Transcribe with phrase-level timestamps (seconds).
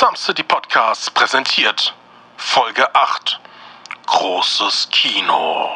[0.00, 1.94] Some City Podcasts präsentiert
[2.38, 3.38] Folge 8
[4.06, 5.68] Großes Kino.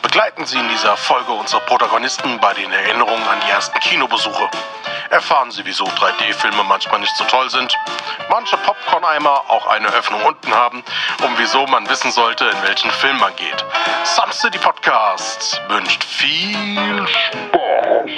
[0.00, 4.48] Begleiten Sie in dieser Folge unsere Protagonisten bei den Erinnerungen an die ersten Kinobesuche.
[5.10, 7.76] Erfahren Sie, wieso 3D-Filme manchmal nicht so toll sind,
[8.30, 10.82] manche Popcorn-Eimer auch eine Öffnung unten haben
[11.22, 13.62] und wieso man wissen sollte, in welchen Film man geht.
[14.04, 18.10] Some City Podcasts wünscht viel Spaß.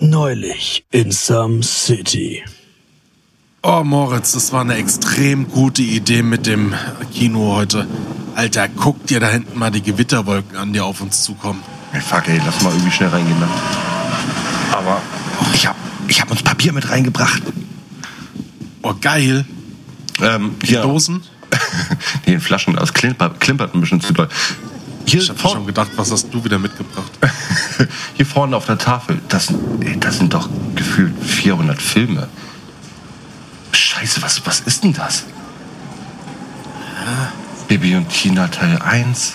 [0.00, 2.42] Neulich in Some City.
[3.62, 6.74] Oh, Moritz, das war eine extrem gute Idee mit dem
[7.12, 7.88] Kino heute.
[8.36, 11.60] Alter, guck dir da hinten mal die Gewitterwolken an, die auf uns zukommen.
[11.92, 13.38] Ey, fuck, ey, lass mal irgendwie schnell reingehen.
[13.40, 13.48] Ne?
[14.70, 15.02] Aber
[15.54, 15.74] ich hab,
[16.06, 17.42] ich hab uns Papier mit reingebracht.
[18.82, 19.44] Oh, geil.
[20.22, 21.22] Ähm, Die hier, Dosen?
[22.26, 24.28] nee, in Flaschen, das klimpert, klimpert ein bisschen zu doll.
[25.04, 27.10] Hier, Ich hab vor, schon gedacht, was hast du wieder mitgebracht?
[28.14, 29.52] hier vorne auf der Tafel, das,
[29.98, 32.28] das sind doch gefühlt 400 Filme.
[33.78, 35.24] Scheiße, was, was ist denn das?
[37.68, 39.34] Bibi und Tina Teil 1.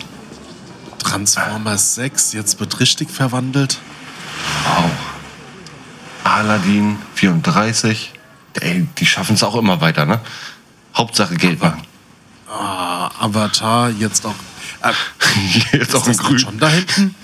[0.99, 3.79] Transformers 6, jetzt wird richtig verwandelt.
[4.65, 4.91] Wow.
[6.23, 8.13] Aladdin 34.
[8.59, 10.19] Ey, die schaffen es auch immer weiter, ne?
[10.95, 11.81] Hauptsache Geld machen.
[12.49, 14.35] Ah, Avatar, jetzt auch.
[14.81, 14.91] Äh,
[15.77, 16.39] Jetzt auch ist in das grün.
[16.39, 17.15] schon da hinten?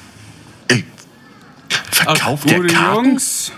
[0.70, 0.86] Ey,
[1.92, 3.06] verkauft der gute Karten?
[3.06, 3.52] Jungs.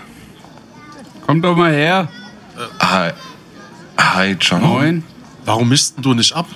[1.26, 2.08] Kommt doch mal her.
[2.80, 3.12] Hi,
[4.02, 4.60] hi John.
[4.62, 5.04] Moin.
[5.44, 6.46] Warum denn du nicht ab?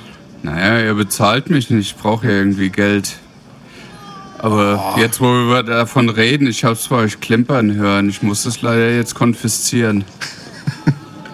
[0.43, 1.93] Naja, ihr bezahlt mich nicht.
[1.93, 3.17] Ich brauche ja irgendwie Geld.
[4.39, 5.01] Aber Oh.
[5.01, 8.09] jetzt, wo wir davon reden, ich hab's bei euch klimpern hören.
[8.09, 10.05] Ich muss es leider jetzt konfiszieren.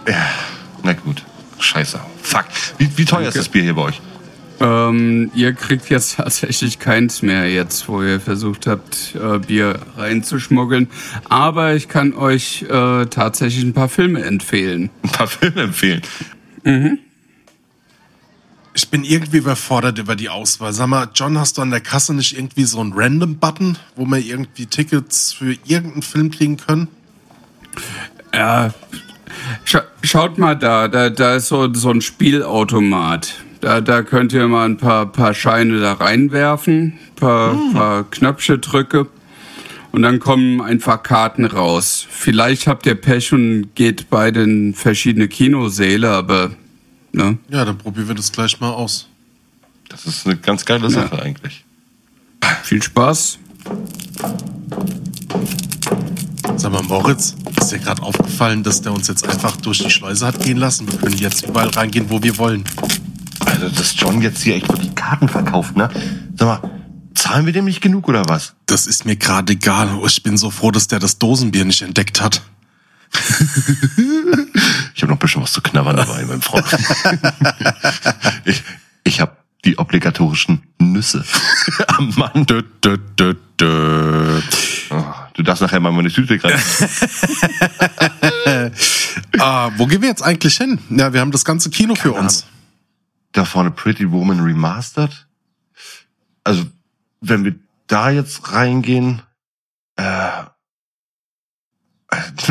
[0.82, 1.24] Na gut.
[1.58, 2.00] Scheiße.
[2.22, 2.44] Fuck.
[2.78, 4.00] Wie, wie teuer ist das Bier hier bei euch?
[4.62, 10.88] Ähm, ihr kriegt jetzt tatsächlich keins mehr, jetzt wo ihr versucht habt, äh, Bier reinzuschmuggeln.
[11.28, 14.90] Aber ich kann euch äh, tatsächlich ein paar Filme empfehlen.
[15.02, 16.02] Ein paar Filme empfehlen.
[18.74, 20.72] Ich bin irgendwie überfordert über die Auswahl.
[20.72, 24.18] Sag mal, John, hast du an der Kasse nicht irgendwie so einen Random-Button, wo wir
[24.18, 26.86] irgendwie Tickets für irgendeinen Film kriegen können?
[28.32, 28.72] Ja,
[29.64, 33.34] scha schaut mal da, da, da ist so, so ein Spielautomat.
[33.62, 39.06] Da, da könnt ihr mal ein paar, paar Scheine da reinwerfen, paar, paar Knöpfe drücke
[39.92, 42.04] und dann kommen einfach Karten raus.
[42.10, 46.50] Vielleicht habt ihr Pech und geht beide in verschiedene Kinosäle, aber
[47.12, 47.38] ne?
[47.50, 49.06] Ja, dann probieren wir das gleich mal aus.
[49.88, 51.64] Das ist eine ganz geile Sache eigentlich.
[52.64, 53.38] Viel Spaß.
[56.56, 60.26] Sag mal, Moritz, ist dir gerade aufgefallen, dass der uns jetzt einfach durch die Schleuse
[60.26, 60.90] hat gehen lassen?
[60.90, 62.64] Wir können jetzt überall reingehen, wo wir wollen.
[63.52, 65.90] Also, dass John jetzt hier echt die Karten verkauft, ne?
[66.36, 66.70] Sag mal,
[67.14, 68.54] zahlen wir dem nicht genug oder was?
[68.66, 70.00] Das ist mir gerade egal.
[70.06, 72.42] Ich bin so froh, dass der das Dosenbier nicht entdeckt hat.
[74.94, 76.64] Ich habe noch ein bisschen was zu knabbern dabei, mein Freund.
[78.44, 78.62] ich
[79.02, 81.24] ich habe die obligatorischen Nüsse
[81.88, 82.46] am Mann.
[82.46, 84.40] Dö, dö, dö, dö.
[84.90, 85.04] Oh,
[85.34, 86.88] du darfst nachher mal meine Tüte greifen.
[89.38, 90.78] Ah, wo gehen wir jetzt eigentlich hin?
[90.90, 92.46] Ja, wir haben das ganze Kino für uns.
[93.32, 95.26] Da vorne Pretty Woman Remastered.
[96.44, 96.64] Also,
[97.20, 97.54] wenn wir
[97.86, 99.22] da jetzt reingehen,
[99.96, 100.44] äh,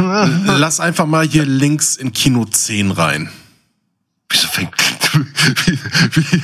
[0.45, 3.29] Lass einfach mal hier links in Kino 10 rein.
[4.29, 4.73] wieso fängt,
[5.65, 5.77] wie,
[6.15, 6.41] wie,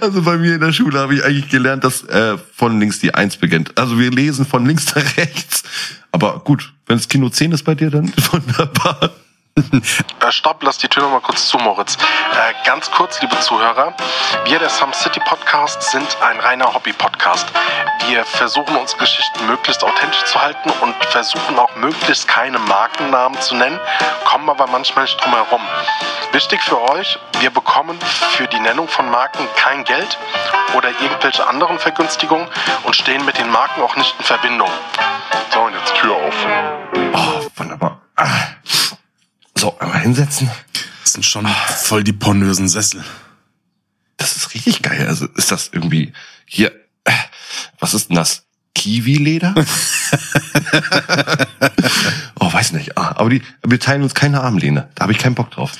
[0.00, 3.14] also bei mir in der Schule habe ich eigentlich gelernt, dass äh, von links die
[3.14, 3.76] Eins beginnt.
[3.78, 5.62] Also wir lesen von links nach rechts.
[6.12, 9.10] Aber gut, wenn es Kino 10 ist bei dir, dann wunderbar.
[9.56, 11.96] Äh, stopp, lass die Tür noch mal kurz zu, Moritz.
[11.96, 13.94] Äh, ganz kurz, liebe Zuhörer.
[14.44, 17.46] Wir, der Some City Podcast, sind ein reiner Hobby-Podcast.
[18.08, 23.54] Wir versuchen unsere Geschichten möglichst authentisch zu halten und versuchen auch möglichst keine Markennamen zu
[23.54, 23.78] nennen,
[24.24, 25.62] kommen aber manchmal nicht drum herum.
[26.32, 27.98] Wichtig für euch, wir bekommen
[28.32, 30.18] für die Nennung von Marken kein Geld
[30.76, 32.48] oder irgendwelche anderen Vergünstigungen
[32.84, 34.70] und stehen mit den Marken auch nicht in Verbindung.
[35.52, 36.34] So, und jetzt Tür auf.
[37.14, 38.00] Oh, wunderbar.
[38.16, 38.26] Ah.
[39.60, 40.50] So, einmal hinsetzen.
[41.02, 43.04] Das sind schon voll die pornösen Sessel.
[44.16, 45.06] Das ist richtig geil.
[45.06, 46.14] Also ist das irgendwie
[46.46, 46.72] hier.
[47.78, 48.44] Was ist denn das?
[48.74, 49.54] Kiwi-Leder?
[52.40, 52.96] oh, weiß nicht.
[52.96, 54.88] Ah, Aber die, wir teilen uns keine Armlehne.
[54.94, 55.72] Da habe ich keinen Bock drauf.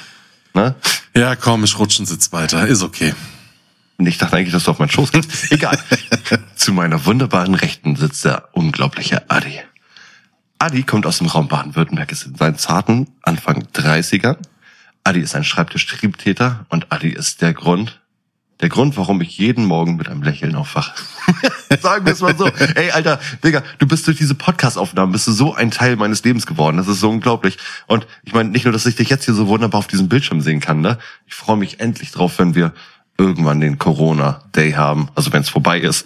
[0.52, 0.74] Ne?
[1.16, 2.66] Ja, komm, ich rutsche einen Sitz weiter.
[2.66, 3.14] Ist okay.
[3.96, 5.50] Und ich dachte eigentlich, dass du auf meinen Schoß gehst.
[5.52, 5.78] Egal.
[6.54, 9.58] Zu meiner wunderbaren Rechten sitzt der unglaubliche Adi.
[10.62, 14.36] Adi kommt aus dem Raum Baden-Württemberg, ist in seinen zarten Anfang 30er.
[15.04, 18.02] Adi ist ein Schreibtischtriebtäter und Adi ist der Grund,
[18.60, 20.92] der Grund, warum ich jeden Morgen mit einem Lächeln aufwache.
[21.80, 22.46] Sagen wir es mal so.
[22.74, 26.44] Ey, Alter, Digga, du bist durch diese Podcast-Aufnahmen, bist du so ein Teil meines Lebens
[26.44, 26.76] geworden.
[26.76, 27.56] Das ist so unglaublich.
[27.86, 30.42] Und ich meine, nicht nur, dass ich dich jetzt hier so wunderbar auf diesem Bildschirm
[30.42, 30.98] sehen kann, ne?
[31.26, 32.74] Ich freue mich endlich drauf, wenn wir
[33.16, 36.04] irgendwann den Corona-Day haben, also wenn es vorbei ist.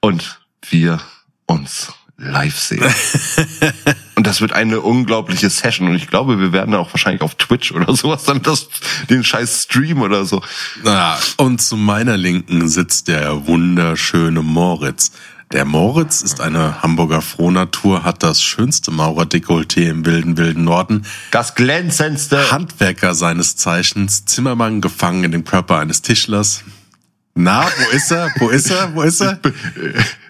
[0.00, 0.40] Und
[0.70, 0.98] wir
[1.46, 2.84] uns live sehen.
[4.14, 5.88] und das wird eine unglaubliche Session.
[5.88, 8.68] Und ich glaube, wir werden auch wahrscheinlich auf Twitch oder sowas dann das,
[9.10, 10.42] den scheiß Stream oder so.
[10.82, 15.12] Na, und zu meiner Linken sitzt der wunderschöne Moritz.
[15.52, 21.04] Der Moritz ist eine Hamburger Frohnatur, hat das schönste Maurerdekolleté im wilden, wilden Norden.
[21.30, 22.50] Das glänzendste.
[22.50, 26.64] Handwerker seines Zeichens, Zimmermann gefangen in dem Körper eines Tischlers.
[27.34, 28.30] Na, wo ist er?
[28.38, 28.94] Wo ist er?
[28.94, 29.38] Wo ist er?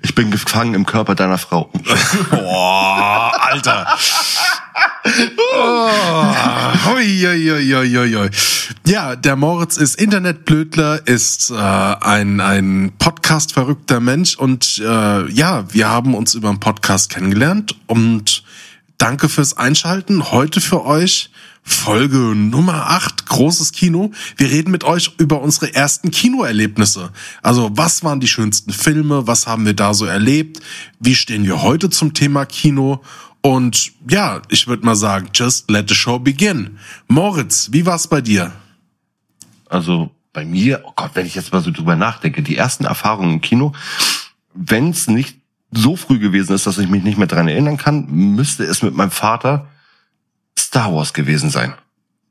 [0.03, 1.69] Ich bin gefangen im Körper deiner Frau.
[2.31, 3.89] Boah, Alter.
[5.57, 5.91] Oh,
[6.87, 8.31] hui, hui, hui.
[8.87, 15.89] Ja, der Moritz ist Internetblödler, ist äh, ein, ein Podcast-verrückter Mensch und äh, ja, wir
[15.89, 18.45] haben uns über einen Podcast kennengelernt und
[18.99, 20.31] danke fürs Einschalten.
[20.31, 21.32] Heute für euch
[21.63, 24.11] Folge Nummer 8, großes Kino.
[24.37, 27.11] Wir reden mit euch über unsere ersten Kinoerlebnisse.
[27.43, 30.61] Also was waren die schönsten Filme, was haben wir da so erlebt,
[30.99, 33.03] wie stehen wir heute zum Thema Kino
[33.43, 36.79] und ja, ich würde mal sagen, just let the show begin.
[37.09, 38.53] Moritz, wie war's bei dir?
[39.69, 43.35] Also bei mir, oh Gott, wenn ich jetzt mal so drüber nachdenke, die ersten Erfahrungen
[43.35, 43.73] im Kino,
[44.55, 45.39] wenn es nicht
[45.73, 48.95] so früh gewesen ist, dass ich mich nicht mehr dran erinnern kann, müsste es mit
[48.95, 49.69] meinem Vater
[50.59, 51.75] Star Wars gewesen sein.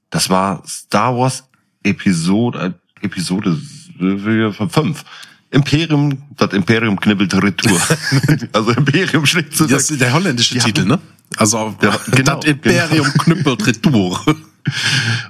[0.09, 1.43] Das war Star Wars
[1.83, 3.57] Episode, Episode
[3.99, 5.03] 5.
[5.51, 7.79] Imperium, das Imperium knibbelt Retour.
[8.53, 9.71] also Imperium schlägt zurück.
[9.71, 10.99] Das ist der holländische Die Titel, ne?
[11.37, 14.23] Also Ja, genau, das Imperium knüppelt Retour.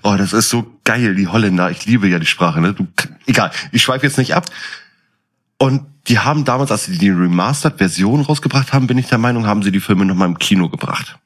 [0.03, 1.71] Oh, das ist so geil, die Holländer.
[1.71, 2.59] Ich liebe ja die Sprache.
[2.59, 2.73] Ne?
[2.73, 2.85] Du,
[3.25, 4.45] egal, ich schweife jetzt nicht ab.
[5.57, 9.63] Und die haben damals, als sie die Remastered-Version rausgebracht haben, bin ich der Meinung, haben
[9.63, 11.17] sie die Filme nochmal im Kino gebracht.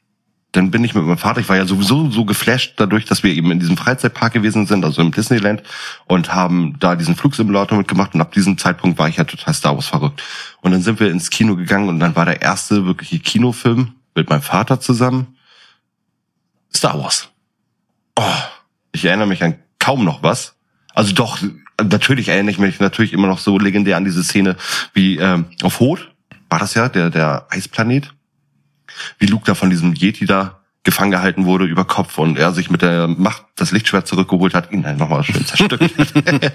[0.51, 3.33] Dann bin ich mit meinem Vater, ich war ja sowieso so geflasht dadurch, dass wir
[3.33, 5.63] eben in diesem Freizeitpark gewesen sind, also im Disneyland,
[6.05, 8.13] und haben da diesen Flugsimulator mitgemacht.
[8.13, 10.23] Und ab diesem Zeitpunkt war ich ja total Star Wars verrückt.
[10.61, 14.29] Und dann sind wir ins Kino gegangen und dann war der erste wirkliche Kinofilm mit
[14.29, 15.35] meinem Vater zusammen
[16.73, 17.29] Star Wars.
[18.15, 18.23] Oh,
[18.93, 20.55] ich erinnere mich an kaum noch was.
[20.93, 21.37] Also doch,
[21.81, 24.55] natürlich erinnere ich mich natürlich immer noch so legendär an diese Szene
[24.93, 26.11] wie ähm, auf Hoth,
[26.49, 28.13] war das ja, der, der Eisplanet.
[29.19, 32.69] Wie Luke da von diesem Yeti da gefangen gehalten wurde über Kopf und er sich
[32.69, 35.91] mit der Macht das Lichtschwert zurückgeholt hat, ihn dann nochmal schön zerstückt.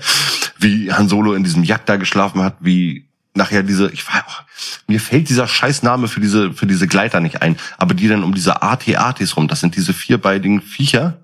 [0.59, 4.43] wie Han Solo in diesem Jagd da geschlafen hat, wie nachher diese, ich war, oh,
[4.87, 8.35] mir fällt dieser Scheißname für diese, für diese Gleiter nicht ein, aber die dann um
[8.35, 11.19] diese AT-ATs rum, das sind diese vierbeinigen Viecher,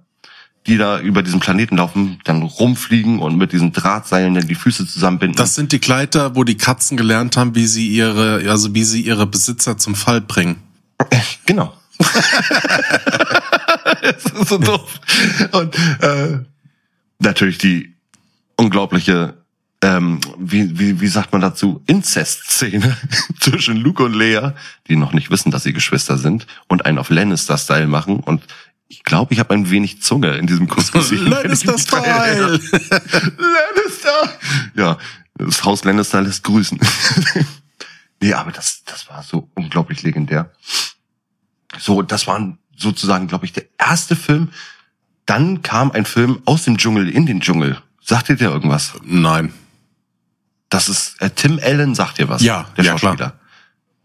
[0.66, 4.86] die da über diesen Planeten laufen, dann rumfliegen und mit diesen Drahtseilen dann die Füße
[4.86, 5.36] zusammenbinden.
[5.36, 9.02] Das sind die Gleiter, wo die Katzen gelernt haben, wie sie ihre, also wie sie
[9.02, 10.56] ihre Besitzer zum Fall bringen.
[11.46, 11.72] Genau.
[14.02, 15.00] das ist so doof.
[15.52, 16.40] Und äh,
[17.20, 17.94] natürlich die
[18.56, 19.34] unglaubliche,
[19.82, 22.96] ähm, wie, wie, wie sagt man dazu, Inzest-Szene
[23.40, 24.54] zwischen Luke und Leia,
[24.88, 28.20] die noch nicht wissen, dass sie Geschwister sind und einen auf Lannister-Style machen.
[28.20, 28.42] Und
[28.88, 31.26] ich glaube, ich habe ein wenig Zunge in diesem Kuss gesehen.
[32.26, 32.60] erinnere.
[33.38, 34.38] Lannister!
[34.74, 34.98] Ja,
[35.38, 36.78] das Haus Lannister lässt grüßen.
[38.26, 40.50] Nee, aber das, das war so unglaublich legendär.
[41.78, 44.50] So, das war sozusagen, glaube ich, der erste Film.
[45.26, 47.78] Dann kam ein Film aus dem Dschungel in den Dschungel.
[48.02, 48.92] Sagt ihr dir irgendwas?
[49.04, 49.52] Nein.
[50.68, 52.42] Das ist äh, Tim Allen, sagt ihr was?
[52.42, 53.16] Ja, der ja, Schauspieler.
[53.16, 53.32] klar.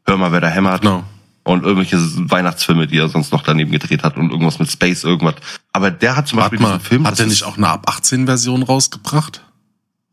[0.06, 0.82] Hör mal, wer da hämmert.
[0.82, 1.04] Genau.
[1.44, 1.98] Und irgendwelche
[2.30, 5.36] Weihnachtsfilme, die er sonst noch daneben gedreht hat und irgendwas mit Space, irgendwas.
[5.74, 7.08] Aber der hat zum Warte Beispiel mal, diesen Film.
[7.08, 9.42] hat er nicht auch eine ab 18 Version rausgebracht?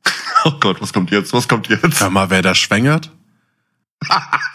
[0.45, 1.33] Oh Gott, was kommt jetzt?
[1.33, 2.01] Was kommt jetzt?
[2.01, 3.11] Hör mal, wer da schwängert?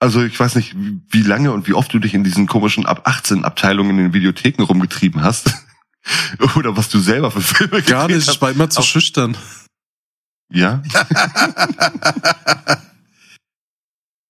[0.00, 3.02] Also ich weiß nicht, wie- lange und wie oft du dich in diesen komischen ab
[3.08, 5.52] 18 Abteilungen in den Videotheken rumgetrieben hast.
[6.56, 8.36] Oder was du selber für Filme Gar nicht, hast.
[8.36, 9.36] ich war immer zu Auf- schüchtern.
[10.50, 10.82] Ja.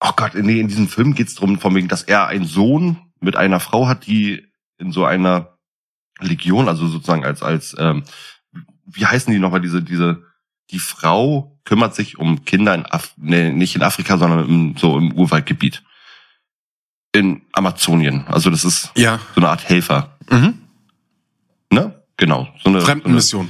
[0.00, 3.36] oh Gott, nee, in diesem Film geht's drum, von wegen, dass er einen Sohn mit
[3.36, 5.57] einer Frau hat, die in so einer
[6.20, 8.04] Legion, also sozusagen als, als, ähm,
[8.86, 10.22] wie heißen die nochmal, diese, diese,
[10.70, 14.96] die Frau kümmert sich um Kinder in Af nee, nicht in Afrika, sondern im, so
[14.98, 15.82] im Urwaldgebiet.
[17.12, 18.26] In Amazonien.
[18.26, 19.18] Also das ist Ja.
[19.34, 20.18] so eine Art Helfer.
[20.30, 20.58] Mhm.
[21.72, 22.02] Ne?
[22.16, 22.44] Genau.
[22.44, 23.48] So eine, so eine Fremdenmission.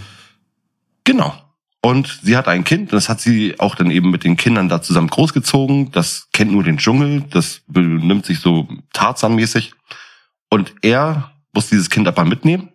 [1.05, 1.35] Genau.
[1.81, 4.83] Und sie hat ein Kind, das hat sie auch dann eben mit den Kindern da
[4.83, 5.91] zusammen großgezogen.
[5.93, 9.73] Das kennt nur den Dschungel, das benimmt sich so Tarzan-mäßig.
[10.51, 12.71] Und er muss dieses Kind aber mitnehmen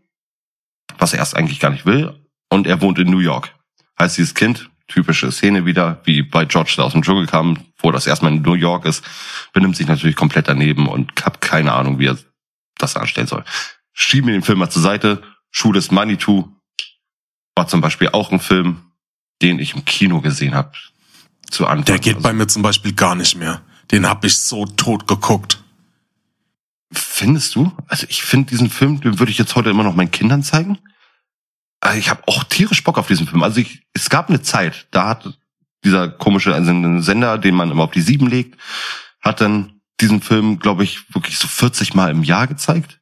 [0.97, 2.13] was er erst eigentlich gar nicht will.
[2.49, 3.53] Und er wohnt in New York.
[3.99, 7.91] Heißt dieses Kind, typische Szene wieder, wie bei George, der aus dem Dschungel kam, wo
[7.91, 9.03] das erstmal in New York ist,
[9.53, 12.17] benimmt sich natürlich komplett daneben und hab keine Ahnung, wie er
[12.77, 13.43] das anstellen soll.
[13.91, 15.21] Schieben wir den Film mal zur Seite.
[15.51, 16.49] Schule ist Manitou
[17.55, 18.81] war zum Beispiel auch ein Film,
[19.41, 20.71] den ich im Kino gesehen habe.
[21.51, 21.85] Zu Anfang.
[21.85, 23.61] Der geht Also, bei mir zum Beispiel gar nicht mehr.
[23.91, 25.62] Den hab ich so tot geguckt.
[26.93, 27.71] Findest du?
[27.87, 30.77] Also ich finde diesen Film, den würde ich jetzt heute immer noch meinen Kindern zeigen.
[31.81, 33.43] Also ich habe auch tierisch Bock auf diesen Film.
[33.43, 35.37] Also ich, es gab eine Zeit, da hat
[35.83, 38.57] dieser komische also Sender, den man immer auf die Sieben legt,
[39.21, 42.99] hat dann diesen Film, glaube ich, wirklich so 40 Mal im Jahr gezeigt.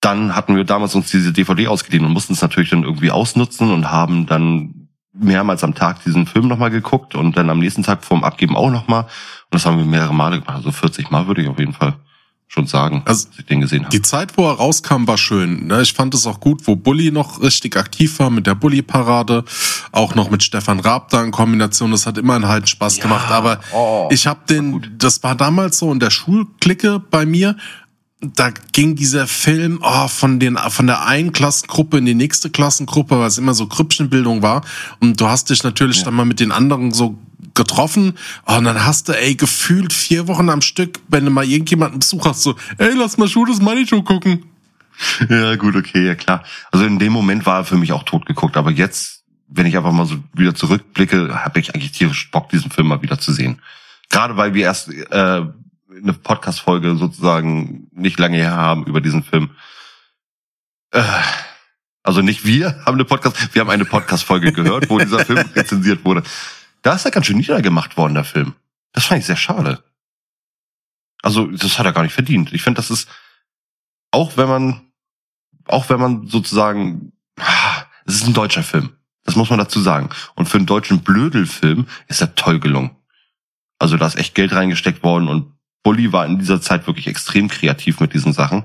[0.00, 3.70] Dann hatten wir damals uns diese DVD ausgeliehen und mussten es natürlich dann irgendwie ausnutzen
[3.70, 8.04] und haben dann mehrmals am Tag diesen Film nochmal geguckt und dann am nächsten Tag
[8.04, 9.04] vorm Abgeben auch nochmal.
[9.04, 9.10] Und
[9.50, 10.56] das haben wir mehrere Male gemacht.
[10.56, 11.94] Also 40 Mal würde ich auf jeden Fall
[12.46, 13.90] schon sagen, Also, dass ich den gesehen habe.
[13.90, 15.66] Die Zeit, wo er rauskam, war schön.
[15.66, 15.82] ne?
[15.82, 19.44] Ich fand es auch gut, wo Bully noch richtig aktiv war mit der Bully-Parade.
[19.92, 21.90] Auch noch mit Stefan Raab da in Kombination.
[21.90, 23.30] Das hat immer einen halt Spaß gemacht.
[23.30, 27.56] Aber oh, ich habe den, das war damals so in der Schulklicke bei mir.
[28.34, 33.18] Da ging dieser Film oh, von den von der einen Klassengruppe in die nächste Klassengruppe,
[33.18, 34.64] weil es immer so Krüppchenbildung war.
[35.00, 37.18] Und du hast dich natürlich dann mal mit den anderen so
[37.54, 38.14] getroffen
[38.46, 42.00] oh, und dann hast du, ey, gefühlt vier Wochen am Stück, wenn du mal irgendjemanden
[42.00, 44.44] Besuch hast, so, ey, lass mal Schuh das Money Show gucken.
[45.28, 46.44] Ja, gut, okay, ja klar.
[46.70, 49.76] Also in dem Moment war er für mich auch tot geguckt, aber jetzt, wenn ich
[49.76, 53.32] einfach mal so wieder zurückblicke, habe ich eigentlich tierisch Bock, diesen Film mal wieder zu
[53.32, 53.60] sehen.
[54.10, 55.42] Gerade weil wir erst äh,
[56.02, 59.50] eine Podcast-Folge sozusagen nicht lange her haben über diesen Film.
[60.90, 61.02] Äh,
[62.02, 66.04] also nicht wir haben eine Podcast, wir haben eine Podcast-Folge gehört, wo dieser Film rezensiert
[66.04, 66.22] wurde.
[66.82, 68.54] Da ist er ganz schön niedergemacht worden, der Film.
[68.92, 69.82] Das fand ich sehr schade.
[71.22, 72.52] Also, das hat er gar nicht verdient.
[72.52, 73.08] Ich finde, das ist,
[74.10, 74.92] auch wenn man,
[75.66, 78.90] auch wenn man sozusagen, ah, es ist ein deutscher Film.
[79.24, 80.10] Das muss man dazu sagen.
[80.34, 82.94] Und für einen deutschen Blödelfilm ist er toll gelungen.
[83.78, 85.53] Also da ist echt Geld reingesteckt worden und
[85.84, 88.64] Bully war in dieser Zeit wirklich extrem kreativ mit diesen Sachen.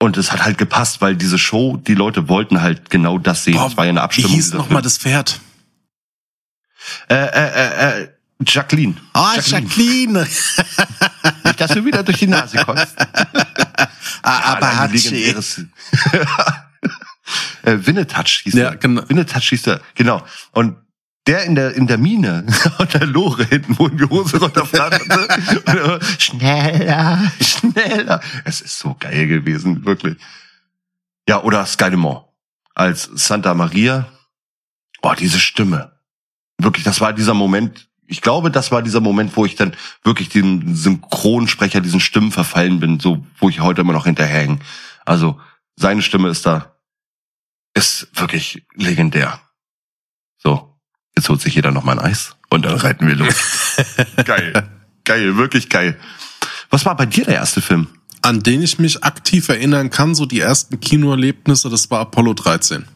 [0.00, 3.54] Und es hat halt gepasst, weil diese Show, die Leute wollten halt genau das sehen.
[3.54, 4.30] Boah, das war ja eine Wie Abstimmung.
[4.32, 5.40] hieß dieser nochmal das Pferd?
[7.08, 8.08] Äh, äh, äh, äh,
[8.46, 8.94] Jacqueline.
[9.14, 10.22] Ah, Jacqueline.
[11.44, 12.94] Nicht, dass du wieder durch die Nase kommst.
[14.22, 15.34] ah, aber hat sie.
[17.62, 18.76] Winnetouch hieß Ja, der.
[18.78, 19.02] genau.
[19.08, 20.22] Winnetouch hieß der, genau.
[20.52, 20.76] Und
[21.26, 22.46] der in der in der Mine
[22.78, 25.28] und der Lore hinten, wo ihm die Hose runterflatterte.
[25.66, 28.20] Er schneller, schneller.
[28.44, 30.16] Es ist so geil gewesen, wirklich.
[31.28, 32.24] Ja, oder Skydemont
[32.74, 34.08] als Santa Maria.
[35.00, 35.92] Boah, diese Stimme.
[36.58, 37.88] Wirklich, das war dieser Moment.
[38.06, 42.80] Ich glaube, das war dieser Moment, wo ich dann wirklich den Synchronsprecher, diesen Stimmen verfallen
[42.80, 44.58] bin, so, wo ich heute immer noch hinterherhänge.
[45.04, 45.40] Also,
[45.76, 46.76] seine Stimme ist da,
[47.74, 49.40] ist wirklich legendär.
[50.36, 50.73] So,
[51.16, 53.34] jetzt holt sich jeder noch mal ein Eis und dann reiten wir los.
[54.24, 54.68] geil.
[55.04, 55.98] Geil, wirklich geil.
[56.70, 57.88] Was war bei dir der erste Film?
[58.22, 62.86] An den ich mich aktiv erinnern kann, so die ersten Kinoerlebnisse, das war Apollo 13.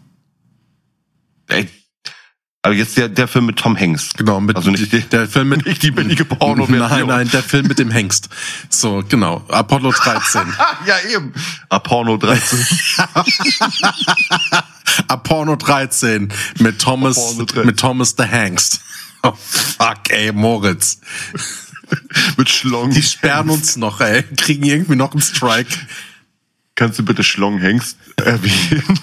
[1.49, 1.69] Ey,
[2.69, 4.11] aber jetzt der, der Film mit Tom Hanks.
[4.17, 6.89] Genau, mit Also nicht die- der Film mit nicht die billige Porno-Version.
[6.89, 8.29] Nein, nein, der Film mit dem Hengst.
[8.69, 10.43] So, genau, Apollo 13.
[10.59, 11.33] Ah, ja, eben.
[11.69, 12.59] Aporno 13.
[15.09, 17.67] Apollo 13 mit Thomas Apollo 13.
[17.67, 18.81] mit Thomas the Hengst.
[19.23, 21.01] Oh fuck, ey, Moritz.
[22.37, 22.91] mit Schlong.
[22.91, 24.23] Die sperren uns noch, ey.
[24.37, 25.71] Kriegen irgendwie noch einen Strike.
[26.75, 29.01] Kannst du bitte Schlong Hengst erwähnen?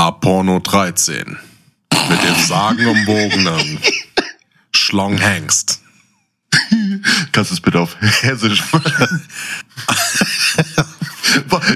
[0.00, 1.36] Apollo 13
[2.08, 3.80] mit dem sagenumwogenen
[4.72, 5.82] Schlong Hengst.
[7.32, 9.22] Kannst du es bitte auf Hessisch machen?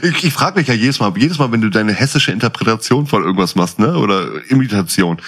[0.02, 3.25] Ich ich frage mich ja jedes Mal, jedes Mal, wenn du deine hessische Interpretation von
[3.25, 5.21] irgendwas machst, ne, oder Imitation,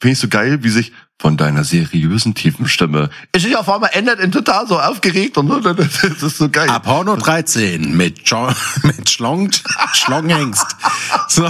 [0.00, 3.90] finde ich so geil, wie sich von deiner seriösen tiefen Stimme es sich auf einmal
[3.92, 6.68] ändert in total so aufgeregt und so, das ist so geil.
[6.68, 8.50] Apollo 13 mit, jo
[8.82, 9.52] mit Schlong,
[9.92, 10.66] Schlonghengst.
[11.28, 11.48] So.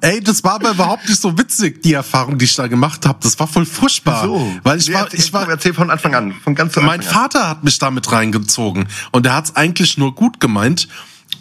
[0.00, 3.18] Ey, das war aber überhaupt nicht so witzig, die Erfahrung, die ich da gemacht habe.
[3.22, 4.24] Das war voll furchtbar.
[4.24, 4.58] so.
[4.62, 7.22] Weil ich war, ich war, erzähl von Anfang an, von ganz zu mein Anfang an.
[7.22, 10.88] Vater hat mich damit reingezogen und er hat es eigentlich nur gut gemeint.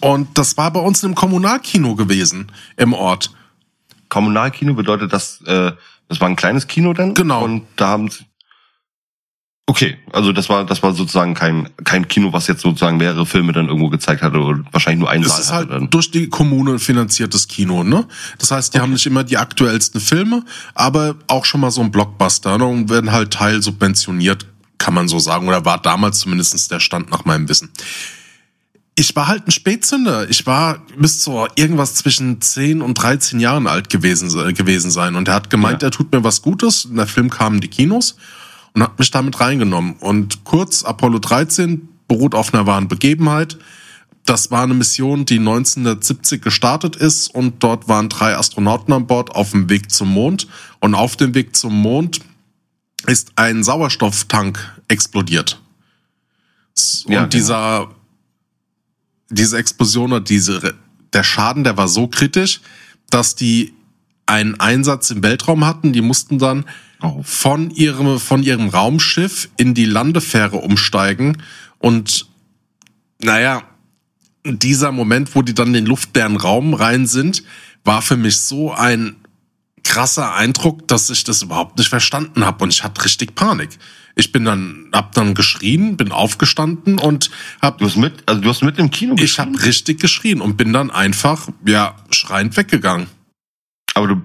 [0.01, 3.31] Und das war bei uns im Kommunalkino gewesen im Ort.
[4.07, 5.71] Kommunalkino bedeutet das, äh,
[6.07, 7.13] das war ein kleines Kino dann?
[7.13, 7.43] Genau.
[7.43, 8.25] Und da haben sie.
[9.69, 13.53] Okay, also das war, das war sozusagen kein, kein Kino, was jetzt sozusagen mehrere Filme
[13.53, 15.89] dann irgendwo gezeigt hatte oder wahrscheinlich nur einen Das Saal ist halt dann.
[15.91, 18.07] durch die Kommune finanziertes Kino, ne?
[18.39, 21.91] Das heißt, die haben nicht immer die aktuellsten Filme, aber auch schon mal so ein
[21.91, 22.65] Blockbuster, ne?
[22.65, 24.47] Und werden halt teil subventioniert,
[24.79, 27.69] kann man so sagen, oder war damals zumindest der Stand nach meinem Wissen.
[28.95, 30.27] ich war halt ein Spätzünder.
[30.31, 35.15] Ich war bis zu irgendwas zwischen 10 und 13 Jahren alt gewesen, gewesen sein.
[35.15, 35.89] Und er hat gemeint, Ja.
[35.89, 36.85] er tut mir was Gutes.
[36.85, 38.15] Und der Film kam in die Kinos
[38.73, 39.95] und hat mich damit reingenommen.
[39.99, 43.57] Und kurz, Apollo 13 beruht auf einer wahren Begebenheit.
[44.25, 49.31] Das war eine Mission, die 1970 gestartet ist und dort waren drei Astronauten an Bord
[49.31, 50.47] auf dem Weg zum Mond.
[50.79, 52.19] Und auf dem Weg zum Mond
[53.07, 55.61] ist ein Sauerstofftank explodiert.
[57.05, 57.29] Und Ja, genau.
[57.29, 57.88] dieser,
[59.29, 60.75] diese Explosion oder diese,
[61.13, 62.61] der Schaden, der war so kritisch,
[63.09, 63.73] dass die
[64.25, 65.91] einen Einsatz im Weltraum hatten.
[65.91, 66.65] Die mussten dann.
[67.23, 71.41] Von ihrem, von ihrem Raumschiff in die Landefähre umsteigen.
[71.77, 72.27] Und
[73.21, 73.63] naja,
[74.45, 77.43] dieser Moment, wo die dann in den luftleeren Raum rein sind,
[77.83, 79.15] war für mich so ein
[79.83, 83.69] krasser Eindruck, dass ich das überhaupt nicht verstanden habe und ich hatte richtig Panik.
[84.15, 88.49] Ich bin dann, hab dann geschrien, bin aufgestanden und hab, Du hast mit, also du
[88.49, 93.07] hast mit im Kino ich habe richtig geschrien und bin dann einfach, ja, schreiend weggegangen.
[93.93, 94.21] aber du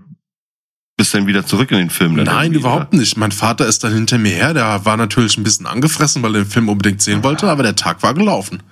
[1.04, 2.14] bist dann wieder zurück in den Film.
[2.14, 3.00] Nein, überhaupt oder?
[3.00, 3.18] nicht.
[3.18, 4.54] Mein Vater ist dann hinter mir her.
[4.54, 7.76] Der war natürlich ein bisschen angefressen, weil er den Film unbedingt sehen wollte, aber der
[7.76, 8.62] Tag war gelaufen.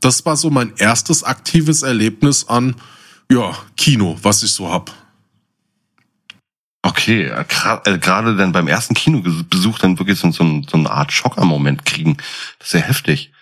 [0.00, 2.74] Das war so mein erstes aktives Erlebnis an,
[3.30, 4.92] ja, Kino, was ich so hab.
[6.82, 7.44] Okay, äh,
[7.84, 12.18] äh, gerade dann beim ersten Kinobesuch dann wirklich so, so, so eine Art Schocker-Moment kriegen.
[12.58, 13.32] Das ist ja heftig.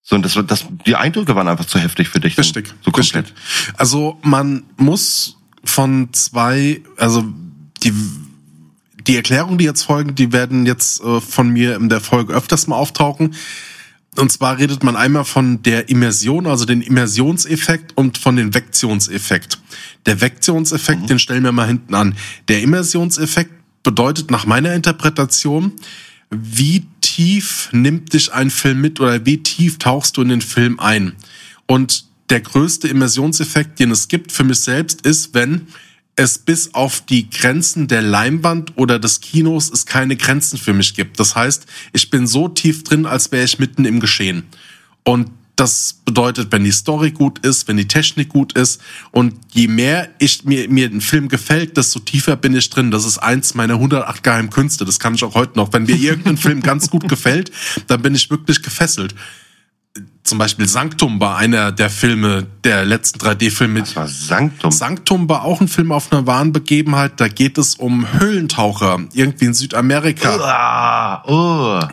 [0.00, 2.38] So, und das, das, die Eindrücke waren einfach zu heftig für dich.
[2.38, 2.72] Richtig.
[2.84, 3.26] So komplett.
[3.26, 3.74] Richtig.
[3.76, 7.24] Also man muss von zwei, also
[7.84, 7.92] die
[9.06, 12.66] die Erklärungen, die jetzt folgen, die werden jetzt äh, von mir in der Folge öfters
[12.66, 13.34] mal auftauchen.
[14.16, 19.58] Und zwar redet man einmal von der Immersion, also den Immersionseffekt und von den Vektionseffekt.
[20.06, 22.14] Der Vektionseffekt, den stellen wir mal hinten an.
[22.48, 23.50] Der Immersionseffekt
[23.82, 25.72] bedeutet nach meiner Interpretation,
[26.30, 30.78] wie tief nimmt dich ein Film mit oder wie tief tauchst du in den Film
[30.78, 31.14] ein.
[31.66, 35.66] Und der größte Immersionseffekt, den es gibt für mich selbst, ist, wenn
[36.16, 40.94] es bis auf die Grenzen der Leinwand oder des Kinos es keine Grenzen für mich
[40.94, 41.18] gibt.
[41.18, 44.44] Das heißt, ich bin so tief drin, als wäre ich mitten im Geschehen.
[45.02, 48.80] Und das bedeutet, wenn die Story gut ist, wenn die Technik gut ist
[49.12, 52.90] und je mehr ich mir mir ein Film gefällt, desto tiefer bin ich drin.
[52.90, 54.84] Das ist eins meiner 108 geheimen Künste.
[54.84, 55.72] Das kann ich auch heute noch.
[55.72, 57.52] Wenn mir irgendein Film ganz gut gefällt,
[57.86, 59.14] dann bin ich wirklich gefesselt.
[60.24, 63.80] Zum Beispiel Sanctum war einer der Filme, der letzten 3D-Filme.
[63.80, 64.70] Das war Sanktum.
[64.70, 67.20] Sanctum war auch ein Film auf einer wahren Begebenheit.
[67.20, 70.34] Da geht es um Höhlentaucher, irgendwie in Südamerika.
[70.36, 71.86] Ah, oh.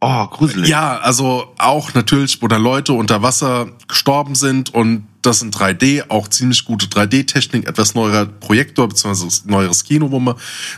[0.00, 0.68] oh, gruselig.
[0.68, 6.10] Ja, also auch natürlich, wo da Leute unter Wasser gestorben sind und das in 3D,
[6.10, 10.34] auch ziemlich gute 3D-Technik, etwas neuer Projektor, beziehungsweise neueres Kino, wo, man,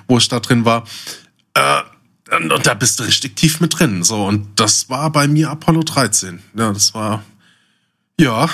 [0.06, 0.84] wo ich da drin war.
[1.54, 1.80] Äh,
[2.36, 4.02] und, da bist du richtig tief mit drin.
[4.02, 6.42] So, und das war bei mir Apollo 13.
[6.54, 7.22] Ja, das war,
[8.18, 8.48] ja,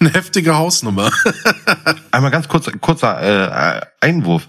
[0.00, 1.10] eine heftige Hausnummer.
[2.10, 4.48] Einmal ganz kurz, kurzer äh, Einwurf.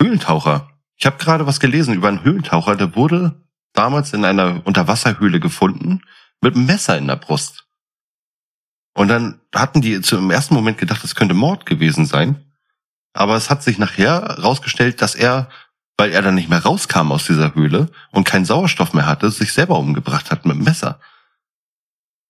[0.00, 0.70] Höhlentaucher.
[0.96, 6.02] Ich habe gerade was gelesen über einen Höhlentaucher, der wurde damals in einer Unterwasserhöhle gefunden
[6.40, 7.66] mit einem Messer in der Brust.
[8.94, 12.44] Und dann hatten die im ersten Moment gedacht, das könnte Mord gewesen sein.
[13.14, 15.48] Aber es hat sich nachher rausgestellt, dass er,
[15.96, 19.52] weil er dann nicht mehr rauskam aus dieser Höhle und keinen Sauerstoff mehr hatte, sich
[19.52, 21.00] selber umgebracht hat mit dem Messer.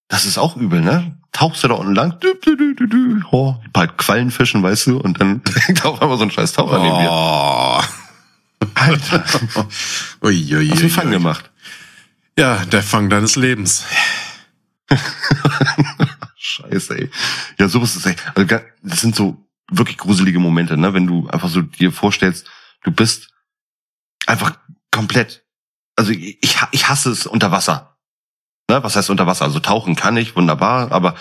[0.09, 1.19] Das ist auch übel, ne?
[1.33, 4.89] Tauchst du da unten lang, dü, dü, dü, dü, dü, oh, paar Quallen fischen, weißt
[4.89, 7.09] du, und dann hängt auf einmal so ein scheiß Taucher neben dir.
[7.11, 7.81] Oh.
[8.75, 9.25] Alter,
[10.23, 11.51] Ui, ui, hast du ui, Fang gemacht?
[12.39, 13.85] Ja, der Fang deines Lebens.
[16.37, 17.11] Scheiße, ey.
[17.59, 18.17] Ja, sowas ist ey.
[18.35, 19.37] Also, das sind so
[19.71, 20.93] wirklich gruselige Momente, ne?
[20.95, 22.47] Wenn du einfach so dir vorstellst,
[22.85, 23.32] du bist
[24.27, 24.59] einfach
[24.91, 25.45] komplett.
[25.97, 26.39] Also ich,
[26.71, 27.97] ich hasse es unter Wasser.
[28.69, 28.83] Ne?
[28.83, 29.45] Was heißt unter Wasser?
[29.45, 31.15] Also tauchen kann ich, wunderbar, aber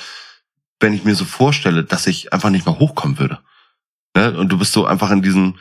[0.80, 3.40] wenn ich mir so vorstelle, dass ich einfach nicht mehr hochkommen würde.
[4.16, 4.38] Ne?
[4.38, 5.60] Und du bist so einfach in diesem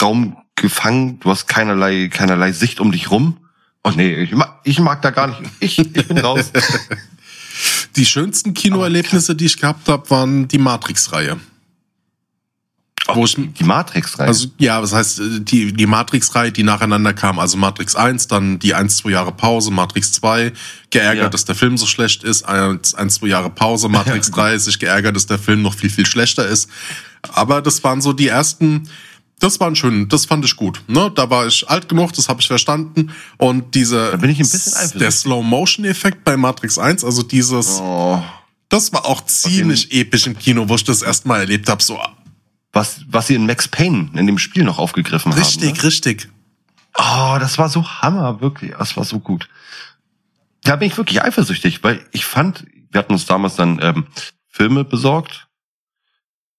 [0.00, 3.38] Raum gefangen, du hast keinerlei, keinerlei Sicht um dich rum.
[3.84, 5.42] Oh nee, ich mag, ich mag da gar nicht.
[5.60, 6.52] Ich, ich bin raus.
[7.96, 11.38] Die schönsten Kinoerlebnisse, die ich gehabt habe, waren die Matrix-Reihe.
[13.24, 14.28] Ich, Die Matrix rein.
[14.28, 18.58] also ja, das heißt, äh, die, die Matrix-Reihe, die nacheinander kam, also Matrix 1, dann
[18.60, 20.52] die 1, 2 Jahre Pause, Matrix 2,
[20.90, 21.28] geärgert, Ja.
[21.28, 25.16] dass der Film so schlecht ist, 1, 1 2 Jahre Pause, Matrix 3, sich geärgert,
[25.16, 26.68] dass der Film noch viel, viel schlechter ist.
[27.32, 28.88] Aber das waren so die ersten,
[29.40, 30.80] das waren schön, das fand ich gut.
[30.86, 31.10] Ne?
[31.14, 33.10] Da war ich alt genug, das habe ich verstanden.
[33.36, 34.16] Und diese
[35.00, 38.22] der Slow-Motion-Effekt bei Matrix 1, also dieses, oh.
[38.68, 41.82] das war auch ziemlich episch im Kino, wo ich das erstmal erlebt habe.
[41.82, 41.98] So
[42.72, 45.76] was, was sie in Max Payne in dem Spiel noch aufgegriffen richtig, haben.
[45.76, 45.84] Ne?
[45.84, 46.28] richtig.
[46.96, 48.72] Oh, das war so Hammer, wirklich.
[48.78, 49.48] Das war so gut.
[50.64, 54.06] Da bin ich wirklich eifersüchtig, weil ich fand, wir hatten uns damals dann ähm,
[54.48, 55.48] Filme besorgt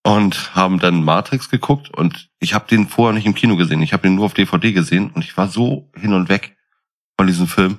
[0.02, 3.82] und haben dann Matrix geguckt und ich habe den vorher nicht im Kino gesehen.
[3.82, 6.56] Ich habe den nur auf DVD gesehen und ich war so hin und weg
[7.16, 7.78] von diesem Film.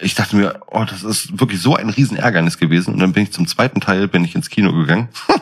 [0.00, 2.94] Ich dachte mir, oh, das ist wirklich so ein Riesenärgernis gewesen.
[2.94, 5.08] Und dann bin ich zum zweiten Teil, bin ich ins Kino gegangen.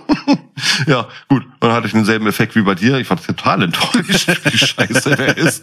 [0.86, 1.44] ja, gut.
[1.44, 2.98] Und dann hatte ich denselben Effekt wie bei dir.
[2.98, 5.62] Ich war total enttäuscht, wie scheiße der ist.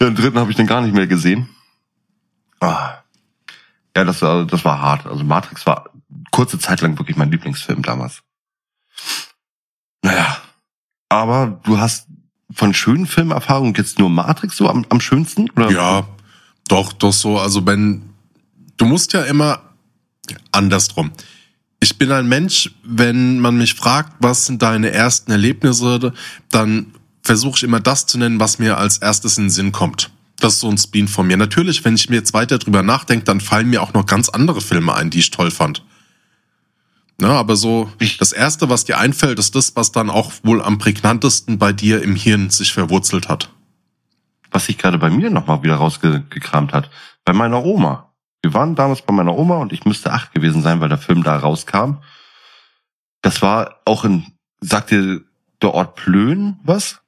[0.00, 1.48] Den dritten habe ich dann gar nicht mehr gesehen.
[2.60, 2.98] Ah.
[3.96, 5.06] Ja, das war, das war hart.
[5.06, 5.90] Also Matrix war
[6.30, 8.22] kurze Zeit lang wirklich mein Lieblingsfilm damals.
[10.02, 10.38] Naja.
[11.08, 12.06] Aber du hast
[12.52, 15.50] von schönen Filmerfahrungen jetzt nur Matrix so am, am schönsten?
[15.50, 15.70] Oder?
[15.70, 16.08] Ja,
[16.68, 17.38] doch, doch so.
[17.38, 18.10] Also wenn,
[18.76, 19.60] du musst ja immer
[20.52, 21.12] andersrum.
[21.80, 26.12] Ich bin ein Mensch, wenn man mich fragt, was sind deine ersten Erlebnisse,
[26.50, 30.10] dann versuche ich immer das zu nennen, was mir als erstes in den Sinn kommt.
[30.40, 31.36] Das ist so ein Spin von mir.
[31.36, 34.60] Natürlich, wenn ich mir jetzt weiter drüber nachdenke, dann fallen mir auch noch ganz andere
[34.60, 35.84] Filme ein, die ich toll fand.
[37.20, 40.78] Na, aber so, das erste, was dir einfällt, ist das, was dann auch wohl am
[40.78, 43.50] prägnantesten bei dir im Hirn sich verwurzelt hat.
[44.52, 46.90] Was sich gerade bei mir nochmal wieder rausgekramt hat.
[47.24, 48.07] Bei meiner Oma.
[48.42, 51.22] Wir waren damals bei meiner Oma und ich müsste acht gewesen sein, weil der Film
[51.22, 51.98] da rauskam.
[53.22, 54.26] Das war auch in,
[54.60, 55.22] sagt dir
[55.60, 57.00] der Ort Plön was?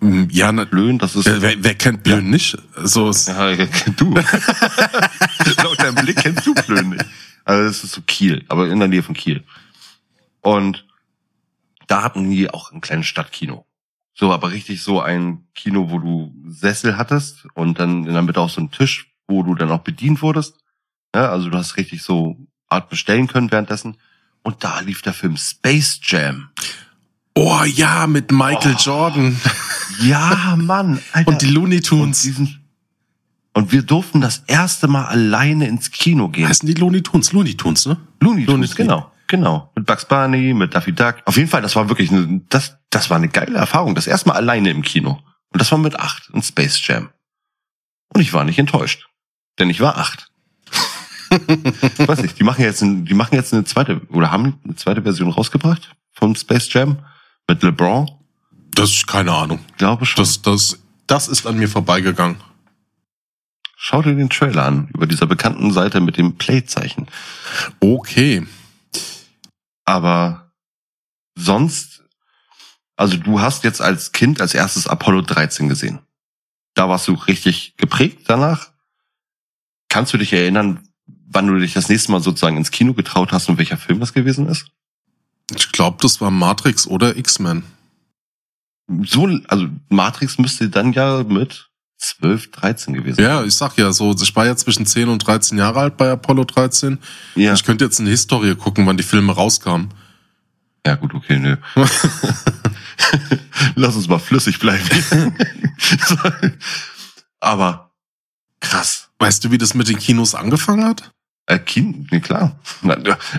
[0.00, 1.24] Mm, Ja, na, Plön, das ist.
[1.40, 2.58] wer, wer, kennt Blöden nicht?
[2.76, 4.14] So ist, Ja, du.
[5.62, 7.04] Laut deinem Blick kennst du Plön nicht.
[7.44, 9.44] Also das ist so Kiel, aber in der Nähe von Kiel.
[10.42, 10.86] Und
[11.86, 13.66] da hatten die auch ein kleines Stadtkino.
[14.14, 18.40] So, aber richtig so ein Kino, wo du Sessel hattest und dann in der Mitte
[18.40, 20.56] auch so ein Tisch, wo du dann auch bedient wurdest.
[21.14, 22.36] Ja, also du hast richtig so
[22.68, 23.96] Art bestellen können währenddessen.
[24.42, 26.50] Und da lief der Film Space Jam.
[27.34, 28.80] oh ja, mit Michael Oh.
[28.82, 29.40] Jordan
[30.00, 31.00] Ja, Mann.
[31.12, 31.28] Alter.
[31.30, 32.22] und die Looney und, Tunes.
[32.22, 32.64] diesen,
[33.54, 36.48] und wir durften das erste Mal alleine ins Kino gehen.
[36.48, 37.32] Heißen die Looney Tunes?
[37.32, 37.96] Looney Tunes, ne?
[38.20, 38.76] Looney Looney Tunes, Tunes.
[38.76, 39.70] genau, genau.
[39.76, 41.16] Mit Bugs Bunny, mit Daffy Duck.
[41.26, 43.94] Auf jeden Fall, das war wirklich eine, das, das war eine geile Erfahrung.
[43.94, 45.20] Das erste Mal alleine im Kino.
[45.50, 47.10] Und das war mit acht in Space Jam.
[48.12, 49.06] Und ich war nicht enttäuscht.
[49.58, 50.30] Denn ich war acht.
[51.30, 51.38] ich
[52.08, 55.02] weiß nicht, die machen jetzt, ein, die machen jetzt eine zweite, oder haben eine zweite
[55.02, 56.98] Version rausgebracht vom Space Jam
[57.48, 58.10] mit LeBron.
[58.74, 59.60] Das ist keine Ahnung.
[59.76, 60.22] Glaube schon.
[60.22, 62.38] Das, das, das ist an mir vorbeigegangen.
[63.76, 67.06] Schau dir den Trailer an, über dieser bekannten Seite mit dem Play-Zeichen.
[67.80, 68.46] Okay.
[69.84, 70.52] Aber
[71.34, 72.02] sonst,
[72.96, 76.00] also du hast jetzt als Kind als erstes Apollo 13 gesehen.
[76.74, 78.70] Da warst du richtig geprägt danach.
[79.94, 83.48] Kannst du dich erinnern, wann du dich das nächste Mal sozusagen ins Kino getraut hast
[83.48, 84.66] und welcher Film das gewesen ist?
[85.54, 87.62] Ich glaube, das war Matrix oder X-Men.
[89.04, 93.24] So, also Matrix müsste dann ja mit 12, 13 gewesen sein.
[93.24, 96.10] Ja, ich sag ja so, ich war ja zwischen 10 und 13 Jahre alt bei
[96.10, 96.98] Apollo 13.
[97.36, 97.54] Ja.
[97.54, 99.94] Ich könnte jetzt in die Historie gucken, wann die Filme rauskamen.
[100.84, 101.56] Ja, gut, okay, nö.
[103.76, 104.88] Lass uns mal flüssig bleiben.
[107.38, 107.92] Aber
[108.58, 109.03] krass.
[109.18, 111.12] Weißt du, wie das mit den Kinos angefangen hat?
[111.46, 112.58] Äh, Kind, nee, klar.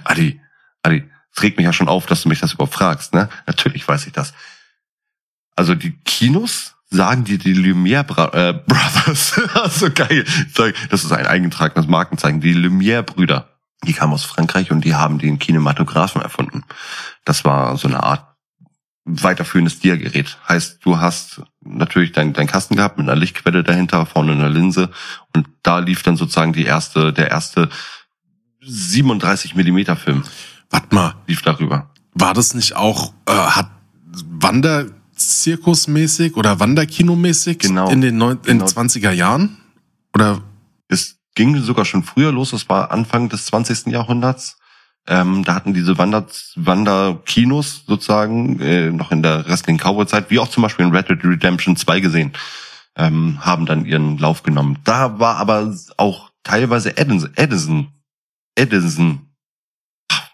[0.03, 0.39] Adi,
[0.83, 3.29] Adi, es regt mich ja schon auf, dass du mich das überhaupt fragst, ne?
[3.47, 4.33] Natürlich weiß ich das.
[5.55, 9.39] Also die Kinos sagen dir die Lumière Bra äh, Brothers.
[9.79, 10.25] so geil.
[10.89, 12.41] Das ist ein eingetragenes Markenzeichen.
[12.41, 13.49] Die Lumière Brüder.
[13.83, 16.63] Die kamen aus Frankreich und die haben den Kinematographen erfunden.
[17.23, 18.34] Das war so eine Art
[19.05, 20.37] weiterführendes Diagerät.
[20.49, 24.89] Heißt, du hast natürlich deinen dein Kasten gehabt mit einer Lichtquelle dahinter, vorne einer Linse
[25.35, 27.69] und da lief dann sozusagen die erste, der erste
[28.61, 30.23] 37 Millimeter Film
[30.71, 31.91] Warte mal, lief darüber.
[32.13, 33.69] war das nicht auch, äh, hat
[35.15, 37.89] Wanderzirkusmäßig oder Wanderkinomäßig Genau.
[37.89, 38.65] in den neun, in Genau.
[38.65, 39.57] 20er Jahren?
[40.13, 40.41] Oder
[40.87, 43.91] Es ging sogar schon früher los, das war Anfang des 20.
[43.91, 44.57] Jahrhunderts.
[45.07, 50.47] Ähm, da hatten diese Wander Wanderkinos sozusagen äh, noch in der restlichen Cowboy-Zeit, wie auch
[50.47, 52.33] zum Beispiel in Red Dead Redemption 2 gesehen,
[52.95, 54.79] ähm, haben dann ihren Lauf genommen.
[54.83, 57.87] Da war aber auch teilweise Edison, Edison,
[58.55, 59.29] Edison,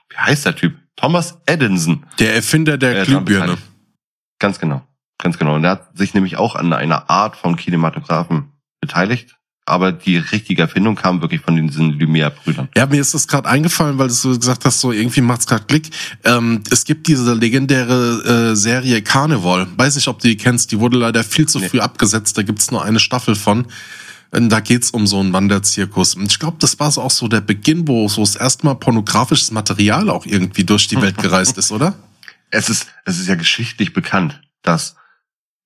[0.10, 0.78] wie heißt der Typ?
[0.96, 2.06] Thomas Edison.
[2.20, 3.58] der Erfinder der äh, Glühbirne.
[4.40, 5.56] Ganz genau, ganz genau.
[5.56, 9.36] Und er hat sich nämlich auch an einer Art von Kinematographen beteiligt.
[9.72, 12.68] Aber die richtige Erfindung kam wirklich von diesen Lumière-Brüdern.
[12.76, 15.64] Ja, mir ist das gerade eingefallen, weil du so gesagt hast, so irgendwie macht's gerade
[15.64, 15.90] Klick.
[16.26, 19.68] Ähm, es gibt diese legendäre äh, Serie Carnival.
[19.78, 20.74] Weiß nicht, ob du die kennst.
[20.74, 21.70] Die wurde leider viel zu Nee.
[21.70, 22.38] früh abgesetzt.
[22.38, 23.66] Da gibt's nur eine Staffel von.
[24.32, 26.16] Und Da geht's um so einen Wanderzirkus.
[26.16, 28.76] Und ich glaube, das war so auch so der Beginn, wo so das erste Mal
[28.76, 31.96] pornografisches Material auch irgendwie durch die Welt gereist ist, oder?
[32.50, 34.96] Es ist, es ist ja geschichtlich bekannt, dass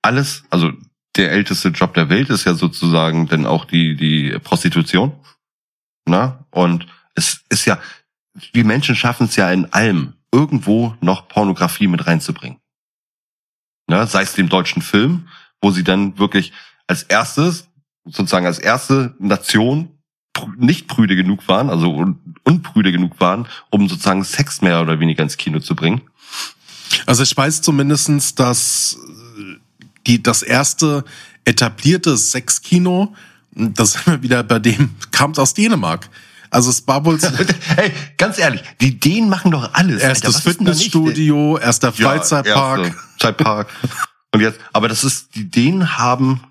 [0.04, 0.72] alles, also
[1.16, 5.14] der älteste Job der Welt ist ja sozusagen dann auch die, die Prostitution.
[6.06, 6.46] Na?
[6.52, 7.80] Und es ist ja,
[8.54, 12.60] die Menschen schaffen es ja in allem, irgendwo noch Pornografie mit reinzubringen.
[13.88, 14.06] Ne?
[14.08, 15.28] Sei es dem deutschen Film,
[15.62, 16.52] wo sie dann wirklich
[16.88, 17.70] als erstes,
[18.04, 19.90] sozusagen als erste Nation
[20.58, 25.24] nicht prüde genug waren, also un unprüde genug waren, um sozusagen Sex mehr oder weniger
[25.24, 26.02] ins Kino zu bringen.
[27.08, 29.00] Also ich weiß zumindestens, dass
[30.08, 31.04] die, das erste
[31.46, 33.16] etablierte Sexkino,
[33.52, 36.10] das sind wir wieder bei dem, kam aus Dänemark.
[36.50, 37.20] Also es war wohl
[37.76, 40.02] Hey, ganz ehrlich, die Dänen machen doch alles.
[40.02, 40.84] erstes Alter, was ist denn da nicht?
[40.84, 42.80] Fitnessstudio, erster Freizeitpark.
[42.80, 43.68] Ja, erste Freizeitpark.
[44.34, 46.42] Und jetzt, aber das ist, die Dänen haben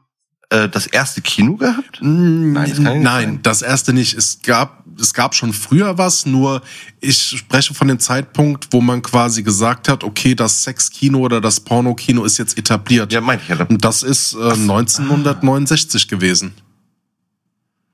[0.50, 1.98] äh, das erste Kino gehabt?
[2.00, 4.14] Nein, das Nein, das erste nicht.
[4.14, 6.62] Es gab, es gab schon früher was, nur
[7.00, 11.61] ich spreche von dem Zeitpunkt, wo man quasi gesagt hat, okay, das Sexkino oder das
[11.61, 13.12] Pornokino ist jetzt etabliert.
[13.12, 13.64] Ja, meinte ich ja.
[13.64, 16.54] Und das ist äh, 1969 gewesen.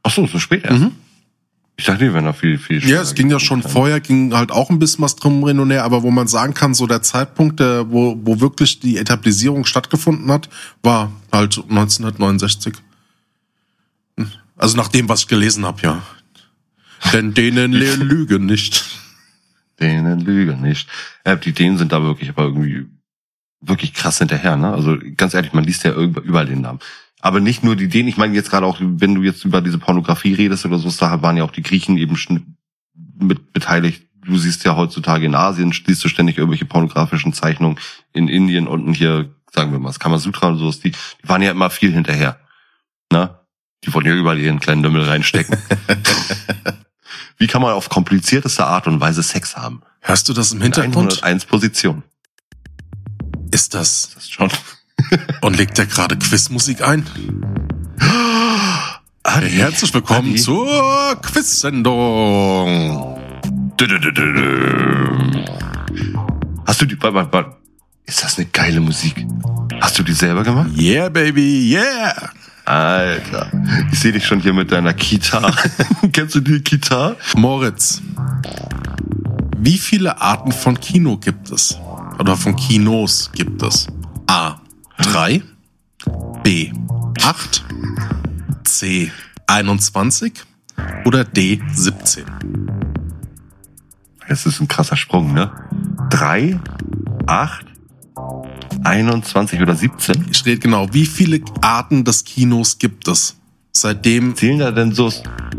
[0.02, 0.82] Ach so, so spät erst.
[1.80, 4.52] Ich dachte, die wären noch viel, viel Ja, es ging ja schon vorher, ging halt
[4.52, 7.00] auch ein bisschen was drum hin und her, aber wo man sagen kann, so der
[7.00, 10.50] Zeitpunkt, der, wo, wo wirklich die Etablierung stattgefunden hat,
[10.82, 12.74] war halt 1969.
[14.18, 14.30] Hm.
[14.58, 16.02] Also nach dem, was ich gelesen habe, ja.
[17.14, 18.84] Denn denen lügen nicht.
[19.80, 20.86] Dänen lügen nicht.
[21.26, 22.88] Ja, die Dänen sind da wirklich, aber irgendwie
[23.62, 24.70] wirklich krass hinterher, ne?
[24.70, 26.80] Also ganz ehrlich, man liest ja überall den Namen.
[27.20, 29.78] Aber nicht nur die Dänen, ich meine jetzt gerade auch, wenn du jetzt über diese
[29.78, 32.16] Pornografie redest oder so, da waren ja auch die Griechen eben
[33.18, 34.06] mit beteiligt.
[34.24, 37.78] Du siehst ja heutzutage in Asien, siehst du ständig irgendwelche pornografischen Zeichnungen.
[38.12, 41.50] In Indien unten hier, sagen wir mal, das Kamasutra und sowas, die, die waren ja
[41.50, 42.38] immer viel hinterher.
[43.12, 43.38] Ne?
[43.84, 45.58] Die wollten ja überall ihren kleinen Dümmel reinstecken.
[47.38, 49.82] Wie kann man auf komplizierteste Art und Weise Sex haben?
[50.00, 51.12] Hörst du das im In Hintergrund?
[51.12, 52.02] 101 Position.
[53.50, 54.10] Ist das?
[54.14, 54.50] Das ist schon.
[55.40, 57.06] Und legt er gerade Quizmusik ein?
[59.22, 60.40] Adi, Herzlich willkommen Adi.
[60.40, 63.18] zur Quiz-Sendung.
[66.66, 67.56] Hast du die, warte, warte, warte.
[68.06, 69.26] ist das eine geile Musik?
[69.80, 70.70] Hast du die selber gemacht?
[70.76, 72.30] Yeah, baby, yeah.
[72.64, 73.50] Alter,
[73.90, 75.52] ich sehe dich schon hier mit deiner Kita.
[76.12, 77.16] Kennst du die Kita?
[77.36, 78.00] Moritz,
[79.58, 81.76] wie viele Arten von Kino gibt es?
[82.18, 83.86] Oder von Kinos gibt es?
[84.26, 84.56] A.
[85.02, 85.42] 3,
[86.42, 86.72] B.
[87.22, 87.64] 8,
[88.64, 89.10] C.
[89.46, 90.32] 21
[91.04, 91.60] oder D.
[91.72, 92.24] 17?
[94.28, 95.50] Das ist ein krasser Sprung, ne?
[96.08, 96.60] Drei,
[97.26, 97.66] acht,
[98.84, 100.26] 21 oder 17?
[100.30, 103.36] Ich rede genau, wie viele Arten des Kinos gibt es?
[103.72, 105.12] Seitdem, Zählen da denn so,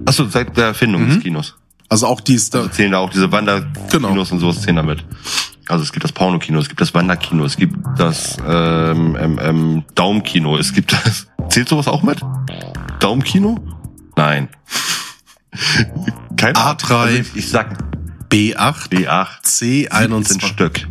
[0.05, 1.55] achso, seit der Erfindung des Kinos.
[1.89, 4.11] also auch die ist da, Also zählen da auch diese Wanderkinos Genau.
[4.19, 5.03] und sowas zählen damit.
[5.71, 9.83] Also es gibt das Pornokino, es gibt das Wanderkino, es gibt das ähm, ähm, ähm,
[9.95, 11.27] Daumkino, es gibt das.
[11.49, 12.19] Zählt sowas auch mit?
[12.99, 13.57] Daumkino?
[14.17, 14.49] Nein.
[16.35, 16.93] Kein A3.
[16.93, 17.77] Also ich, sag
[18.29, 19.27] B8, B8.
[19.43, 20.45] C 17 21.
[20.45, 20.87] Stück.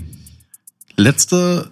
[0.97, 1.71] Letzte,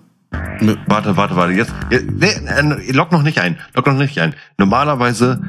[0.86, 1.54] Warte, warte, warte.
[1.54, 3.58] Jetzt, nee, äh, lock noch nicht ein.
[3.74, 4.34] Lock noch nicht ein.
[4.58, 5.40] Normalerweise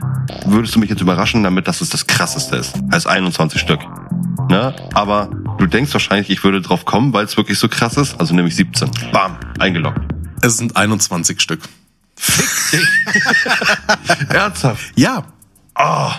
[0.46, 2.76] würdest du mich jetzt überraschen, damit das es das krasseste ist.
[2.90, 3.82] Als 21 Stück.
[4.50, 4.76] Ne?
[4.94, 8.20] Aber du denkst wahrscheinlich, ich würde drauf kommen, weil es wirklich so krass ist.
[8.20, 8.90] Also nämlich 17.
[9.12, 10.00] Bam, eingeloggt.
[10.42, 11.62] es sind 21 Stück.
[14.30, 14.92] Ernsthaft?
[14.96, 15.24] Ja,
[15.82, 16.12] Oh,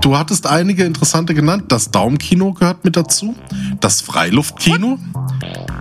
[0.00, 1.64] Du hattest einige interessante genannt.
[1.68, 3.36] Das Daumkino gehört mit dazu.
[3.80, 4.98] Das Freiluftkino.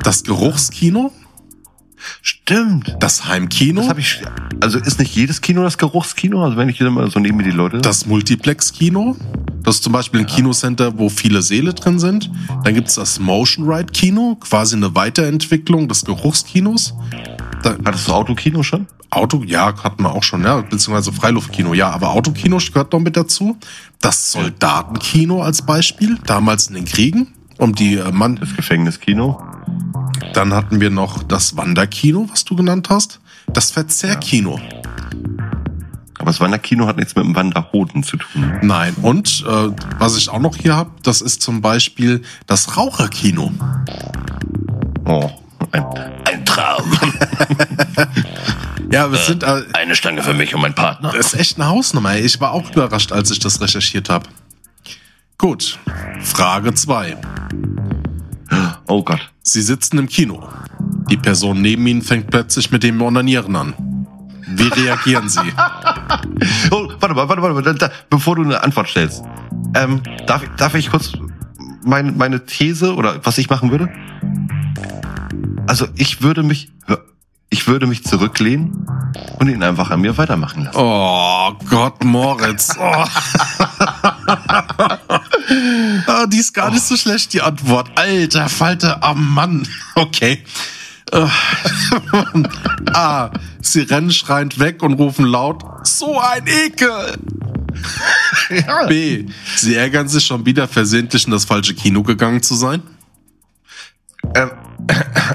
[0.03, 1.13] Das Geruchskino.
[2.21, 2.95] Stimmt.
[2.99, 3.81] Das Heimkino.
[3.81, 4.21] Das habe ich.
[4.61, 6.43] Also ist nicht jedes Kino das Geruchskino?
[6.43, 7.79] Also wenn ich hier mal so neben mir die Leute.
[7.79, 9.15] das Multiplex-Kino.
[9.63, 12.31] Das ist zum Beispiel ein Kinocenter, wo viele Seele drin sind.
[12.63, 16.93] Dann gibt's das Motion Ride Kino, quasi eine Weiterentwicklung des Geruchskinos.
[17.61, 18.87] Da, Hattest du Autokino schon?
[19.11, 23.17] Auto, ja, hatten wir auch schon, ja, beziehungsweise Freiluftkino, ja, aber Autokino gehört noch mit
[23.17, 23.57] dazu.
[24.01, 29.41] Das Soldatenkino als Beispiel, damals in den Kriegen, um die äh, Mann, Das Gefängniskino?
[30.33, 33.19] Dann hatten wir noch das Wanderkino, was du genannt hast.
[33.47, 34.59] Das Verzehrkino.
[36.19, 38.59] Aber das Wanderkino hat nichts mit dem Wanderhoden zu tun.
[38.61, 38.93] Nein.
[39.01, 43.51] Und äh, was ich auch noch hier habe, das ist zum Beispiel das Raucherkino.
[45.05, 45.29] Oh,
[45.71, 45.85] ein,
[46.25, 46.91] ein Traum.
[48.91, 51.11] Ja, wir sind äh, Eine Stange für mich und meinen Partner.
[51.11, 52.17] das ist echt eine Hausnummer.
[52.17, 54.27] Ich war auch überrascht, als ich das recherchiert habe.
[55.37, 55.77] Gut.
[56.21, 57.15] Frage 2.
[58.87, 59.19] Oh Gott.
[59.43, 60.47] Sie sitzen im Kino.
[61.09, 63.73] Die Person neben Ihnen fängt plötzlich mit dem Onanieren an.
[64.47, 65.39] Wie reagieren Sie?
[66.71, 69.23] Oh, warte mal, warte mal, warte mal, bevor du eine Antwort stellst.
[69.75, 71.13] Ähm, darf, ich- darf ich kurz
[71.83, 73.89] meine, meine These oder was ich machen würde?
[75.67, 76.71] Also ich würde mich,
[77.51, 78.87] ich würde mich zurücklehnen
[79.39, 80.77] und ihn einfach an mir weitermachen lassen.
[80.79, 82.75] Oh Gott, Moritz.
[82.79, 83.05] Oh.
[86.07, 87.91] Ah, die ist gar nicht so schlecht, die Antwort.
[87.95, 89.67] Alter Falter, ah Mann.
[89.95, 90.43] Okay.
[91.11, 91.25] Äh,
[92.93, 93.31] A.
[93.61, 97.17] Sie rennen schreiend weg und rufen laut, so ein Ekel.
[98.87, 99.25] B.
[99.55, 102.81] Sie ärgern sich schon wieder versehentlich in das falsche Kino gegangen zu sein.
[104.35, 104.51] Ähm,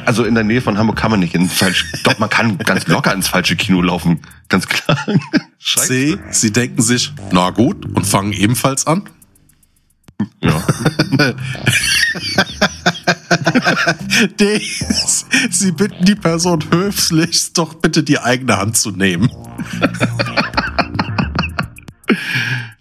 [0.05, 2.87] also in der Nähe von Hamburg kann man nicht ins falsche, doch man kann ganz
[2.87, 4.99] locker ins falsche Kino laufen, ganz klar.
[5.59, 5.87] Scheiße.
[5.87, 6.19] C.
[6.31, 9.09] Sie denken sich, na gut, und fangen ebenfalls an.
[10.41, 10.63] Ja.
[14.41, 14.61] D.
[15.51, 19.29] Sie bitten die Person höflichst, doch bitte die eigene Hand zu nehmen.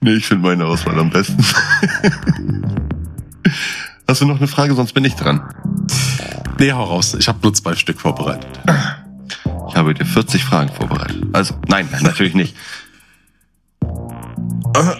[0.02, 1.44] Nee, ich finde meine Auswahl am besten.
[4.08, 5.42] Hast du noch eine Frage, sonst bin ich dran.
[6.60, 7.16] Nee, hau raus.
[7.18, 8.48] Ich habe nur zwei Stück vorbereitet.
[9.70, 11.24] Ich habe dir 40 Fragen vorbereitet.
[11.34, 12.56] Also, nein, natürlich nicht.
[13.82, 14.96] Äh,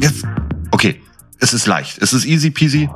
[0.00, 0.24] Jetzt,
[0.70, 1.00] okay,
[1.44, 2.88] es ist leicht, es ist easy peasy.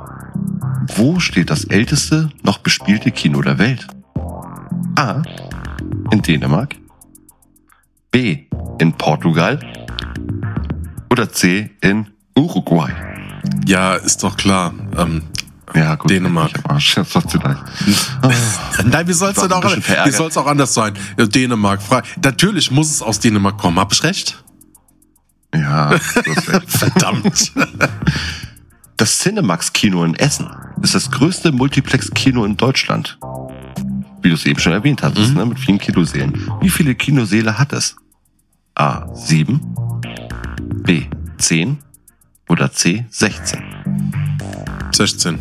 [0.97, 3.87] Wo steht das älteste noch bespielte Kino der Welt?
[4.97, 5.23] A.
[6.11, 6.75] In Dänemark.
[8.11, 8.47] B.
[8.79, 9.61] In Portugal.
[11.11, 11.71] Oder C.
[11.83, 12.91] In Uruguay.
[13.67, 14.73] Ja, ist doch klar.
[14.97, 15.25] Ähm,
[15.75, 16.11] Ja, gut.
[16.11, 16.53] Dänemark.
[18.85, 20.15] Nein, wie soll's war denn auch, bisschen wie verärgert.
[20.15, 20.95] soll's auch anders sein?
[21.19, 22.01] Dänemark, frei.
[22.25, 23.79] Natürlich muss es aus Dänemark kommen.
[23.79, 24.43] Hab ich recht?
[25.55, 26.03] Ja, hast.
[26.67, 27.53] Verdammt.
[28.97, 30.49] Das Cinemax-Kino in Essen
[30.83, 33.19] ist das größte Multiplex-Kino in Deutschland.
[34.21, 36.51] Wie du es eben schon erwähnt hattest, ne, mit vielen Kinosälen.
[36.61, 37.97] Wie viele Kinosäle hat es?
[38.75, 39.07] A.
[39.15, 39.61] 7,
[40.85, 41.05] B.
[41.39, 41.79] 10
[42.49, 43.07] oder C.
[43.11, 43.63] 16?
[44.93, 45.39] 16.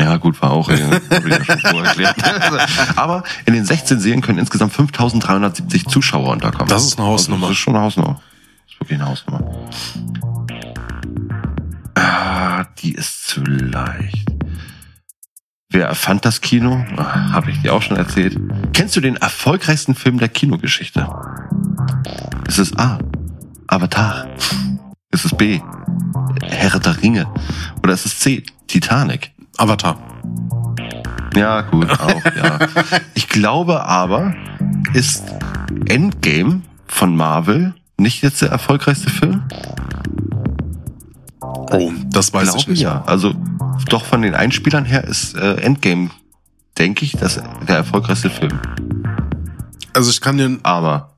[0.00, 0.76] Ja, gut, war auch, ja
[1.10, 2.16] erklärt.
[2.96, 6.68] Aber in den 16 Sälen können insgesamt 5370 Zuschauer unterkommen.
[6.68, 7.46] Das ist eine Hausnummer.
[7.46, 8.20] Also, das ist schon eine Hausnummer.
[8.78, 9.68] Ist wirklich eine Hausnummer.
[11.94, 14.28] Ah, die ist zu leicht.
[15.70, 16.84] Wer erfand das Kino?
[16.96, 18.38] Ah, Habe ich dir auch schon erzählt.
[18.72, 21.08] Kennst du den erfolgreichsten Film der Kinogeschichte?
[22.46, 22.98] Ist es A.
[23.66, 24.28] Avatar?
[25.10, 25.60] Ist es B.
[26.42, 27.26] Herr der Ringe?
[27.82, 28.44] Oder ist es C.
[28.68, 29.32] Titanic?
[29.56, 29.98] Avatar.
[31.34, 32.58] Ja, gut, auch, ja.
[33.14, 34.34] Ich glaube aber,
[34.94, 35.24] ist
[35.86, 39.42] Endgame von Marvel nicht jetzt der erfolgreichste Film?
[41.40, 42.80] Oh, das weiß ich glaube nicht.
[42.82, 43.02] ja.
[43.06, 43.34] Also
[43.88, 46.10] doch von den Einspielern her ist äh, Endgame,
[46.78, 48.58] denke ich, das der erfolgreichste Film.
[49.92, 51.14] Also ich kann dir Aber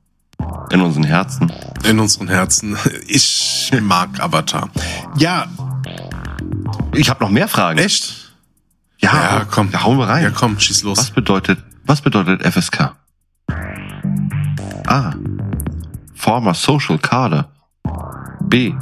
[0.71, 1.51] in unseren Herzen.
[1.87, 2.75] in unseren Herzen,
[3.07, 4.69] ich mag Avatar.
[5.17, 5.45] Ja,
[6.93, 7.77] Ich habe noch mehr Fragen.
[7.79, 8.33] echt?
[8.99, 9.71] Ja, Ja, komm.
[9.71, 10.23] Da hauen wir rein.
[10.23, 10.97] Ja, komm, schieß los.
[10.97, 12.95] Was bedeutet, was bedeutet FSK?
[14.87, 15.13] A.
[16.21, 17.49] Former Social Kader.
[18.43, 18.73] B.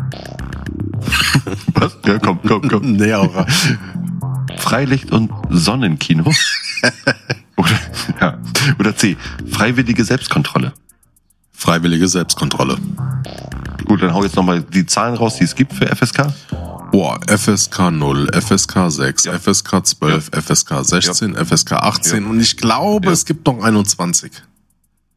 [1.73, 1.97] was?
[2.05, 2.81] Ja, komm, komm, komm.
[2.97, 3.45] Nee, aber
[4.57, 6.25] Freilicht- und Sonnenkino.
[7.55, 7.79] oder,
[8.19, 8.37] ja.
[8.77, 9.15] oder C.
[9.49, 10.73] Freiwillige Selbstkontrolle.
[11.53, 12.77] freiwillige Selbstkontrolle.
[13.85, 16.27] Gut, dann hau jetzt nochmal die Zahlen raus, die es gibt für FSK.
[16.91, 23.13] Boah, FSK 0, FSK 6, FSK 12, FSK 16, FSK 18 und ich glaube, Ja.
[23.13, 24.31] es gibt noch 21.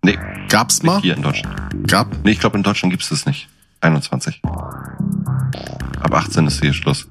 [0.05, 1.01] Nee, Gab's mal?
[1.01, 1.87] hier in Deutschland.
[1.87, 2.09] Gab?
[2.25, 3.49] Nee, ich glaube, in Deutschland gibt es das nicht.
[3.81, 4.43] 21.
[4.45, 7.07] Ab 18 ist hier Schluss.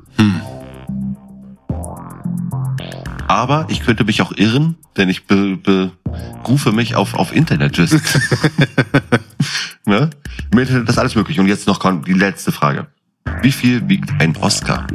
[3.27, 7.77] Aber ich könnte mich auch irren, denn ich be, berufe mich auf, auf Internet.
[9.85, 10.09] ne?
[10.51, 11.39] Im Internet ist alles möglich.
[11.39, 12.87] Und jetzt noch kommt die letzte Frage.
[13.41, 14.85] Wie viel wiegt ein Oscar?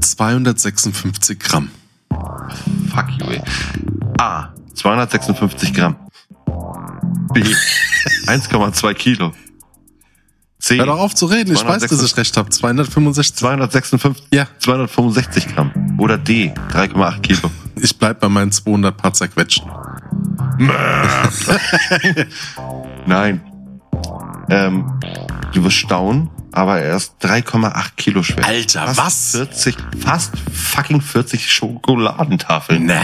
[0.00, 1.70] 256 Gramm.
[2.10, 3.40] Fuck you, ey.
[4.18, 4.48] A.
[4.74, 5.96] 256 Gramm.
[7.32, 7.40] B.
[8.26, 9.32] 1,2 Kilo.
[10.58, 10.76] C.
[10.78, 12.50] Hör doch auf zu reden, ich weiß, dass 256 ich recht habe.
[12.50, 13.36] 265.
[13.36, 14.46] 256, Ja.
[14.58, 15.96] 265 Gramm.
[15.98, 17.50] Oder D, 3,8 Kilo.
[17.76, 19.70] Ich bleib bei meinen 200 paar zerquetschen.
[23.06, 23.40] Nein.
[24.50, 25.00] Ähm,
[25.54, 28.44] du wirst staunen, aber er ist 3,8 Kilo schwer.
[28.44, 29.48] Alter, fast was?
[29.62, 32.84] 40, fast fucking 40 Schokoladentafeln.
[32.84, 33.00] Ne.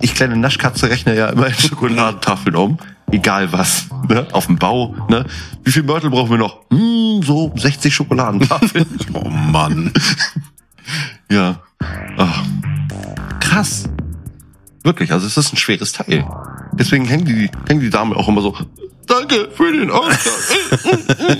[0.00, 2.78] Ich kleine Naschkatze rechne ja immer in Schokoladentafeln um.
[3.10, 3.86] Egal was.
[4.08, 4.26] Ne?
[4.32, 4.94] Auf dem Bau.
[5.08, 5.24] Ne?
[5.64, 6.60] Wie viel Mörtel brauchen wir noch?
[6.70, 8.86] Hm, so 60 Schokoladentafeln.
[9.12, 9.92] Oh Mann.
[11.30, 11.60] Ja.
[12.16, 12.44] Ach.
[13.38, 13.84] Krass.
[14.82, 16.26] Wirklich, also es ist ein schweres Teil.
[16.72, 18.56] Deswegen hängen die, hängen die Damen auch immer so,
[19.06, 20.32] danke für den Oscar.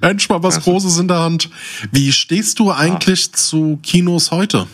[0.00, 1.50] Endlich mal was Großes in der Hand.
[1.90, 4.66] Wie stehst du eigentlich zu Kinos heute?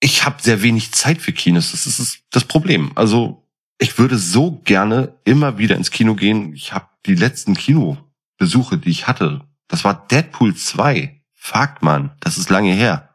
[0.00, 1.72] Ich habe sehr wenig Zeit für Kinos.
[1.72, 2.92] Das ist das- Problem.
[2.96, 3.46] Also
[3.78, 6.52] ich würde so gerne immer wieder ins Kino gehen.
[6.54, 11.22] Ich habe die letzten Kinobesuche, die ich hatte, Das war Deadpool 2.
[11.32, 12.10] Fuck, man.
[12.18, 13.14] Das ist lange her.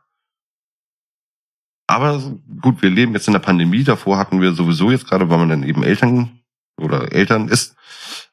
[1.87, 2.19] Aber
[2.61, 3.83] gut, wir leben jetzt in der Pandemie.
[3.83, 6.39] Davor hatten wir sowieso jetzt gerade, weil man dann eben Eltern
[6.77, 7.75] oder Eltern ist,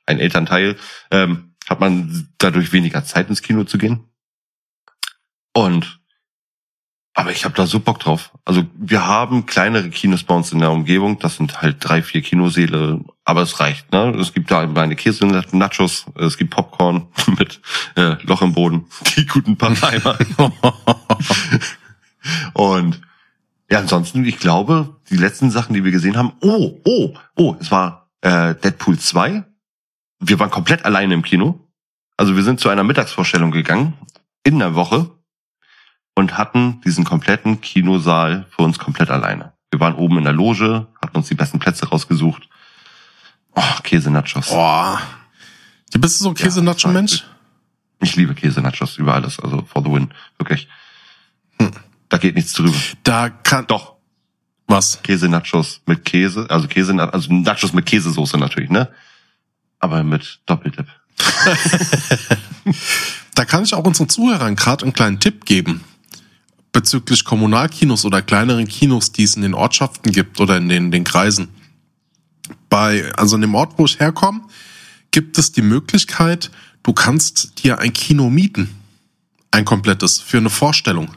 [0.07, 0.79] ein Elternteil,
[1.11, 4.09] ähm, hat man dadurch weniger Zeit ins Kino zu gehen.
[5.53, 6.01] Und
[7.15, 8.33] aber ich habe da so Bock drauf.
[8.45, 11.19] Also wir haben kleinere Kinos bei uns in der Umgebung.
[11.19, 13.93] Das sind halt drei, vier Kinoseele, aber es reicht.
[13.93, 14.17] Ne?
[14.19, 17.09] Es gibt da meine Käse-Nachos, es gibt Popcorn
[17.39, 17.61] mit
[17.97, 18.87] äh, Loch im Boden,
[19.17, 20.19] die guten Parheimer.
[22.55, 23.01] Und
[23.71, 27.71] ja, ansonsten, ich glaube, die letzten Sachen, die wir gesehen haben, oh, oh, oh, es
[27.71, 29.45] war äh, Deadpool 2.
[30.21, 31.69] Wir waren komplett alleine im Kino.
[32.17, 33.95] Also wir sind zu einer Mittagsvorstellung gegangen
[34.45, 35.11] in der Woche
[36.15, 39.53] und hatten diesen kompletten Kinosaal für uns komplett alleine.
[39.71, 42.49] Wir waren oben in der Loge, hatten uns die besten Plätze rausgesucht.
[43.55, 44.49] Oh, Käse-Nachos.
[44.49, 45.01] Boah.
[45.93, 47.25] Du bist du so ein Käse-Nacho-Mensch?
[48.01, 50.69] Ich liebe Käse-Nachos über alles, also for the win, wirklich.
[51.59, 51.71] Hm.
[52.09, 52.77] Da geht nichts drüber.
[53.03, 53.67] Da kann...
[53.67, 53.95] Doch.
[54.67, 55.03] Was?
[55.03, 58.89] Käse-Nachos mit Käse, also Käse, also Nachos mit Käsesoße natürlich, ne?
[59.81, 60.87] Aber mit Doppeldip.
[63.35, 65.83] da kann ich auch unseren Zuhörern gerade einen kleinen Tipp geben
[66.73, 71.05] bezüglich Kommunalkinos oder kleineren Kinos, die es in den Ortschaften gibt oder in den, den
[71.05, 71.49] Kreisen.
[72.69, 74.43] Bei, also in dem Ort, wo ich herkomme,
[75.11, 76.51] gibt es die Möglichkeit,
[76.83, 78.71] du kannst dir ein Kino mieten.
[79.51, 81.11] Ein komplettes, für eine Vorstellung.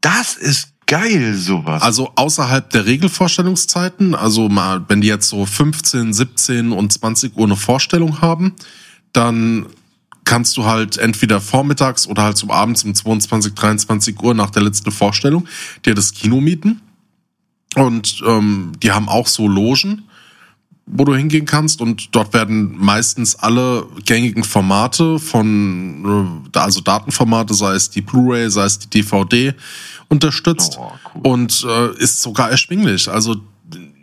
[0.00, 1.82] Das ist geil, sowas.
[1.82, 7.44] Also außerhalb der Regelvorstellungszeiten, also mal, wenn die jetzt so 15, 17 und 20 Uhr
[7.44, 8.54] eine Vorstellung haben,
[9.12, 9.66] dann
[10.24, 14.62] kannst du halt entweder vormittags oder halt zum Abend um 22, 23 Uhr nach der
[14.62, 15.46] letzten Vorstellung
[15.84, 16.80] dir das Kino mieten.
[17.76, 20.04] Und ähm, die haben auch so Logen,
[20.86, 21.80] wo du hingehen kannst.
[21.80, 28.50] Und dort werden meistens alle gängigen Formate von, äh, also Datenformate, sei es die Blu-ray,
[28.50, 29.54] sei es die DVD,
[30.08, 30.78] unterstützt.
[30.78, 31.20] Oh, cool.
[31.24, 33.08] Und äh, ist sogar erschwinglich.
[33.08, 33.36] Also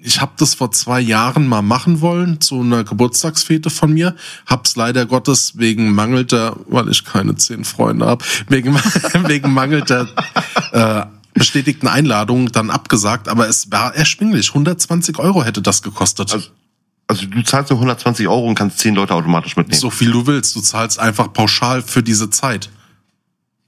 [0.03, 4.15] ich habe das vor zwei Jahren mal machen wollen, zu einer Geburtstagsfete von mir.
[4.45, 8.75] Hab's leider Gottes wegen mangelnder, weil ich keine zehn Freunde habe, wegen,
[9.27, 10.07] wegen mangelnder
[10.71, 13.29] äh, bestätigten Einladungen dann abgesagt.
[13.29, 14.49] Aber es war erschwinglich.
[14.49, 16.33] 120 Euro hätte das gekostet.
[16.33, 16.49] Also,
[17.07, 19.79] also du zahlst nur 120 Euro und kannst zehn Leute automatisch mitnehmen.
[19.79, 20.55] So viel du willst.
[20.55, 22.69] Du zahlst einfach pauschal für diese Zeit.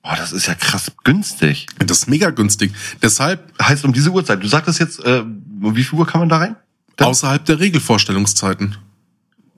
[0.04, 1.66] Boah, das ist ja krass günstig.
[1.80, 2.74] Das ist mega günstig.
[3.02, 4.44] Deshalb heißt um diese Uhrzeit.
[4.44, 6.58] Du sagtest jetzt, äh, wie viel Uhr kann man da rein?
[6.98, 7.08] Dann?
[7.08, 8.76] Außerhalb der Regelvorstellungszeiten.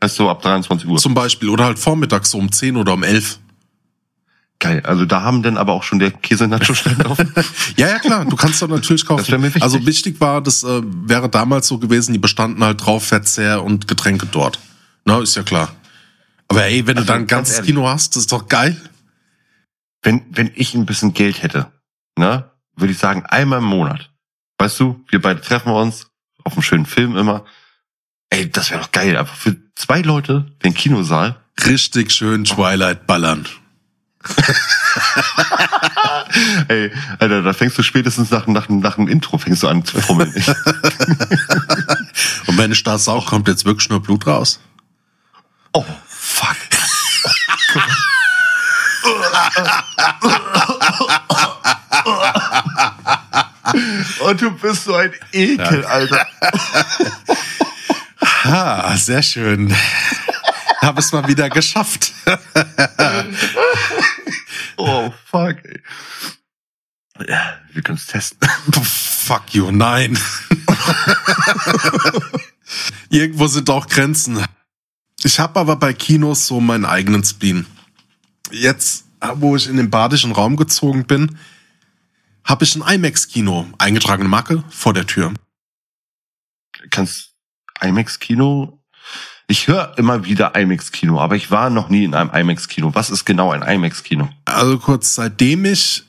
[0.04, 1.00] Heißt so ab 23 Uhr.
[1.00, 1.50] Zum Beispiel.
[1.50, 3.40] Oder halt vormittags so um 10 oder um 11.
[4.60, 4.84] Geil.
[4.86, 7.34] Also da haben dann aber auch schon der Käse-Nacho-Stand offen.
[7.78, 8.24] ja, ja, klar.
[8.26, 9.26] Du kannst doch natürlich kaufen.
[9.28, 9.64] Das mir wichtig.
[9.64, 13.88] Also wichtig war, das äh, wäre damals so gewesen, die bestanden halt drauf Verzehr und
[13.88, 14.60] Getränke dort.
[15.06, 15.74] Na, ist ja klar.
[16.48, 18.80] Aber ey, wenn also, du dann ein ganzes Kino hast, das ist doch geil
[20.06, 21.72] wenn, wenn ich ein bisschen Geld hätte,
[22.18, 24.12] ne, würde ich sagen, einmal im Monat.
[24.58, 26.08] Weißt du, wir beide treffen uns
[26.44, 27.44] auf einem schönen Film immer.
[28.30, 29.18] Ey, das wäre doch geil.
[29.18, 31.36] Einfach für zwei Leute den Kinosaal.
[31.66, 33.48] Richtig schön Twilight ballern.
[36.68, 40.02] Ey, Alter, da fängst du spätestens nach, nach, nach dem Intro fängst du an zu
[40.02, 40.34] fummeln.
[42.48, 44.60] Und da Sau kommt jetzt wirklich nur Blut raus?
[45.74, 46.58] Oh, fuck.
[47.76, 47.82] Oh,
[54.20, 55.88] und du bist so ein Ekel, ja.
[55.88, 56.28] Alter.
[58.44, 59.76] Ha, sehr schön.
[60.82, 62.14] Hab es mal wieder geschafft.
[64.78, 65.82] oh, fuck, ey.
[67.28, 68.48] Ja, wir können es testen.
[69.26, 70.20] Fuck you, nein.
[73.10, 74.46] Irgendwo sind auch Grenzen.
[75.24, 77.66] Ich habe aber bei Kinos so meinen eigenen Spleen
[78.52, 81.38] jetzt, wo ich in den badischen Raum gezogen bin,
[82.44, 85.34] habe ich ein IMAX-Kino, eingetragene Marke, vor der Tür.
[86.92, 87.34] Kannst
[87.82, 88.80] IMAX-Kino?
[89.48, 92.94] Ich höre immer wieder IMAX-Kino, aber ich war noch nie in einem IMAX-Kino.
[92.94, 94.30] Was ist genau ein IMAX-Kino?
[94.46, 96.04] Also kurz, seitdem ich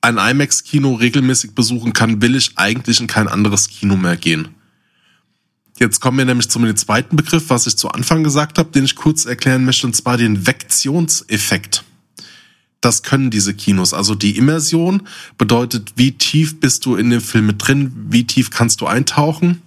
[0.00, 4.54] ein IMAX-Kino regelmäßig besuchen kann, will ich eigentlich in kein anderes Kino mehr gehen.
[5.78, 8.94] Jetzt kommen wir nämlich zum zweiten Begriff, was ich zu Anfang gesagt habe, den ich
[8.94, 11.82] kurz erklären möchte, und zwar den Vektionseffekt.
[12.80, 13.92] Das können diese Kinos.
[13.94, 18.50] Also die Immersion bedeutet, wie tief bist du in dem Film mit drin, wie tief
[18.50, 19.62] kannst du eintauchen.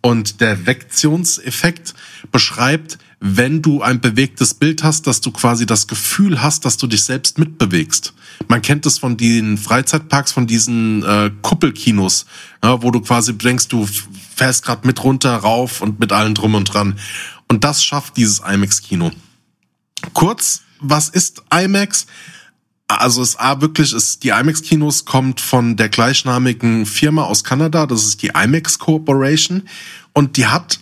[0.00, 1.94] Und der Vektionseffekt
[2.32, 6.88] beschreibt, wenn du ein bewegtes Bild hast, dass du quasi das Gefühl hast, dass du
[6.88, 8.14] dich selbst mitbewegst.
[8.48, 12.26] Man kennt es von den Freizeitparks, von diesen äh, Kuppelkinos,
[12.64, 13.86] ja, wo du quasi denkst, du
[14.34, 16.98] fährst gerade mit runter, rauf und mit allen drum und dran.
[17.48, 19.10] Und das schafft dieses IMAX-Kino.
[20.14, 22.06] Kurz, was ist IMAX?
[22.88, 27.86] Also es A wirklich ist die IMAX Kinos kommt von der gleichnamigen Firma aus Kanada,
[27.86, 29.68] das ist die IMAX Corporation
[30.12, 30.80] und die hat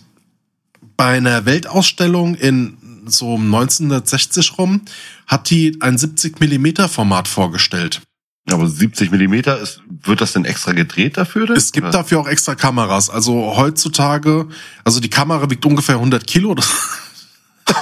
[0.97, 4.81] bei einer Weltausstellung in so 1960 rum
[5.27, 8.01] hat die ein 70 Millimeter Format vorgestellt.
[8.49, 11.45] Aber 70 Millimeter ist, wird das denn extra gedreht dafür?
[11.47, 11.55] Denn?
[11.55, 11.99] Es gibt Oder?
[11.99, 13.09] dafür auch extra Kameras.
[13.09, 14.47] Also heutzutage,
[14.83, 16.55] also die Kamera wiegt ungefähr 100 Kilo.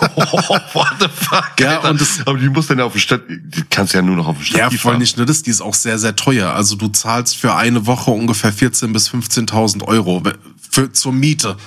[0.02, 0.22] Oh,
[0.74, 1.54] what the fuck?
[1.60, 1.90] Ja, Alter.
[1.92, 4.16] und das- aber die muss dann ja auf dem Stadt, die kannst du ja nur
[4.18, 4.60] noch auf dem Stadt.
[4.60, 6.54] ja, voll nicht nur das, die ist auch sehr, sehr teuer.
[6.54, 10.22] Also du zahlst für eine Woche ungefähr 14.000 bis 15.000 Euro
[10.70, 11.58] für, zur Miete.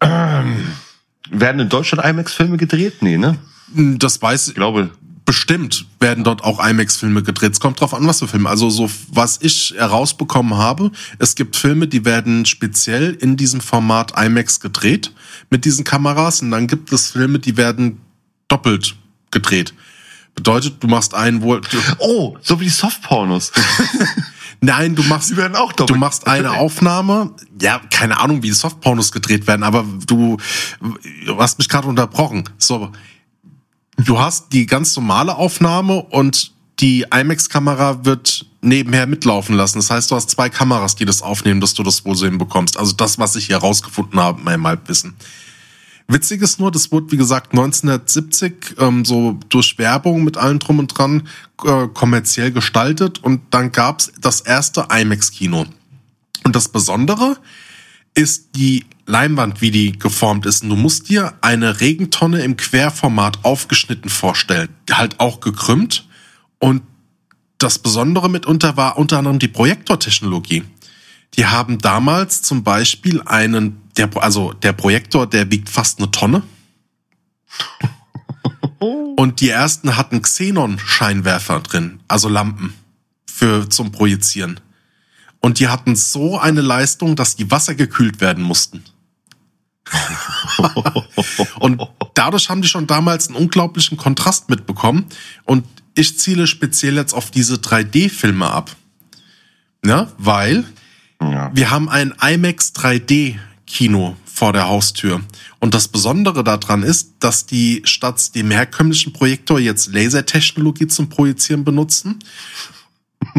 [0.00, 2.94] Werden in Deutschland IMAX-Filme gedreht?
[3.00, 3.36] Nee, ne?
[3.74, 4.90] Das weiß Ich glaube,
[5.24, 7.52] bestimmt werden dort auch IMAX-Filme gedreht.
[7.52, 8.48] Es kommt drauf an, was für Filme.
[8.48, 14.12] Also so, was ich herausbekommen habe, es gibt Filme, die werden speziell in diesem Format
[14.18, 15.12] IMAX gedreht
[15.50, 18.00] mit diesen Kameras und dann gibt es Filme, die werden
[18.48, 18.96] doppelt
[19.30, 19.74] gedreht.
[20.34, 21.60] Bedeutet, du machst einen, wo
[21.98, 23.52] oh, so wie die Softpornos.
[24.60, 27.32] nein, du machst werden auch du machst eine Aufnahme.
[27.60, 30.38] Ja, keine Ahnung, wie die Softpornos gedreht werden, aber du,
[31.26, 32.44] du hast mich gerade unterbrochen.
[32.56, 32.92] So,
[33.96, 39.78] du hast die ganz normale Aufnahme und die IMAX-Kamera wird nebenher mitlaufen lassen.
[39.78, 42.76] Das heißt, du hast zwei Kameras, die das aufnehmen, dass du das wohl so hinbekommst.
[42.76, 45.14] Also das, was ich hier rausgefunden habe in meinem Halbwissen.
[46.08, 50.78] Witzig ist nur, das wurde, wie gesagt, 1970 ähm, so durch Werbung mit allem drum
[50.78, 51.28] und dran
[51.64, 55.66] äh, kommerziell gestaltet und dann gab's das erste IMAX-Kino.
[56.44, 57.36] Und das Besondere
[58.14, 60.62] ist die Leinwand, wie die geformt ist.
[60.62, 64.68] Und du musst dir eine Regentonne im Querformat aufgeschnitten vorstellen.
[64.90, 66.06] Halt auch gekrümmt.
[66.58, 66.82] Und
[67.58, 70.64] das Besondere mitunter war unter anderem die Projektortechnologie.
[71.36, 76.42] Die haben damals zum Beispiel einen, der, also der Projektor, der wiegt fast eine Tonne.
[78.78, 82.74] Und die ersten hatten Xenon-Scheinwerfer drin, also Lampen
[83.26, 84.58] für zum Projizieren.
[85.40, 88.82] Und die hatten so eine Leistung, dass die wassergekühlt werden mussten.
[91.60, 91.82] und
[92.14, 95.06] dadurch haben die schon damals einen unglaublichen Kontrast mitbekommen.
[95.44, 95.64] Und
[95.94, 98.74] ich ziele speziell jetzt auf diese 3D-Filme ab.
[99.84, 100.64] Ja, weil
[101.20, 101.50] Ja.
[101.54, 105.20] wir haben ein IMAX 3D Kino vor der Haustür.
[105.60, 111.64] Und das Besondere daran ist, dass die statt dem herkömmlichen Projektor jetzt Lasertechnologie zum Projizieren
[111.64, 112.18] benutzen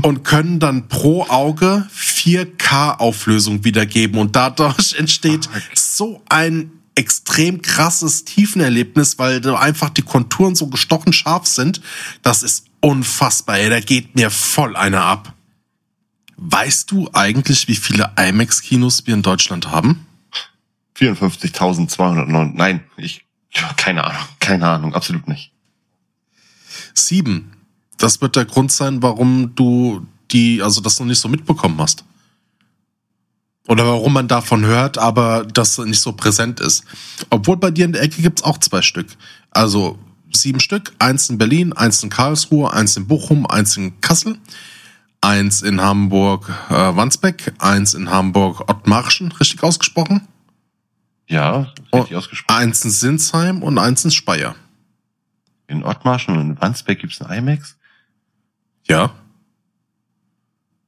[0.01, 8.25] und können dann pro Auge 4K Auflösung wiedergeben und dadurch entsteht so ein extrem krasses
[8.25, 11.81] Tiefenerlebnis, weil einfach die Konturen so gestochen scharf sind.
[12.21, 13.57] Das ist unfassbar.
[13.57, 15.33] Ey, da geht mir voll einer ab.
[16.37, 20.05] Weißt du eigentlich, wie viele IMAX-Kinos wir in Deutschland haben?
[20.97, 22.51] 54.209.
[22.53, 23.25] Nein, ich,
[23.77, 25.51] keine Ahnung, keine Ahnung, absolut nicht.
[26.93, 27.51] Sieben.
[28.04, 32.04] Das wird der Grund sein, warum du die, also das noch nicht so mitbekommen hast.
[33.70, 36.84] Oder warum man davon hört, aber das nicht so präsent ist.
[37.30, 39.08] Obwohl bei dir in der Ecke gibt's auch zwei Stück.
[39.51, 39.97] Also
[40.34, 44.38] sieben Stück, eins in Berlin, eins in Karlsruhe, eins in Bochum, eins in Kassel,
[45.22, 50.28] eins in Hamburg äh, Wandsbeck, eins in Hamburg Ottmarschen, richtig ausgesprochen,
[51.30, 52.58] Ja, richtig ausgesprochen.
[52.64, 54.56] eins in Sinsheim und eins in Speyer.
[55.68, 57.78] In Ottmarschen und in Wandsbek gibt's ein IMAX.
[58.93, 59.15] Ja.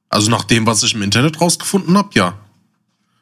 [0.10, 2.38] Also nach dem, was ich im Internet rausgefunden habe, ja.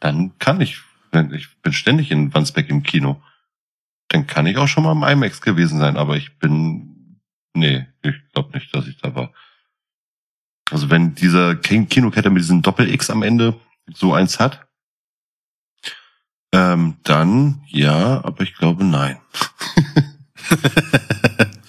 [0.01, 0.81] Dann kann ich,
[1.11, 3.21] wenn ich bin ständig in Wandsbek im Kino.
[4.09, 7.21] Dann kann ich auch schon mal im IMAX gewesen sein, aber ich bin,
[7.53, 9.31] nee, ich glaube nicht, dass ich da war.
[10.69, 13.57] Also wenn dieser Kinokette mit diesem Doppel-X am Ende
[13.93, 14.67] so eins hat,
[16.51, 19.17] ähm, dann ja, aber ich glaube nein.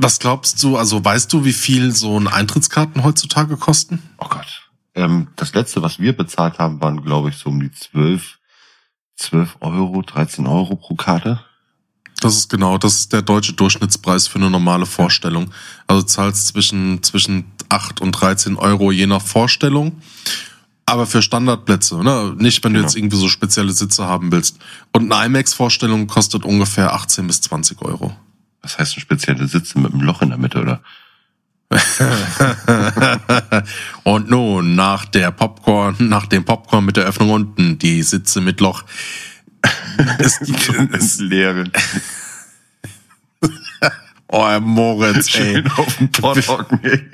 [0.00, 4.00] Was glaubst du, also weißt du, wie viel so ein Eintrittskarten heutzutage kosten?
[4.18, 4.70] Oh Gott.
[4.94, 8.38] Ähm, das letzte, was wir bezahlt haben, waren, glaube ich, so um die 12,
[9.16, 11.40] 12 Euro, 13 Euro pro Karte.
[12.20, 15.50] Das ist genau, das ist der deutsche Durchschnittspreis für eine normale Vorstellung.
[15.88, 20.00] Also zahlst zwischen, zwischen 8 und 13 Euro je nach Vorstellung.
[20.86, 22.34] Aber für Standardplätze, ne?
[22.38, 22.88] Nicht, wenn du Genau.
[22.88, 24.58] jetzt irgendwie so spezielle Sitze haben willst.
[24.92, 28.16] Und eine IMAX-Vorstellung kostet ungefähr 18 bis 20 Euro.
[28.62, 30.82] Was heißt ein spezielle Sitze mit einem Loch in der Mitte, oder?
[34.04, 38.60] Und nun, nach der Popcorn, nach dem Popcorn mit der Öffnung unten, die Sitze mit
[38.60, 38.84] Loch.
[40.18, 41.64] ist die, Ins Leere.
[44.28, 45.54] oh, Herr Moritz, ey.
[45.56, 47.06] Schön auf dem Pott hocken, ey.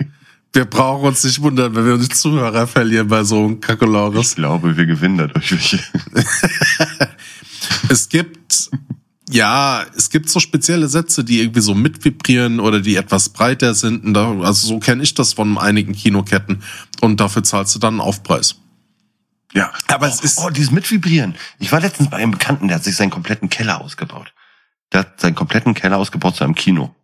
[0.52, 4.36] Wir brauchen uns nicht wundern, wenn wir uns Zuhörer verlieren bei so einem Ich Kakolores.
[4.36, 5.80] glaube, wir gewinnen dadurch welche.
[7.88, 8.70] Es gibt
[9.30, 14.12] Ja, es gibt so spezielle Sätze, die irgendwie so mitvibrieren oder die etwas breiter sind.
[14.14, 16.62] Da, also so kenne ich das von einigen Kinoketten.
[17.00, 18.56] Und dafür zahlst du dann einen Aufpreis.
[19.54, 19.72] Ja.
[19.88, 21.36] Aber oh, es ist- Oh, dieses Mitvibrieren.
[21.58, 24.34] Ich war letztens bei einem Bekannten, der hat sich seinen kompletten Keller ausgebaut.
[24.92, 26.94] Der hat seinen kompletten Keller ausgebaut zu einem Kino.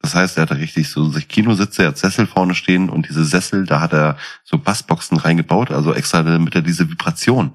[0.00, 3.24] Das heißt, er hatte richtig so sich Kinositze, er hat Sessel vorne stehen und diese
[3.24, 7.52] Sessel, da hat er so Bassboxen reingebaut, also extra, damit er diese Vibration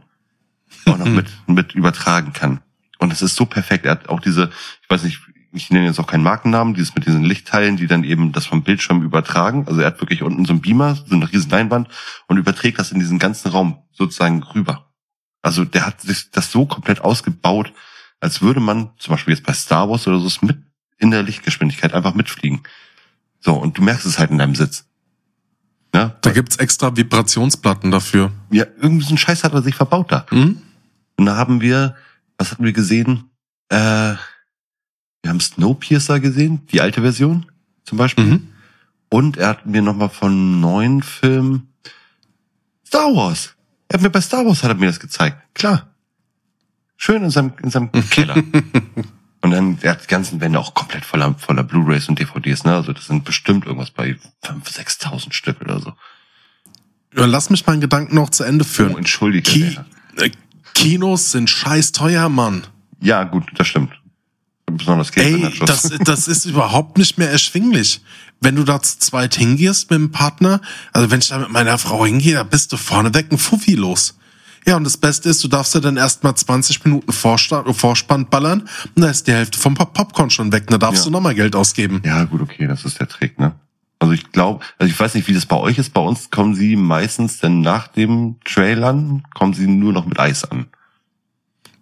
[0.86, 2.60] auch noch mit, mit übertragen kann.
[3.04, 3.86] Und es ist so perfekt.
[3.86, 4.49] Er hat auch diese,
[4.82, 5.20] ich weiß nicht,
[5.51, 8.64] ich nenne jetzt auch keinen Markennamen, dieses mit diesen Lichtteilen, die dann eben das vom
[8.64, 9.66] Bildschirm übertragen.
[9.68, 11.89] Also er hat wirklich unten so einen Beamer, so eine riesen Leinwand
[12.28, 14.89] und überträgt das in diesen ganzen Raum sozusagen rüber.
[15.41, 17.74] Also der hat sich das so komplett ausgebaut,
[18.22, 20.64] als würde man zum Beispiel jetzt bei Star Wars oder so mit
[20.97, 22.64] in der Lichtgeschwindigkeit einfach mitfliegen.
[23.41, 24.86] So, und du merkst es halt in deinem Sitz.
[25.93, 28.32] Ja, Da gibt's extra Vibrationsplatten dafür.
[28.49, 30.26] ja irgendwie so ein Scheiß hat er sich verbaut da.
[30.30, 30.62] Hm?
[31.18, 31.95] Und da haben wir,
[32.44, 33.30] was hatten wir gesehen?
[33.70, 33.78] Äh,
[35.22, 37.46] wir haben Snowpiercer gesehen, die alte Version
[37.86, 38.26] zum Beispiel.
[38.26, 38.48] Mhm.
[39.08, 41.74] Und er hat mir nochmal von neuen Filmen
[42.86, 43.56] Star Wars.
[43.88, 45.38] Er hat mir bei Star Wars hat er mir das gezeigt.
[45.54, 45.96] Klar.
[46.98, 48.36] Schön in seinem, in seinem Keller.
[49.41, 52.76] Und dann, er hat die ganzen Wände auch komplett voller, voller Blu-Rays und DVDs, ne?
[52.76, 54.16] Also das sind bestimmt irgendwas bei
[54.46, 55.94] 5.000, 6.000 Stück oder so.
[57.14, 58.94] Ja, Lass mich meinen Gedanken noch zu Ende führen.
[58.96, 59.52] Oh, entschuldige.
[59.52, 59.78] Ki
[60.74, 62.64] Kinos sind scheiß teuer, Mann.
[63.02, 63.92] Ja, gut, das stimmt.
[64.66, 68.02] Besonders Ey, Käse das, das ist überhaupt nicht mehr erschwinglich.
[68.42, 70.62] Wenn du da zu zweit hingehst mit dem Partner,
[70.92, 74.18] also wenn ich da mit meiner Frau hingehe, da bist du vorneweg ein Fuffi los.
[74.66, 78.62] Ja, und das Beste ist, du darfst ja dann erstmal 20 Minuten Vorsta- Vorspann ballern
[78.96, 80.68] und da ist die Hälfte vom Pop- Popcorn schon weg.
[80.68, 81.06] Da darfst Ja.
[81.06, 82.02] du nochmal Geld ausgeben.
[82.06, 83.54] Ja, gut, okay, das ist der Trick, ne?
[84.04, 85.93] Also ich glaube, also ich weiß nicht, wie das bei euch ist.
[85.93, 90.43] Bei uns kommen sie meistens dann nach dem Trailern, kommen sie nur noch mit Eis
[90.43, 90.68] an.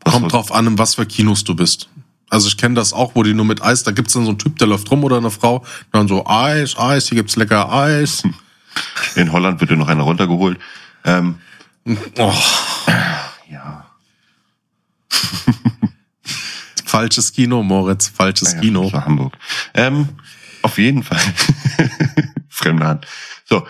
[0.05, 1.89] Was Kommt drauf an, in was für Kinos du bist.
[2.29, 4.37] Also ich kenne das auch, wo die nur mit Eis, da gibt's dann so einen
[4.37, 8.21] Typ, der läuft rum oder eine Frau, dann so Eis, Eis, hier gibt's lecker Eis.
[9.15, 10.59] In Holland wird dir noch einer runtergeholt.
[11.03, 11.39] Ähm,
[12.19, 12.33] Oh,
[13.49, 13.87] ja.
[16.85, 18.91] falsches Kino, Moritz, falsches Ja, Kino.
[18.91, 19.35] Das Hamburg.
[19.73, 20.09] Ähm,
[20.61, 21.21] auf jeden Fall.
[22.49, 23.07] Fremde Hand.
[23.45, 23.67] So.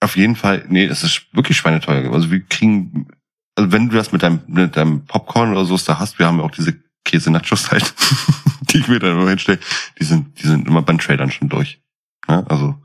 [0.00, 2.12] Auf jeden Fall, nee, das ist wirklich schweineteuer.
[2.12, 3.08] Also wir kriegen,
[3.54, 6.38] also wenn du das mit deinem, mit deinem Popcorn oder so da hast, wir haben
[6.38, 7.94] ja auch diese Käse-Nachos halt,
[8.62, 9.60] die ich mir dann immer hinstelle,
[9.98, 11.80] die sind, die sind immer beim Trailern schon durch.
[12.28, 12.80] Ja, also,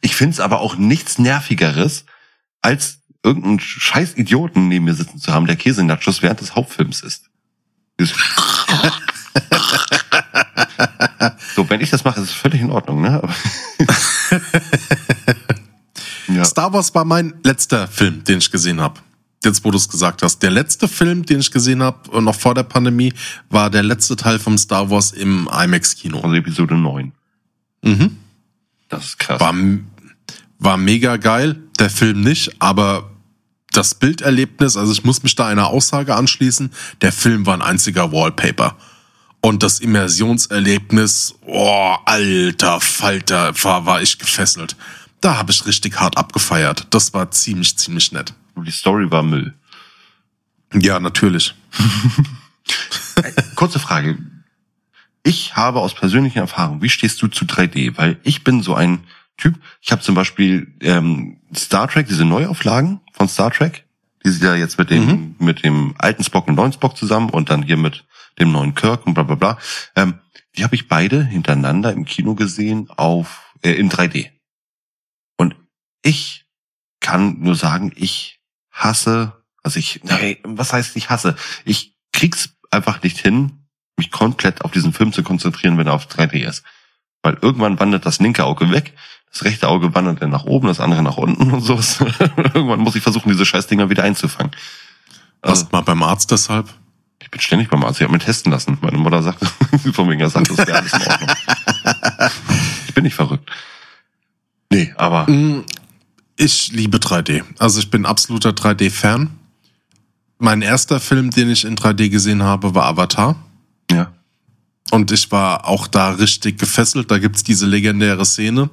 [0.00, 2.06] ich find's aber auch nichts nervigeres,
[2.62, 7.28] als irgendeinen scheiß Idioten neben mir sitzen zu haben, der Käse-Nachos während des Hauptfilms isst.
[11.54, 13.22] So, wenn ich das mache, ist es völlig in Ordnung, ne?
[16.28, 16.44] Ja.
[16.44, 19.00] Star Wars war mein letzter Film, den ich gesehen habe.
[19.44, 20.42] Jetzt, wo du es gesagt hast.
[20.42, 23.12] Der letzte Film, den ich gesehen habe, noch vor der Pandemie,
[23.48, 26.20] war der letzte Teil vom Star Wars im IMAX-Kino.
[26.20, 27.12] Also Episode 9.
[27.82, 28.16] Mhm.
[28.88, 29.40] Das ist krass.
[29.40, 29.54] War,
[30.58, 33.10] war mega geil, der Film nicht, aber
[33.72, 36.72] das Bilderlebnis, also ich muss mich da einer Aussage anschließen,
[37.02, 38.76] der Film war ein einziger Wallpaper.
[39.46, 44.74] Und das Immersionserlebnis, oh, alter Falter, war, war ich gefesselt.
[45.20, 46.88] Da habe ich richtig hart abgefeiert.
[46.90, 48.34] Das war ziemlich, ziemlich nett.
[48.56, 49.54] Die Story war Müll.
[50.74, 51.54] Ja, natürlich.
[53.54, 54.18] Kurze Frage.
[55.22, 57.96] Ich habe aus persönlicher Erfahrung, wie stehst du zu 3D?
[57.96, 59.04] Weil ich bin so ein
[59.36, 63.84] Typ, ich habe zum Beispiel ähm, Star Trek, diese Neuauflagen von Star Trek,
[64.24, 67.48] die sie da jetzt mit dem, mit dem alten Spock und neuen Spock zusammen und
[67.48, 68.02] dann hier mit
[68.38, 69.58] dem neuen Kirk und bla bla bla.
[69.94, 70.20] Ähm,
[70.56, 74.30] die habe ich beide hintereinander im Kino gesehen auf äh, in 3D.
[75.36, 75.54] Und
[76.02, 76.46] ich
[77.00, 81.36] kann nur sagen, ich hasse, also ich, nee, was heißt ich hasse?
[81.64, 83.66] Ich krieg's einfach nicht hin,
[83.96, 86.64] mich komplett auf diesen Film zu konzentrieren, wenn er auf 3D ist.
[87.22, 88.94] Weil irgendwann wandert das linke Auge weg,
[89.30, 91.74] das rechte Auge wandert dann nach oben, das andere nach unten und so.
[92.54, 94.52] irgendwann muss ich versuchen, diese Scheißdinger wieder einzufangen.
[95.42, 96.72] Also, Warst mal beim Arzt deshalb?
[97.22, 98.78] Ich bin ständig beim Arzt, ich habe mir testen lassen.
[98.80, 99.38] Meine Mutter sagt,
[99.94, 101.30] von wegen, sagt, das wäre alles in Ordnung.
[102.88, 103.50] ich bin nicht verrückt.
[104.70, 105.64] Nee, aber Mm,
[106.36, 107.42] Ich liebe 3D.
[107.58, 109.30] Also ich bin absoluter 3D-Fan.
[110.38, 113.36] Mein erster Film, den ich in 3D gesehen habe, war Avatar.
[113.90, 114.12] ja.
[114.92, 117.10] Und ich war auch da richtig gefesselt.
[117.10, 118.70] Da gibt's diese legendäre Szene,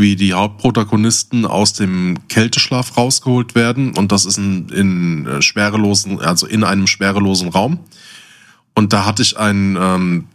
[0.00, 3.96] wie die Hauptprotagonisten aus dem Kälteschlaf rausgeholt werden.
[3.96, 7.80] Und das ist in, in äh, schwerelosen, also in einem schwerelosen Raum.
[8.74, 10.26] Und da hatte ich einen, ähm,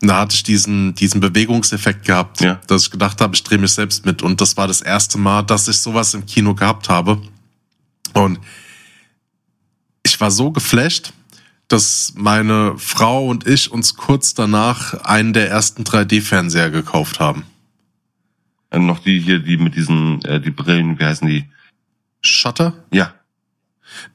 [0.00, 2.60] da hatte ich diesen, diesen Bewegungseffekt gehabt, Ja.
[2.66, 4.22] dass ich gedacht habe, ich drehe mich selbst mit.
[4.22, 7.20] Und das war das erste Mal, dass ich sowas im Kino gehabt habe.
[8.14, 8.38] Und
[10.02, 11.12] ich war so geflasht,
[11.68, 17.44] dass meine Frau und ich uns kurz danach einen der ersten 3D-Fernseher gekauft haben.
[18.72, 21.44] Äh, noch die hier, die mit diesen, äh, die Brillen, wie heißen die?
[22.22, 22.74] Shutter?
[22.92, 23.14] Ja.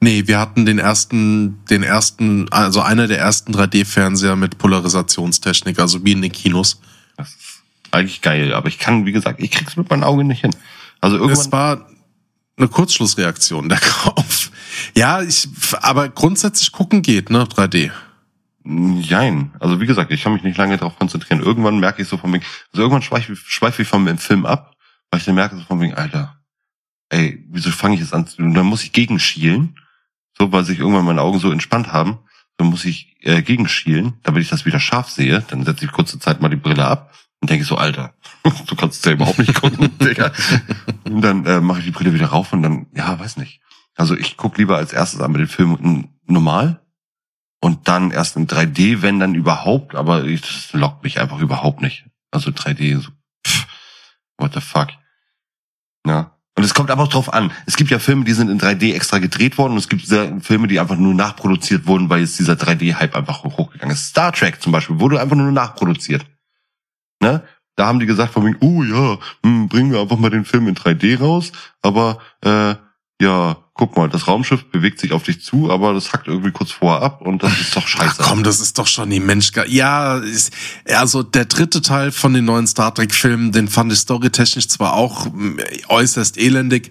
[0.00, 6.04] Nee, wir hatten den ersten, den ersten, also einer der ersten 3D-Fernseher mit Polarisationstechnik, also
[6.04, 6.80] wie in den Kinos.
[7.16, 10.40] Das ist eigentlich geil, aber ich kann, wie gesagt, ich krieg's mit meinem Auge nicht
[10.40, 10.54] hin.
[11.00, 11.52] Also Es irgendwann.
[11.52, 11.88] war
[12.56, 14.50] eine Kurzschlussreaktion, der Kauf.
[14.96, 15.48] Ja, ich,
[15.80, 17.92] aber grundsätzlich gucken geht, ne, 3D.
[18.68, 19.52] Jein.
[19.60, 21.40] Also wie gesagt, ich kann mich nicht lange darauf konzentrieren.
[21.40, 24.74] Irgendwann merke ich so von wegen, also irgendwann schweife ich, schweife ich vom Film ab,
[25.10, 26.38] weil ich dann merke so von wegen, Alter,
[27.08, 29.78] ey, wieso fange ich jetzt an und dann muss ich gegenschielen,
[30.36, 32.18] so, weil sich irgendwann meine Augen so entspannt haben,
[32.58, 36.18] dann muss ich äh, gegenschielen, damit ich das wieder scharf sehe, dann setze ich kurze
[36.18, 38.12] Zeit mal die Brille ab und denke so, Alter,
[38.66, 40.30] du kannst es ja überhaupt nicht gucken, Digga.
[41.04, 43.62] Und dann äh, mache ich die Brille wieder rauf und dann, ja, weiß nicht.
[43.94, 46.82] Also ich guck lieber als erstes einmal den Film normal
[47.60, 52.06] und dann erst in 3D, wenn dann überhaupt, aber das lockt mich einfach überhaupt nicht.
[52.30, 53.10] Also 3D, so,
[53.46, 53.66] pff,
[54.38, 54.88] what the fuck.
[56.06, 56.34] Ja.
[56.56, 57.52] Und es kommt aber auch drauf an.
[57.66, 60.02] Es gibt ja Filme, die sind in 3D extra gedreht worden und es gibt
[60.44, 64.08] Filme, die einfach nur nachproduziert wurden, weil jetzt dieser 3D-Hype einfach hoch- hochgegangen ist.
[64.08, 66.26] Star Trek zum Beispiel wurde einfach nur nachproduziert.
[67.22, 67.44] Ne?
[67.76, 70.66] Da haben die gesagt von wegen, oh ja, hm, bringen wir einfach mal den Film
[70.66, 72.74] in 3D raus, aber äh,
[73.20, 76.70] ja, guck mal, das Raumschiff bewegt sich auf dich zu, aber das hackt irgendwie kurz
[76.70, 78.22] vorher ab und das ist doch Ach scheiße.
[78.22, 79.50] komm, das ist doch schon die Mensch.
[79.66, 80.52] Ja, ist,
[80.86, 85.26] also der dritte Teil von den neuen Star Trek-Filmen, den fand ich storytechnisch zwar auch
[85.26, 85.58] mm,
[85.88, 86.90] äußerst elendig,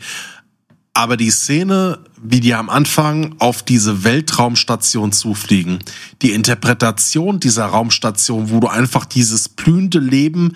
[0.93, 5.79] aber die Szene, wie die am Anfang auf diese Weltraumstation zufliegen,
[6.23, 10.53] die Interpretation dieser Raumstation, wo du einfach dieses blühende Leben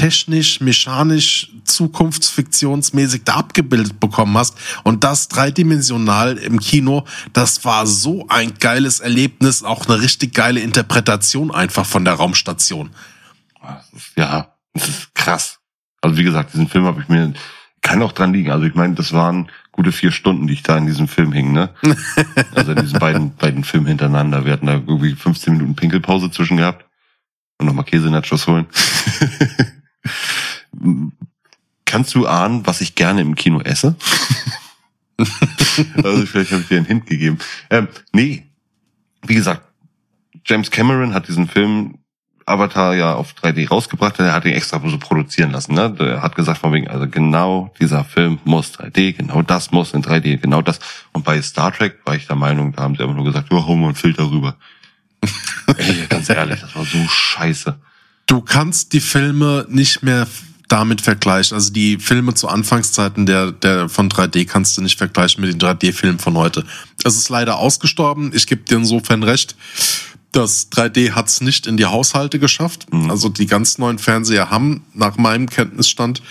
[0.00, 8.24] technisch, mechanisch, zukunftsfiktionsmäßig da abgebildet bekommen hast und das dreidimensional im Kino, das war so
[8.30, 12.88] ein geiles Erlebnis, auch eine richtig geile Interpretation einfach von der Raumstation.
[13.94, 15.58] Ist, ja, das ist krass.
[16.00, 17.34] Also wie gesagt, diesen Film habe ich mir,
[17.82, 18.50] kann auch dran liegen.
[18.50, 21.52] Also ich meine, das waren gute vier Stunden, die ich da in diesem Film hing,
[21.52, 21.74] ne?
[22.54, 24.46] Also in diesen beiden, beiden Filmen hintereinander.
[24.46, 26.86] Wir hatten da irgendwie 15 Minuten Pinkelpause zwischen gehabt
[27.58, 28.66] und nochmal Käse-Nachos holen.
[31.84, 33.96] Kannst du ahnen, was ich gerne im Kino esse?
[36.02, 37.38] also vielleicht habe ich dir einen Hint gegeben.
[37.68, 38.46] Ähm, nee,
[39.26, 39.62] wie gesagt,
[40.46, 41.98] James Cameron hat diesen Film
[42.46, 45.74] Avatar ja auf 3D rausgebracht, er hat ihn extra so produzieren lassen.
[45.74, 45.94] Ne?
[45.98, 50.02] Er hat gesagt von wegen, also genau dieser Film muss 3D, genau das muss in
[50.02, 50.80] 3D, genau das.
[51.12, 53.64] Und bei Star Trek war ich der Meinung, da haben sie einfach nur gesagt, ja,
[53.64, 54.56] hol mal einen Filter rüber.
[55.76, 57.78] Ey, ganz ehrlich, das war so scheiße.
[58.30, 60.24] Du kannst die Filme nicht mehr
[60.68, 61.56] damit vergleichen.
[61.56, 65.58] Also die Filme zu Anfangszeiten der, der von 3D kannst du nicht vergleichen mit den
[65.58, 66.64] 3D-Filmen von heute.
[67.02, 68.30] Es ist leider ausgestorben.
[68.32, 69.56] Ich gebe dir insofern recht.
[70.30, 72.86] Das 3D hat es nicht in die Haushalte geschafft.
[73.08, 76.22] Also die ganz neuen Fernseher haben nach meinem Kenntnisstand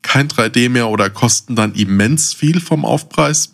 [0.00, 3.52] kein 3D mehr oder kosten dann immens viel vom Aufpreis.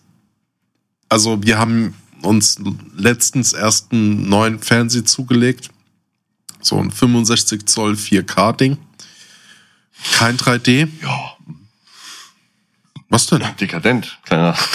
[1.08, 2.56] Also wir haben uns
[2.96, 5.70] letztens erst einen neuen Fernseher zugelegt.
[6.64, 8.78] So ein 65 Zoll 4K-Ding.
[10.16, 10.88] Kein 3D.
[11.02, 11.36] Ja,
[13.10, 13.42] Was denn?
[13.60, 14.56] dekadent, kleiner.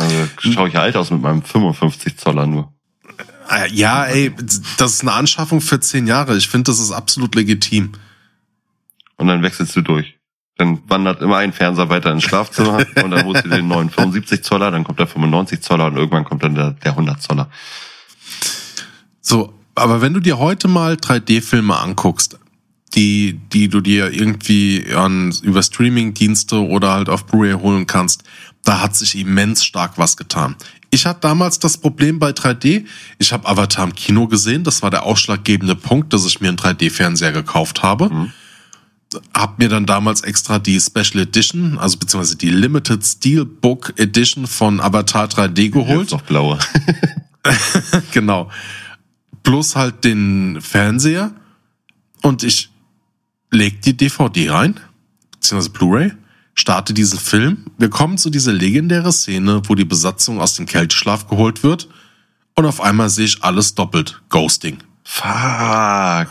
[0.00, 2.72] Also schaue ich alt aus mit meinem 55 Zoller nur.
[3.50, 4.32] Äh, ja, ey,
[4.78, 6.36] das ist eine Anschaffung für zehn Jahre.
[6.36, 7.92] Ich finde, das ist absolut legitim.
[9.16, 10.18] Und dann wechselst du durch.
[10.56, 14.42] Dann wandert immer ein Fernseher weiter ins Schlafzimmer und dann holst du den neuen 75
[14.42, 17.50] Zoller, dann kommt der 95 Zoller und irgendwann kommt dann der, der 100 Zoller.
[19.20, 22.38] So, aber wenn du dir heute mal 3D-Filme anguckst,
[22.94, 28.22] die, die du dir irgendwie an, über Streaming-Dienste oder halt auf Blu-ray holen kannst,
[28.62, 30.56] da hat sich immens stark was getan.
[30.90, 32.84] Ich hatte damals das Problem bei 3D.
[33.18, 34.62] Ich habe Avatar im Kino gesehen.
[34.62, 38.30] Das war der ausschlaggebende Punkt, dass ich mir einen 3D-Fernseher gekauft habe.
[39.36, 44.80] Hab mir dann damals extra die Special Edition, also beziehungsweise die Limited Steelbook Edition von
[44.80, 46.02] Avatar 3D geholt.
[46.02, 46.58] Jetzt noch blauer.
[48.12, 48.50] genau.
[49.44, 51.32] Plus halt den Fernseher
[52.22, 52.70] und ich
[53.52, 54.80] leg die DVD rein,
[55.32, 56.12] beziehungsweise Blu-ray,
[56.54, 57.66] starte diesen Film.
[57.78, 61.88] Wir kommen zu dieser legendäre Szene, wo die Besatzung aus dem Kälteschlaf geholt wird
[62.54, 64.20] und auf einmal sehe ich alles doppelt.
[64.28, 64.78] Ghosting.
[65.04, 66.30] Fuck.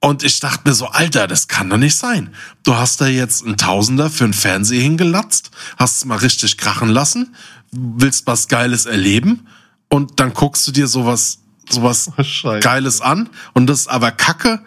[0.00, 2.34] Und ich dachte mir so, Alter, das kann doch nicht sein.
[2.62, 6.90] Du hast da jetzt einen Tausender für einen Fernseher hingelatzt, hast es mal richtig krachen
[6.90, 7.34] lassen,
[7.70, 9.46] willst was Geiles erleben
[9.88, 12.10] und dann guckst du dir sowas, sowas
[12.44, 12.60] Oh.
[12.60, 14.60] Geiles an und das ist aber Kacke,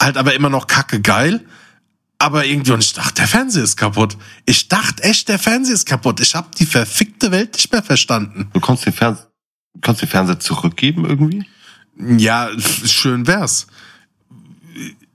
[0.00, 1.44] halt aber immer noch Kacke geil.
[2.18, 4.16] Aber irgendwie, und ich dachte, der Fernseher ist kaputt.
[4.46, 6.20] Ich dachte echt, der Fernseher ist kaputt.
[6.20, 8.48] Ich habe die verfickte Welt nicht mehr verstanden.
[8.52, 9.26] Du konntest den Fernseher.
[9.82, 11.44] kannst den Fernseher zurückgeben irgendwie?
[11.98, 13.66] Ja, schön wär's.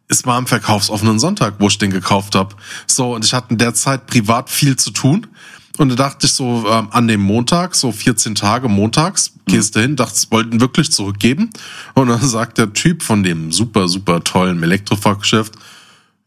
[0.08, 2.56] Es war am verkaufsoffenen Sonntag, wo ich den gekauft habe.
[2.86, 5.28] So, und ich hatte in der Zeit privat viel zu tun.
[5.80, 9.80] Und da dachte ich so, ähm, an dem Montag, so 14 Tage montags, gehst du
[9.80, 11.52] hin, dachte, es wollten wirklich zurückgeben.
[11.94, 15.54] Und dann sagt der Typ von dem super, super tollen Elektrofachgeschäft,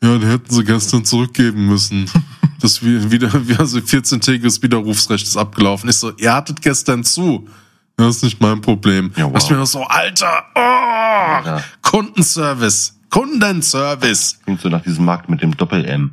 [0.03, 2.11] ja, den hätten sie gestern zurückgeben müssen.
[2.61, 5.90] Das wie- wieder, wie also 14-tägiges Widerrufsrecht ist abgelaufen.
[5.90, 7.48] Ich so, ihr hattet gestern zu.
[7.96, 9.11] Das ist nicht mein Problem.
[9.16, 9.36] Ja, wow.
[9.36, 14.38] Ich mir so, Alter, oh, Kundenservice, Kundenservice.
[14.44, 16.12] Klingt so nach diesem Markt mit dem Doppel-M.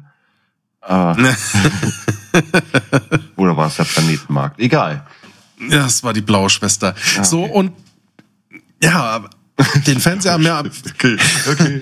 [0.82, 1.16] Aber,
[3.40, 4.60] oder war es der Planetenmarkt?
[4.60, 5.06] Egal.
[5.60, 6.96] Ja, das war die blaue Schwester.
[7.24, 7.74] So, und
[8.82, 9.26] ja,
[9.88, 10.58] den Fernseher haben wir,
[10.94, 11.18] Okay,
[11.52, 11.82] okay.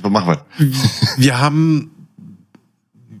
[0.00, 0.72] Was machen wir?
[1.18, 1.90] wir haben,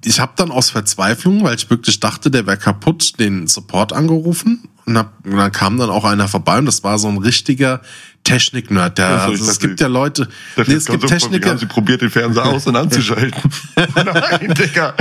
[0.04, 4.68] ich habe dann aus Verzweiflung, weil ich wirklich dachte, der wäre kaputt, den Support angerufen
[4.86, 7.80] und, hab, und dann kam dann auch einer vorbei und das war so ein richtiger
[8.24, 8.98] Technik-Nerd.
[8.98, 11.66] Der, Ach so, ich also, es gibt ja Leute, nee, es gibt Techniker, Haben sie
[11.66, 13.50] probiert, den Fernseher aus- und anzuschalten.
[13.94, 14.94] Nein, Digga.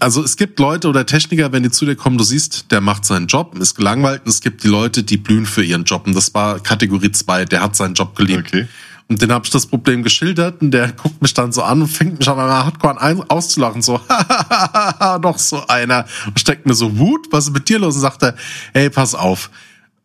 [0.00, 3.04] Also es gibt Leute oder Techniker, wenn die zu dir kommen, du siehst, der macht
[3.04, 6.16] seinen Job, ist gelangweilt und es gibt die Leute, die blühen für ihren Job und
[6.16, 8.48] das war Kategorie 2, der hat seinen Job geliebt.
[8.48, 8.66] Okay.
[9.08, 11.88] Und den habe ich das Problem geschildert und der guckt mich dann so an und
[11.88, 14.00] fängt mich an einer Hardcore an auszulachen, so,
[15.22, 16.06] noch so einer.
[16.26, 17.96] Und steckt mir so Wut, was ist mit dir los?
[17.96, 18.36] Und sagt er,
[18.72, 19.50] hey, pass auf.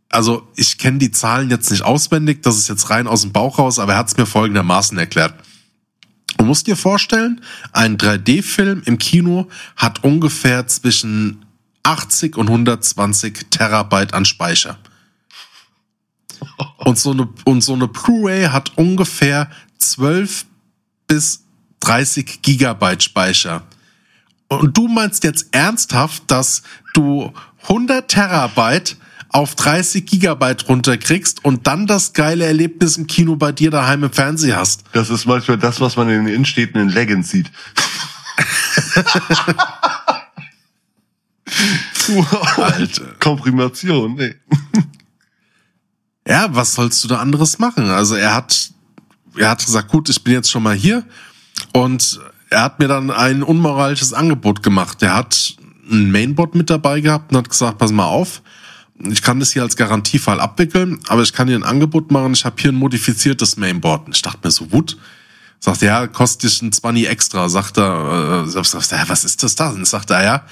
[0.09, 3.59] Also ich kenne die Zahlen jetzt nicht auswendig, das ist jetzt rein aus dem Bauch
[3.59, 5.35] raus, aber er hat es mir folgendermaßen erklärt.
[6.37, 11.45] Du musst dir vorstellen, ein 3D-Film im Kino hat ungefähr zwischen
[11.83, 14.77] 80 und 120 Terabyte an Speicher.
[16.77, 17.27] Und so eine,
[17.61, 20.45] so eine Blu-ray hat ungefähr 12
[21.07, 21.43] bis
[21.81, 23.63] 30 Gigabyte Speicher.
[24.47, 26.63] Und du meinst jetzt ernsthaft, dass
[26.93, 27.33] du
[27.63, 28.97] 100 Terabyte
[29.35, 34.11] auf 30 Gigabyte runterkriegst und dann das geile Erlebnis im Kino bei dir daheim im
[34.11, 34.85] Fernsehen hast?
[34.93, 37.51] Das ist manchmal das, was man in den Innenstädten in Leggings sieht.
[42.07, 42.57] wow.
[42.59, 43.07] Alter.
[43.19, 44.35] Komprimation, ey.
[46.25, 47.89] Ja, was sollst du da anderes machen?
[47.89, 48.71] Also er hat,
[49.35, 51.03] er hat gesagt, gut, ich bin jetzt schon mal hier
[51.73, 55.03] und er hat mir dann ein unmoralisches Angebot gemacht.
[55.03, 55.57] Er hat
[55.91, 58.41] ein Mainboard mit dabei gehabt und hat gesagt, pass mal auf,
[58.99, 62.45] ich kann das hier als Garantiefall abwickeln, aber ich kann dir ein Angebot machen, ich
[62.45, 64.07] habe hier ein modifiziertes Mainboard.
[64.07, 64.97] Und ich dachte mir so, gut.
[65.59, 67.49] Sagt ja, kostet dich ein 20 extra.
[67.49, 68.55] Sagt er, äh,
[69.09, 69.69] was ist das da?
[69.69, 70.45] Und sagt er, ja,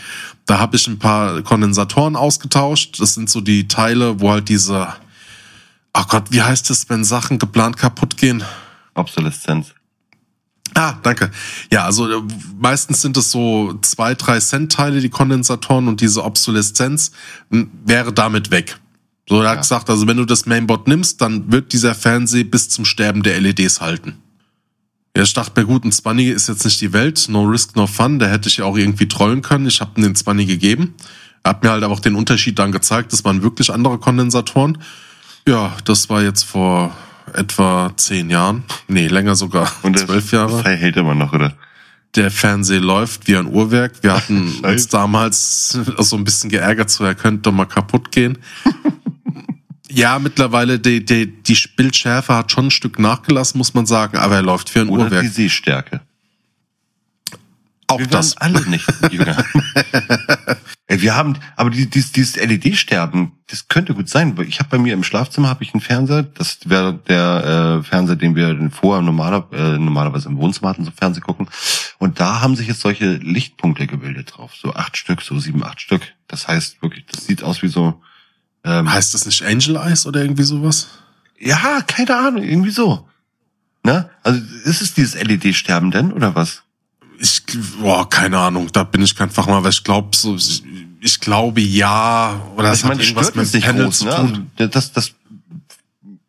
[0.45, 2.99] da habe ich ein paar Kondensatoren ausgetauscht.
[2.99, 4.93] Das sind so die Teile, wo halt diese
[5.93, 8.43] Ach Gott, wie heißt es, wenn Sachen geplant kaputt gehen?
[8.95, 9.75] Obsoleszenz.
[10.75, 11.29] Ah, danke.
[11.71, 12.21] Ja, also äh,
[12.59, 17.11] meistens sind es so zwei, drei Cent-Teile, die Kondensatoren und diese Obsoleszenz
[17.49, 18.79] wäre damit weg.
[19.29, 22.69] So, er hat gesagt, also wenn du das Mainboard nimmst, dann wird dieser Fernseher bis
[22.69, 24.17] zum Sterben der LEDs halten.
[25.15, 27.85] Ja, ich dachte mir, gut, ein 20 ist jetzt nicht die Welt, no risk, no
[27.85, 29.67] fun, da hätte ich ja auch irgendwie trollen können.
[29.67, 30.95] Ich habe den 20 gegeben.
[31.43, 34.79] Er hat mir halt aber auch den Unterschied dann gezeigt, das waren wirklich andere Kondensatoren.
[35.47, 36.95] Ja, das war jetzt vor
[37.33, 38.63] etwa zehn Jahren.
[38.87, 39.71] Nee, länger sogar.
[39.83, 40.61] Und das- zwölf Jahre.
[40.63, 41.53] Das hält immer noch, oder?
[42.15, 43.93] Der Fernseher läuft wie ein Uhrwerk.
[44.03, 48.37] Wir hatten uns damals so ein bisschen geärgert, so er könnte doch mal kaputt gehen.
[49.89, 54.35] ja, mittlerweile die, die, die Bildschärfe hat schon ein Stück nachgelassen, muss man sagen, aber
[54.35, 55.23] er läuft wie ein Oder Uhrwerk.
[55.23, 56.01] die Sehstärke.
[57.87, 58.37] Auch Wir das.
[58.37, 59.43] alle nicht jünger.
[61.01, 64.37] Wir haben, aber die- dieses, dieses LED-Sterben, das könnte gut sein.
[64.37, 66.23] weil Ich habe bei mir im Schlafzimmer habe ich einen Fernseher.
[66.23, 70.91] Das wäre der äh, Fernseher, den wir vorher normaler, äh, normalerweise im Wohnzimmer hatten, so
[70.91, 71.47] Fernsehen gucken.
[71.99, 74.53] Und da haben sich jetzt solche Lichtpunkte gebildet drauf.
[74.55, 76.01] So acht Stück, so sieben, acht Stück.
[76.27, 78.01] Das heißt wirklich, das sieht aus wie so.
[78.65, 80.87] Ähm, Heißt das nicht Angel Eyes oder irgendwie sowas?
[81.39, 83.07] ja, keine Ahnung, irgendwie so.
[83.85, 84.09] Ne?
[84.23, 86.63] Also ist es dieses LED-Sterben denn oder was?
[87.19, 87.43] Ich,
[87.79, 90.37] boah, keine Ahnung, da bin ich kein Fachmann, aber ich glaube so,
[91.03, 94.05] ich, glaube ja, oder es ich meine, hat das irgendwas mit nicht Panel groß, zu
[94.05, 94.15] ne?
[94.15, 94.51] tun.
[94.57, 95.15] Also, das, das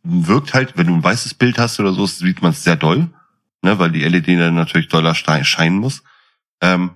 [0.02, 3.08] wirkt halt, wenn du ein weißes Bild hast oder so, sieht man es sehr doll,
[3.62, 3.78] ne?
[3.78, 6.02] weil die LED dann natürlich doller scheinen muss.
[6.60, 6.90] Ähm,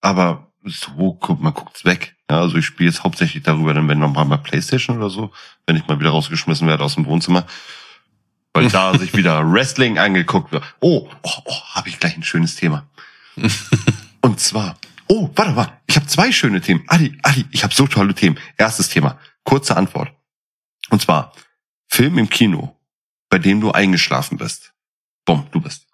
[0.00, 2.16] aber so, guck, man guckt's weg.
[2.30, 5.32] Ja, also ich spiele jetzt hauptsächlich darüber, dann wenn nochmal mal Playstation oder so,
[5.66, 7.46] wenn ich mal wieder rausgeschmissen werde aus dem Wohnzimmer.
[8.52, 10.64] Weil da sich wieder Wrestling angeguckt wird.
[10.80, 12.86] Oh, oh, oh habe ich gleich ein schönes Thema.
[14.22, 14.76] Und zwar,
[15.08, 16.84] oh, warte mal, ich habe zwei schöne Themen.
[16.88, 18.38] Ali, Ali, ich habe so tolle Themen.
[18.56, 20.12] Erstes Thema, kurze Antwort.
[20.90, 21.32] Und zwar,
[21.88, 22.78] Film im Kino,
[23.28, 24.72] bei dem du eingeschlafen bist.
[25.24, 25.86] Bumm, du bist.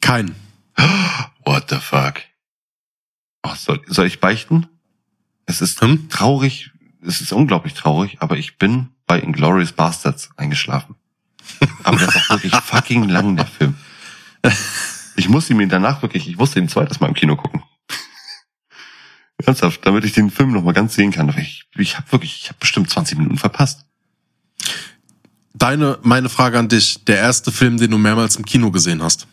[0.00, 0.34] Kein.
[1.44, 2.20] What the fuck?
[3.42, 4.66] Oh, soll, soll ich beichten?
[5.46, 6.08] Es ist Hm?
[6.08, 6.70] traurig,
[7.04, 10.96] es ist unglaublich traurig, aber ich bin bei Inglourious Bastards eingeschlafen.
[11.82, 13.76] Aber das ist auch wirklich fucking lang, der Film.
[15.22, 17.62] Ich musste ihn mir danach wirklich, ich musste ihn zweites Mal im Kino gucken.
[19.46, 21.32] Ernsthaft, damit ich den Film noch mal ganz sehen kann.
[21.38, 23.86] Ich, ich habe wirklich, ich habe bestimmt 20 Minuten verpasst.
[25.54, 29.28] Deine, meine Frage an dich, der erste Film, den du mehrmals im Kino gesehen hast.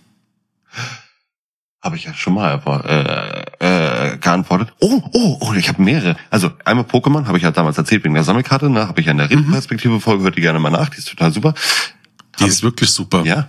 [1.82, 4.72] Habe ich ja schon mal äh, äh, geantwortet.
[4.80, 6.18] Oh, oh, oh, ich habe mehrere.
[6.30, 8.88] Also einmal Pokémon, habe ich ja damals erzählt wegen der Sammelkarte, ne?
[8.88, 11.34] Habe ich ja in der Perspektive Folge, hört die gerne mal nach, die ist total
[11.34, 11.56] super.
[12.38, 13.24] Die Hab ist wirklich super.
[13.26, 13.48] Ja.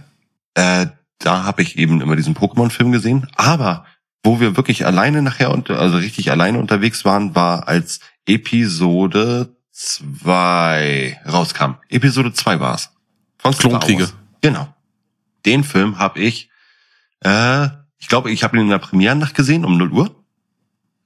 [0.55, 0.87] Äh,
[1.21, 3.29] da habe ich eben immer diesen Pokémon-Film gesehen.
[3.37, 3.85] Aber
[4.25, 11.21] wo wir wirklich alleine nachher, und, also richtig alleine unterwegs waren, war als Episode 2
[11.27, 11.77] rauskam.
[11.89, 12.91] Episode 2 war es.
[13.39, 14.09] Von Klonkriege.
[14.41, 14.75] Genau.
[15.47, 16.51] Den Film habe ich,
[17.21, 17.69] äh,
[17.99, 20.25] ich glaube, ich habe ihn in der Premierennacht gesehen um 0 Uhr.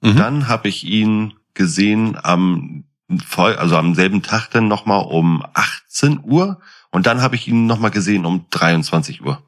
[0.01, 0.15] Mhm.
[0.17, 2.85] Dann habe ich ihn gesehen am
[3.37, 6.59] also am selben Tag dann nochmal um 18 Uhr
[6.91, 9.43] und dann habe ich ihn nochmal gesehen um 23 Uhr.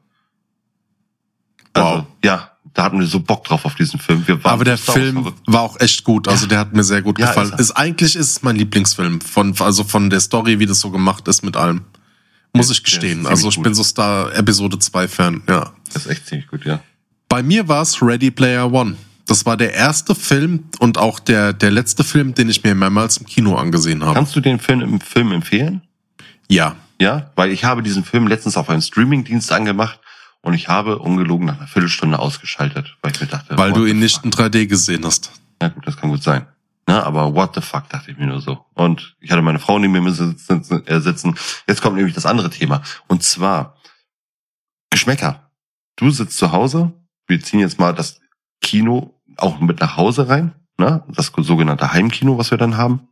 [1.84, 2.06] Also, Wow.
[2.24, 4.26] ja, da hatten wir so Bock drauf auf diesen Film.
[4.26, 5.38] Wir waren Aber der Film verrückt.
[5.46, 6.28] war auch echt gut.
[6.28, 7.52] Also der hat mir sehr gut Ja, gefallen.
[7.54, 7.60] ist.
[7.60, 11.26] Ist, eigentlich ist es mein Lieblingsfilm von also von der Story, wie das so gemacht
[11.28, 11.82] ist mit allem.
[12.52, 13.26] Muss Ja, ich gestehen.
[13.26, 13.64] Also ich gut.
[13.64, 15.72] bin so Star Episode 2 Fan, ja.
[15.92, 16.80] Das ist echt ziemlich gut, ja.
[17.28, 18.96] Bei mir war es Ready Player One.
[19.26, 23.18] Das war der erste Film und auch der der letzte Film, den ich mir mehrmals
[23.18, 24.14] im Kino angesehen habe.
[24.14, 25.82] Kannst du den Film im Film empfehlen?
[26.48, 26.76] Ja.
[27.00, 30.00] Ja, weil ich habe diesen Film letztens auf einem Streamingdienst angemacht
[30.48, 33.98] und ich habe ungelogen nach einer Viertelstunde ausgeschaltet, weil ich mir dachte, Weil du ihn
[33.98, 34.24] nicht fuck?
[34.24, 35.30] in 3D gesehen hast.
[35.60, 36.46] Ja gut, das kann gut sein.
[36.86, 38.64] Na, aber what the fuck, dachte ich mir nur so.
[38.72, 40.62] Und ich hatte meine Frau neben mir sitzen.
[40.86, 41.36] Äh, sitzen.
[41.68, 42.80] Jetzt kommt nämlich das andere Thema.
[43.08, 43.76] Und zwar
[44.88, 45.50] Geschmäcker.
[45.96, 46.94] Du sitzt zu Hause,
[47.26, 48.20] wir ziehen jetzt mal das
[48.62, 51.04] Kino auch mit nach Hause rein, ne?
[51.08, 53.06] das sogenannte Heimkino, was wir dann haben.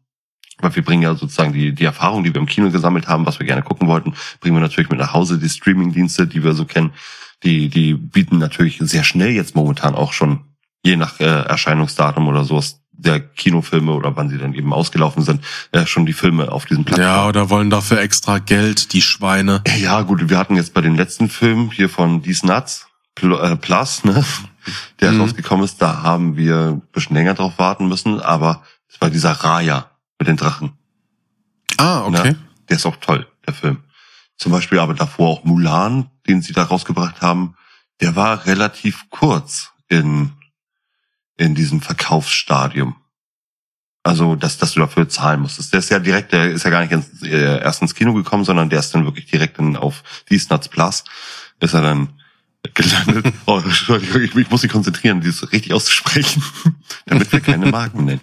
[0.58, 3.38] Weil wir bringen ja sozusagen die, die Erfahrung, die wir im Kino gesammelt haben, was
[3.38, 5.38] wir gerne gucken wollten, bringen wir natürlich mit nach Hause.
[5.38, 6.94] Die Streamingdienste, die wir so kennen,
[7.42, 10.40] die, die bieten natürlich sehr schnell jetzt momentan auch schon,
[10.84, 15.42] je nach äh, Erscheinungsdatum oder sowas, der Kinofilme oder wann sie dann eben ausgelaufen sind,
[15.72, 17.06] äh, schon die Filme auf diesem Plattform.
[17.06, 19.62] Ja, oder wollen dafür extra Geld, die Schweine.
[19.78, 22.86] Ja, gut, wir hatten jetzt bei den letzten Filmen hier von Dies Nuts
[23.20, 24.24] äh, Plus, ne,
[25.00, 25.20] der Mhm.
[25.20, 29.32] rausgekommen ist, da haben wir ein bisschen länger drauf warten müssen, aber es war dieser
[29.32, 30.72] Raya mit den Drachen.
[31.76, 32.30] Ah, okay.
[32.30, 32.36] Ne?
[32.70, 33.78] Der ist auch toll, der Film.
[34.38, 37.56] Zum Beispiel aber davor auch Mulan, den sie da rausgebracht haben,
[38.00, 40.32] der war relativ kurz in,
[41.36, 42.96] in diesem Verkaufsstadium.
[44.02, 45.72] Also, dass, dass du dafür zahlen musstest.
[45.72, 48.44] Der ist ja direkt, der ist ja gar nicht ins, äh, erst ins Kino gekommen,
[48.44, 51.02] sondern der ist dann wirklich direkt in, auf Dies Nuts Plus,
[51.58, 52.20] ist er dann
[52.74, 53.34] gelandet.
[53.46, 56.42] Oh, ich, muss mich konzentrieren, dieses richtig auszusprechen,
[57.06, 58.20] damit wir keine Marken nennen.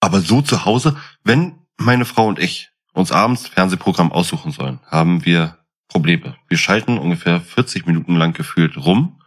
[0.00, 5.24] Aber so zu Hause, wenn meine Frau und ich uns abends Fernsehprogramm aussuchen sollen, haben
[5.24, 5.58] wir
[5.92, 6.36] Probleme.
[6.48, 9.20] Wir schalten ungefähr 40 Minuten lang gefühlt rum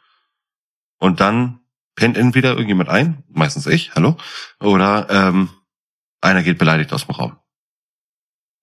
[0.97, 1.59] und dann
[1.95, 4.17] pennt entweder irgendjemand ein, meistens ich, hallo,
[4.59, 5.49] oder ähm,
[6.21, 7.37] einer geht beleidigt aus dem Raum.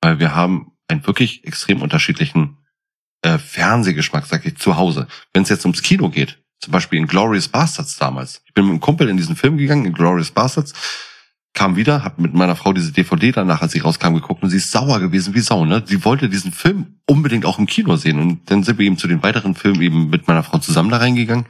[0.00, 2.58] Weil wir haben einen wirklich extrem unterschiedlichen
[3.22, 5.06] äh, Fernsehgeschmack, sag ich, zu Hause.
[5.32, 8.42] Wenn es jetzt ums Kino geht, zum Beispiel in Glorious Bastards damals.
[8.46, 10.72] Ich bin mit einem Kumpel in diesen Film gegangen, in Glorious Bastards,
[11.54, 14.56] kam wieder, hab mit meiner Frau diese DVD danach, als sie rauskam, geguckt und sie
[14.56, 15.82] ist sauer gewesen wie Sau, ne?
[15.86, 19.06] Sie wollte diesen Film unbedingt auch im Kino sehen und dann sind wir eben zu
[19.06, 21.44] den weiteren Filmen eben mit meiner Frau zusammen da reingegangen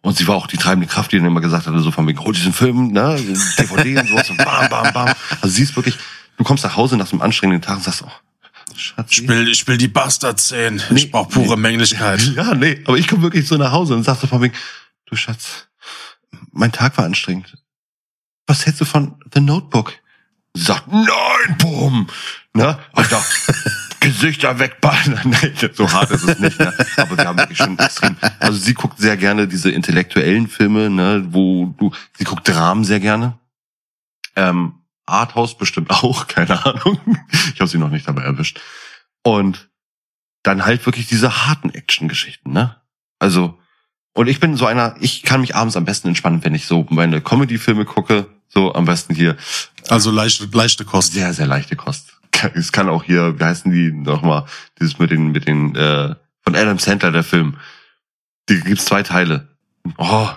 [0.00, 2.18] und sie war auch die treibende Kraft, die dann immer gesagt hatte, so von wegen,
[2.20, 3.16] hol diesen Film, ne?
[3.58, 5.14] DVD und sowas und bam, bam, bam.
[5.40, 5.96] Also sie ist wirklich,
[6.36, 8.10] du kommst nach Hause nach so einem anstrengenden Tag und sagst, oh,
[8.76, 9.12] Schatz.
[9.12, 10.82] Ich will, ich will die Bastard-Szenen.
[10.90, 12.20] Nee, ich brauch pure Männlichkeit.
[12.34, 14.54] Ja, nee, aber ich komme wirklich so nach Hause und sag so von wegen,
[15.06, 15.68] du Schatz,
[16.52, 17.56] mein Tag war anstrengend.
[18.46, 19.92] Was hältst du von The Notebook?
[20.54, 22.08] Sie sagt, nein, bumm,
[22.54, 22.78] ne?
[22.92, 23.24] Alter,
[24.02, 25.20] Gesichter wegballern.
[25.24, 26.74] Nein, so hart ist es nicht, ne?
[26.96, 31.24] Aber wir haben wirklich schon extrem, also sie guckt sehr gerne diese intellektuellen Filme, ne,
[31.30, 33.38] wo du, sie guckt Dramen sehr gerne.
[34.36, 34.74] Ähm,
[35.06, 36.98] Arthouse bestimmt auch, keine Ahnung.
[37.54, 38.60] Ich habe sie noch nicht dabei erwischt.
[39.22, 39.70] Und
[40.42, 42.76] dann halt wirklich diese harten Action-Geschichten, ne?
[43.20, 43.58] Also,
[44.14, 46.86] und ich bin so einer, ich kann mich abends am besten entspannen, wenn ich so
[46.90, 49.36] meine Comedy-Filme gucke, so am besten hier
[49.88, 51.12] Also leichte, leichte Kost.
[51.12, 52.11] sehr, sehr leichte Kost.
[52.54, 54.44] Es kann auch hier, wie heißen die nochmal,
[54.80, 56.14] dieses mit den, mit den, äh,
[56.44, 57.56] von Adam Sandler, der Film.
[58.48, 59.48] Die gibt's zwei Teile.
[59.98, 60.28] Oh.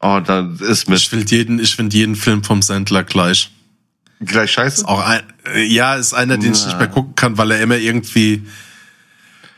[0.00, 3.50] Oh, da ist mit Ich finde jeden, ich finde jeden Film vom Sandler gleich.
[4.20, 4.82] gleich scheiße.
[4.82, 6.66] Ist auch ein, äh, ja, ist einer, den ich Na.
[6.66, 8.46] nicht mehr gucken kann, weil er immer irgendwie,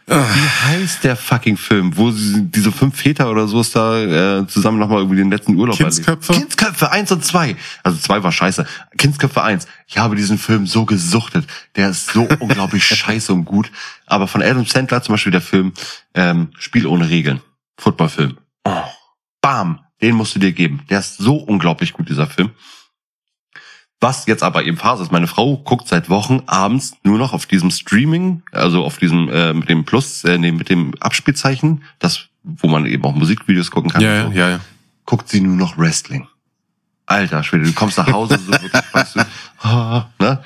[0.09, 4.47] Wie heißt der fucking Film, wo sie, diese fünf Väter oder so ist da äh,
[4.47, 6.33] zusammen nochmal über den letzten Urlaub Kindsköpfe?
[6.33, 6.57] erlebt?
[6.57, 7.57] Kindsköpfe eins und zwei.
[7.83, 8.67] Also zwei war scheiße.
[8.97, 9.67] Kindsköpfe eins.
[9.89, 11.47] Ich habe diesen Film so gesuchtet.
[11.75, 13.73] Der ist so unglaublich scheiße und gut.
[14.07, 15.73] Aber von Adam Sandler zum Beispiel der Film
[16.15, 17.41] ähm, Spiel ohne Regeln.
[17.77, 18.39] Footballfilm.
[18.65, 18.85] Oh,
[19.41, 19.81] bam.
[20.01, 20.83] Den musst du dir geben.
[20.89, 22.51] Der ist so unglaublich gut, dieser Film.
[24.01, 27.47] Was jetzt aber eben Phase ist, meine Frau guckt seit Wochen abends nur noch auf
[27.47, 32.27] diesem Streaming, also auf diesem äh, mit dem Plus, äh, nee, mit dem Abspielzeichen, das,
[32.43, 34.03] wo man eben auch Musikvideos gucken kann.
[34.03, 34.61] Ja, ja, so, ja, ja.
[35.07, 36.29] Guckt sie nur noch Wrestling.
[37.07, 39.27] Alter Schwede, du kommst nach Hause, so wirklich, weißt du,
[39.63, 40.43] ah, ne?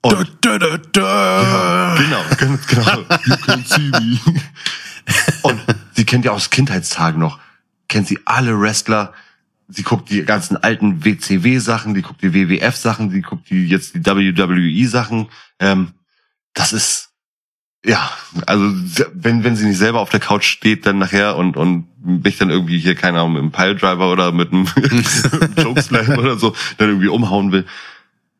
[0.00, 1.96] Und, Da, da, da.
[1.98, 2.84] genau, ganz genau.
[3.26, 4.18] You can see me.
[5.42, 5.60] Und
[5.92, 7.38] sie kennt ja aus Kindheitstagen noch,
[7.88, 9.12] kennt sie alle Wrestler.
[9.68, 14.04] Sie guckt die ganzen alten WCW-Sachen, die guckt die WWF-Sachen, sie guckt die jetzt die
[14.04, 15.28] WWE-Sachen.
[15.60, 15.92] Ähm,
[16.54, 17.08] das ist
[17.84, 18.10] ja,
[18.46, 18.64] also
[19.14, 22.50] wenn wenn sie nicht selber auf der Couch steht, dann nachher und und mich dann
[22.50, 24.66] irgendwie hier keine Ahnung mit einem Piledriver oder mit einem
[25.56, 27.66] Chokeslam oder so dann irgendwie umhauen will.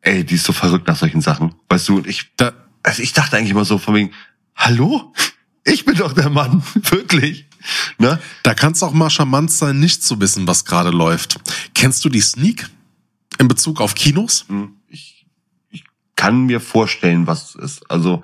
[0.01, 1.97] Ey, die ist so verrückt nach solchen Sachen, weißt du?
[1.97, 2.51] Und ich Da,
[2.83, 4.11] also ich dachte eigentlich immer so von wegen,
[4.55, 5.13] hallo?
[5.65, 7.48] Ich bin doch der Mann, wirklich.
[7.97, 8.19] Ne?
[8.43, 11.39] da kann es auch mal charmant sein, nicht zu wissen, was gerade läuft.
[11.73, 12.69] Kennst du die Sneak
[13.37, 14.45] in Bezug auf Kinos?
[14.47, 15.25] Hm, Ich,
[15.69, 15.83] ich
[16.15, 17.91] kann mir vorstellen, was es ist.
[17.91, 18.23] Also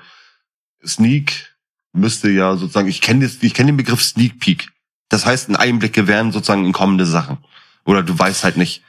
[0.85, 1.55] Sneak
[1.93, 4.69] müsste ja sozusagen, ich kenne kenn den Begriff Sneak Peek.
[5.09, 7.37] Das heißt, ein Einblick gewähren sozusagen in kommende Sachen.
[7.85, 8.83] Oder du weißt halt nicht.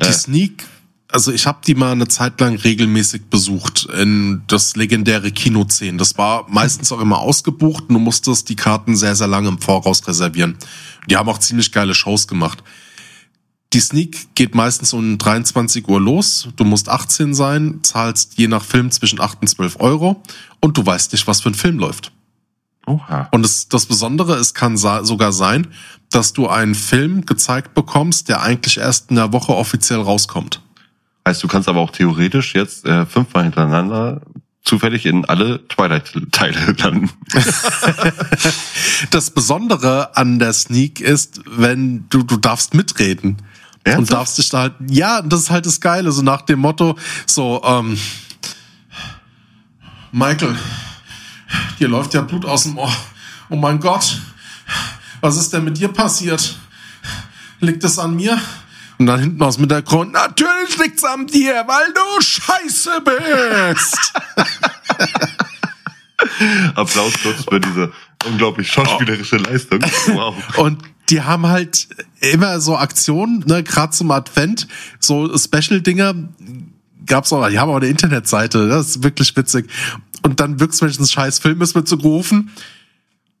[0.00, 0.12] Die Äh.
[0.12, 0.64] Sneak,
[1.10, 5.98] also ich habe die mal eine Zeit lang regelmäßig besucht in das legendäre Kino 10.
[5.98, 9.58] Das war meistens auch immer ausgebucht und du musstest die Karten sehr, sehr lange im
[9.58, 10.56] Voraus reservieren.
[11.08, 12.62] Die haben auch ziemlich geile Shows gemacht.
[13.72, 16.48] Die Sneak geht meistens um 23 Uhr los.
[16.56, 20.22] Du musst 18 sein, zahlst je nach Film zwischen 8 und 12 Euro
[20.60, 22.12] und du weißt nicht, was für ein Film läuft.
[22.86, 23.28] Oha.
[23.32, 25.66] Und das, das Besondere, es kann sogar sein,
[26.10, 30.62] dass du einen Film gezeigt bekommst, der eigentlich erst in der Woche offiziell rauskommt.
[31.28, 34.22] Heißt, du kannst aber auch theoretisch jetzt äh, fünfmal hintereinander
[34.64, 37.10] zufällig in alle Twilight-Teile landen.
[39.10, 43.32] Das Besondere an der Sneak ist, wenn du, du darfst mitreden.
[43.32, 43.40] Und
[43.84, 44.12] Ernsthaft?
[44.12, 47.62] darfst dich da halt, ja, das ist halt das Geile, so nach dem Motto, so,
[47.62, 47.98] ähm,
[50.10, 50.56] Michael,
[51.78, 52.96] dir läuft ja Blut aus dem Ohr.
[53.50, 54.18] Oh mein Gott,
[55.20, 56.56] was ist denn mit dir passiert?
[57.60, 58.40] Liegt es an mir?
[58.98, 64.12] Und dann hinten aus der Krone, natürlich liegt's an dir, weil du scheiße bist.
[66.74, 67.92] Applaus kurz für diese
[68.26, 69.80] unglaublich schauspielerische Leistung.
[70.08, 70.34] Wow.
[70.56, 71.88] Und die haben halt
[72.20, 74.66] immer so Aktionen, ne, gerade zum Advent,
[74.98, 76.14] so Special-Dinger
[77.06, 79.70] gab's auch, die haben auch eine Internetseite, das ist wirklich witzig.
[80.22, 82.50] Und dann wirklich, wenn es ein scheiß Film ist, wird so gerufen,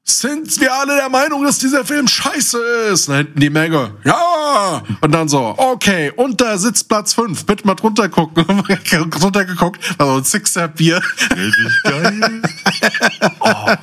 [0.04, 2.58] sind wir alle der Meinung, dass dieser Film scheiße
[2.92, 3.08] ist?
[3.08, 4.27] Dann hinten die Menge, ja!
[5.00, 8.44] Und dann so, okay, unter Sitzplatz 5, bitte mal drunter gucken.
[9.10, 11.00] drunter geguckt, also ein Sixer Bier.
[11.30, 12.42] Richtig geil.
[13.40, 13.74] Oh.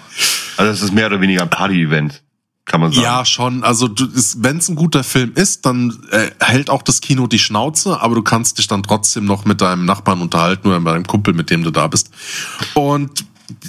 [0.57, 2.24] Also es ist mehr oder weniger ein Party-Event,
[2.66, 3.03] kann man sagen.
[3.03, 3.63] Ja, schon.
[3.63, 3.89] Also
[4.38, 8.16] wenn es ein guter Film ist, dann äh, hält auch das Kino die Schnauze, aber
[8.16, 11.49] du kannst dich dann trotzdem noch mit deinem Nachbarn unterhalten oder mit deinem Kumpel, mit
[11.49, 12.09] dem du da bist.
[12.74, 13.26] Und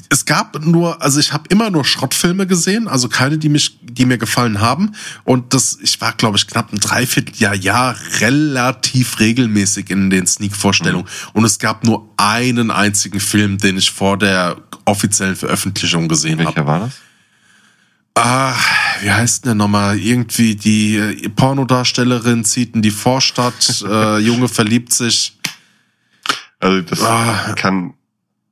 [0.08, 4.06] es gab nur, also ich habe immer nur Schrottfilme gesehen, also keine, die mich, die
[4.06, 4.92] mir gefallen haben.
[5.24, 11.06] Und das, ich war, glaube ich, knapp ein Dreivierteljahr, Jahr relativ regelmäßig in den Sneak-Vorstellungen.
[11.32, 16.48] Und es gab nur einen einzigen Film, den ich vor der offiziellen Veröffentlichung gesehen habe.
[16.56, 16.94] Welcher war das?
[18.14, 18.54] Ah,
[19.02, 19.98] wie heißt denn der nochmal?
[19.98, 25.36] Irgendwie die äh, Pornodarstellerin zieht in die Vorstadt, äh, Junge verliebt sich.
[26.58, 27.52] Also das Ah.
[27.56, 27.92] kann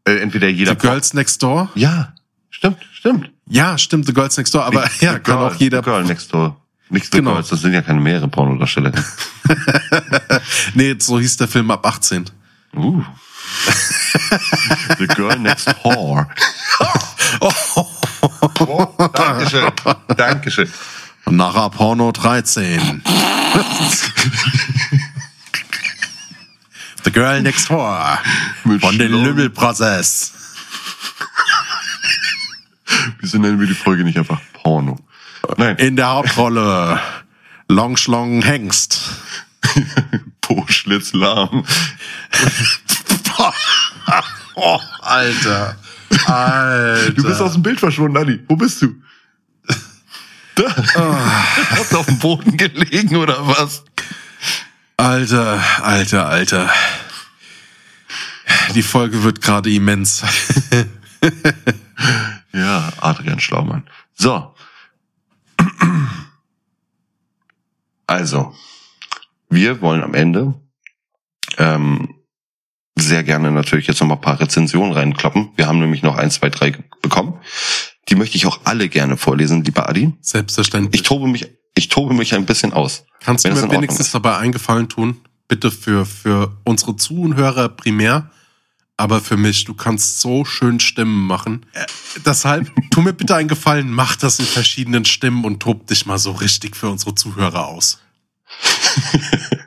[0.04, 0.72] äh, entweder jeder...
[0.72, 1.70] The Girls Next Door?
[1.74, 2.12] Ja,
[2.50, 3.30] stimmt, stimmt.
[3.48, 5.78] Ja, stimmt, The Girls Next Door, aber The ja, kann Girl- auch jeder.
[5.78, 6.56] The Girl Next Door.
[6.90, 7.32] Nicht The Genau.
[7.32, 8.92] Girls, das sind ja keine mehrere Pornodarsteller.
[10.74, 12.24] Nee, so hieß der Film ab 18.
[12.74, 13.02] Uh.
[14.98, 16.28] The Girl Next Whore.
[17.40, 19.72] Oh, Dankeschön.
[20.16, 20.68] Dankeschön.
[21.26, 23.02] Nachher Porno 13.
[27.04, 28.18] The Girl Next Door.
[28.80, 29.12] Von den.
[29.12, 30.32] Lümmel Brothers.
[33.20, 34.98] Wieso nennen wir die Folge nicht einfach Porno?
[35.56, 37.00] Nein, In der Hauptrolle
[37.68, 39.10] Long Schlong Hengst.
[40.40, 41.64] Po Schlitz lahm.
[44.54, 45.76] oh, Alter.
[46.26, 47.10] Alter.
[47.12, 48.40] Du bist aus dem Bild verschwunden, Adi.
[48.48, 48.94] Wo bist du?
[50.56, 50.72] Da.
[51.70, 53.82] Hast du auf dem Boden gelegen oder was?
[54.96, 56.70] Alter, alter, alter.
[58.74, 60.22] Die Folge wird gerade immens.
[62.52, 63.88] ja, Adrian Schlaumann.
[64.14, 64.54] So.
[68.06, 68.54] Also,
[69.48, 70.54] wir wollen am Ende
[71.58, 72.14] ähm,
[72.96, 75.50] sehr gerne natürlich jetzt noch mal ein paar Rezensionen reinkloppen.
[75.56, 76.72] Wir haben nämlich noch ein, zwei, drei
[77.02, 77.40] bekommen.
[78.08, 80.12] Die möchte ich auch alle gerne vorlesen, lieber Adi.
[80.20, 81.00] Selbstverständlich.
[81.00, 83.04] Ich tobe mich, ich tobe mich ein bisschen aus.
[83.20, 85.20] Kannst du mir wenigstens dabei eingefallen tun?
[85.48, 88.30] Bitte für, für unsere Zuhörer primär,
[88.96, 91.66] aber für mich, du kannst so schön Stimmen machen.
[91.72, 91.86] Äh,
[92.24, 96.18] deshalb, tu mir bitte einen Gefallen, mach das in verschiedenen Stimmen und tob dich mal
[96.18, 97.98] so richtig für unsere Zuhörer aus.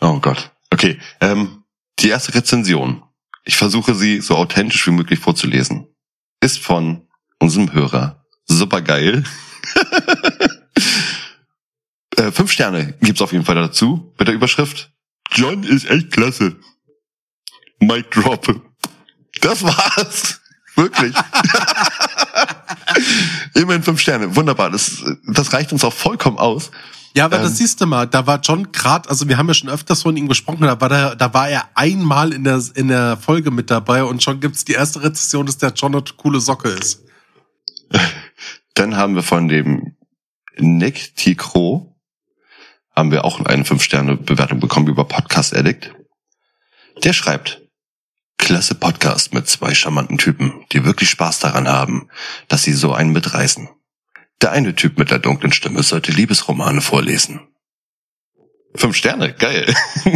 [0.00, 0.50] Oh Gott.
[0.70, 0.98] Okay.
[1.20, 1.64] Ähm,
[1.98, 3.02] die erste Rezension.
[3.44, 5.86] Ich versuche sie so authentisch wie möglich vorzulesen.
[6.40, 7.06] Ist von
[7.38, 8.24] unserem Hörer.
[8.46, 9.24] Supergeil.
[12.20, 14.12] äh, fünf Sterne gibt's auf jeden Fall dazu.
[14.18, 14.92] Mit der Überschrift.
[15.32, 16.56] John ist echt klasse.
[17.80, 18.60] Mic drop.
[19.40, 20.40] Das war's.
[20.76, 21.14] Wirklich.
[23.54, 24.34] Immerhin fünf Sterne.
[24.36, 24.70] Wunderbar.
[24.70, 26.70] Das, das reicht uns auch vollkommen aus.
[27.14, 27.56] Ja, aber das Ähm.
[27.56, 30.28] siehst du mal, da war John grad, also wir haben ja schon öfters von ihm
[30.28, 34.04] gesprochen, da war, der, da war er einmal in der, in der Folge mit dabei
[34.04, 37.02] und schon gibt's die erste Rezension, dass der John eine coole Socke ist.
[38.74, 39.96] Dann haben wir von dem
[40.56, 41.89] Nick Tikro
[43.00, 45.90] haben wir auch eine 5-Sterne-Bewertung bekommen über Podcast Addict.
[47.02, 47.62] Der schreibt,
[48.36, 52.10] klasse Podcast mit zwei charmanten Typen, die wirklich Spaß daran haben,
[52.48, 53.70] dass sie so einen mitreißen.
[54.42, 57.40] Der eine Typ mit der dunklen Stimme sollte Liebesromane vorlesen.
[58.74, 59.74] Fünf Sterne, geil.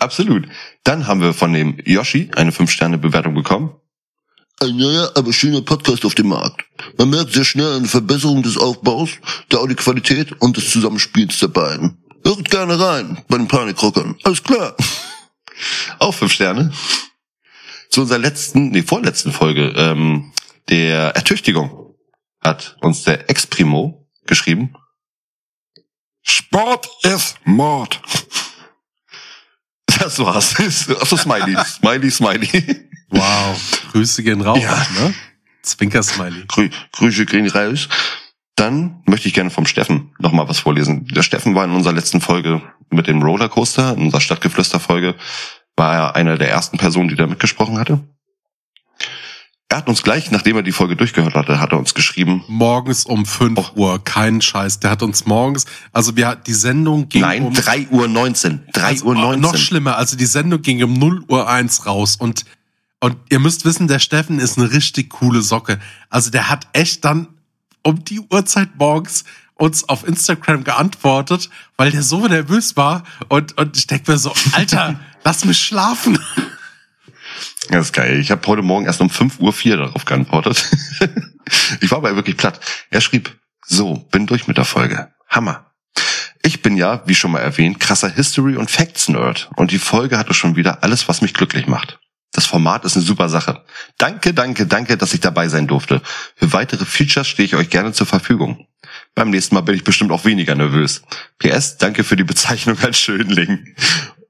[0.00, 0.48] Absolut.
[0.82, 3.76] Dann haben wir von dem Yoshi eine 5-Sterne-Bewertung bekommen.
[4.62, 6.64] Ein neuer, aber schöner Podcast auf dem Markt.
[6.96, 9.10] Man merkt sehr schnell eine Verbesserung des Aufbaus,
[9.50, 12.00] der Audioqualität und des Zusammenspiels der beiden.
[12.24, 14.16] Hört gerne rein bei den Panikrockern.
[14.22, 14.76] Alles klar.
[15.98, 16.72] Auch fünf Sterne.
[17.90, 20.32] Zu unserer letzten, nee, vorletzten Folge, ähm,
[20.68, 21.96] der Ertüchtigung,
[22.40, 24.76] hat uns der Ex-Primo geschrieben.
[26.22, 28.00] Sport ist Mord.
[29.86, 30.54] Das war's.
[31.00, 31.56] Achso, Smiley.
[31.64, 32.90] Smiley, Smiley.
[33.12, 33.82] Wow.
[33.92, 34.86] Grüße gehen raus, Ja.
[35.00, 35.14] ne?
[35.62, 36.44] Zwinker-Smiley.
[36.48, 37.88] Grü Grüße gehen raus.
[38.56, 41.06] Dann möchte ich gerne vom Steffen nochmal was vorlesen.
[41.06, 42.60] Der Steffen war in unserer letzten Folge
[42.90, 45.14] mit dem Rollercoaster, in unserer Stadtgeflüster-Folge,
[45.76, 48.00] war er einer der ersten Personen, die da mitgesprochen hatte.
[49.68, 53.06] Er hat uns gleich, nachdem er die Folge durchgehört hatte, hat er uns geschrieben, Morgens
[53.06, 54.80] um 5 Uhr, kein Scheiß.
[54.80, 58.66] Der hat uns morgens, also wir die Sendung ging nein, um 3 Uhr 19.
[58.74, 59.40] 3 also, Uhr oh, 19.
[59.40, 62.44] Noch schlimmer, also die Sendung ging um 0 Uhr 1 raus und
[63.02, 65.80] und ihr müsst wissen, der Steffen ist eine richtig coole Socke.
[66.08, 67.26] Also der hat echt dann
[67.82, 69.24] um die Uhrzeit morgens
[69.54, 74.32] uns auf Instagram geantwortet, weil der so nervös war und und ich denk mir so,
[74.52, 76.16] Alter, lass mich schlafen.
[77.70, 78.20] Das ist geil.
[78.20, 80.70] Ich habe heute Morgen erst um 5 Uhr 4 darauf geantwortet.
[81.80, 82.60] ich war aber wirklich platt.
[82.90, 85.12] Er schrieb, so, bin durch mit der Folge.
[85.28, 85.72] Hammer.
[86.42, 89.50] Ich bin ja, wie schon mal erwähnt, krasser History- und Facts-Nerd.
[89.56, 91.98] Und die Folge hatte schon wieder alles, was mich glücklich macht.
[92.32, 93.64] Das Format ist eine super Sache.
[93.98, 96.00] Danke, danke, danke, dass ich dabei sein durfte.
[96.34, 98.66] Für weitere Features stehe ich euch gerne zur Verfügung.
[99.14, 101.02] Beim nächsten Mal bin ich bestimmt auch weniger nervös.
[101.38, 103.74] PS, danke für die Bezeichnung als Schönling.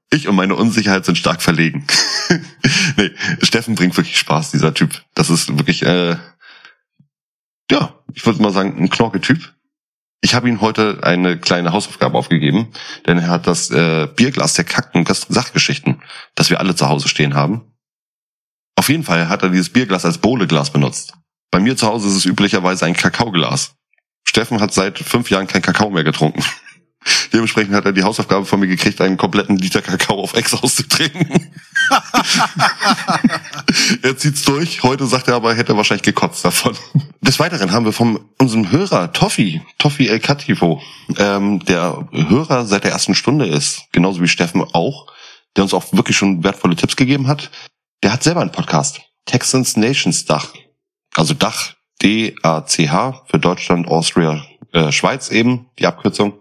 [0.09, 1.87] Ich und meine Unsicherheit sind stark verlegen.
[2.97, 3.11] nee,
[3.41, 5.01] Steffen bringt wirklich Spaß, dieser Typ.
[5.15, 6.17] Das ist wirklich, äh,
[7.71, 9.53] ja, ich würde mal sagen, ein Knorke-Typ.
[10.21, 12.67] Ich habe ihm heute eine kleine Hausaufgabe aufgegeben,
[13.07, 16.01] denn er hat das äh, Bierglas der kackten Sachgeschichten,
[16.35, 17.72] das wir alle zu Hause stehen haben.
[18.83, 21.13] Auf jeden Fall hat er dieses Bierglas als Bohleglas benutzt.
[21.51, 23.75] Bei mir zu Hause ist es üblicherweise ein Kakaoglas.
[24.25, 26.43] Steffen hat seit fünf Jahren kein Kakao mehr getrunken.
[27.31, 31.53] Dementsprechend hat er die Hausaufgabe von mir gekriegt, einen kompletten Liter Kakao auf Ex auszutrinken.
[34.01, 34.83] er zieht's durch.
[34.83, 36.75] Heute sagt er aber, er hätte wahrscheinlich gekotzt davon.
[37.21, 40.81] Des Weiteren haben wir von unserem Hörer Toffi, Toffi El Cativo,
[41.17, 45.07] ähm, der Hörer seit der ersten Stunde ist, genauso wie Steffen auch,
[45.55, 47.49] der uns auch wirklich schon wertvolle Tipps gegeben hat.
[48.03, 48.99] Der hat selber einen Podcast.
[49.25, 50.53] Texans Nations Dach.
[51.15, 56.33] Also Dach, D-A-C-H, für Deutschland, Austria, äh, Schweiz eben, die Abkürzung.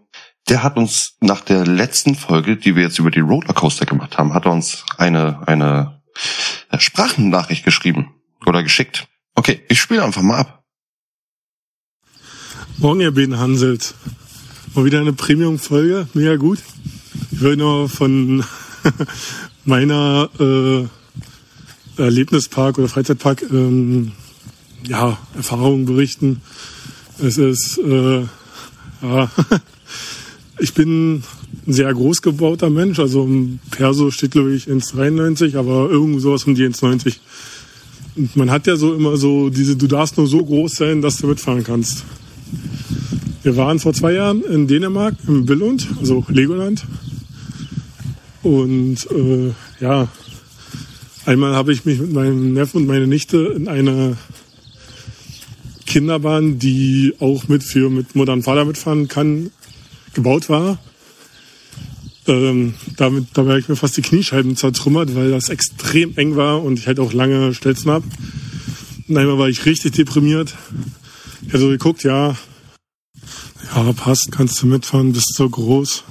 [0.48, 4.34] Der hat uns nach der letzten Folge, die wir jetzt über die Rollercoaster gemacht haben,
[4.34, 6.02] hat er uns eine, eine
[6.76, 8.12] Sprachnachricht geschrieben
[8.44, 9.06] oder geschickt.
[9.36, 10.64] Okay, ich spiele einfach mal ab.
[12.78, 13.94] Morgen, ihr beiden Hansels.
[14.74, 16.58] Mal wieder eine Premium-Folge, mega gut.
[17.30, 18.44] Ich will nur von
[19.64, 20.88] meiner äh,
[21.96, 24.12] Erlebnispark oder Freizeitpark ähm,
[24.86, 26.40] ja, Erfahrungen berichten.
[27.18, 28.22] Es ist, äh,
[29.02, 29.30] ja,
[30.58, 31.22] ich bin
[31.66, 36.44] ein sehr groß gebauter Mensch, also im Perso steht glaube ich 1,93, aber irgendwo sowas
[36.44, 37.16] um die 1,90.
[38.16, 41.18] Und man hat ja so immer so diese, du darfst nur so groß sein, dass
[41.18, 42.04] du mitfahren kannst.
[43.42, 46.84] Wir waren vor zwei Jahren in Dänemark, im Billund, also Legoland.
[48.42, 50.08] Und äh, ja,
[51.26, 54.16] einmal habe ich mich mit meinem Neffen und meiner Nichte in einer
[55.86, 59.50] Kinderbahn, die auch mit für mit modernen Fahrrad mitfahren kann,
[60.14, 60.78] gebaut war.
[62.26, 66.62] Ähm, damit, dabei habe ich mir fast die Kniescheiben zertrümmert, weil das extrem eng war
[66.62, 68.06] und ich halt auch lange Stelzen habe.
[69.08, 70.54] Und einmal war ich richtig deprimiert.
[71.42, 72.36] Ich habe so geguckt, ja,
[73.74, 76.04] ja, passt, kannst du mitfahren, bist so groß.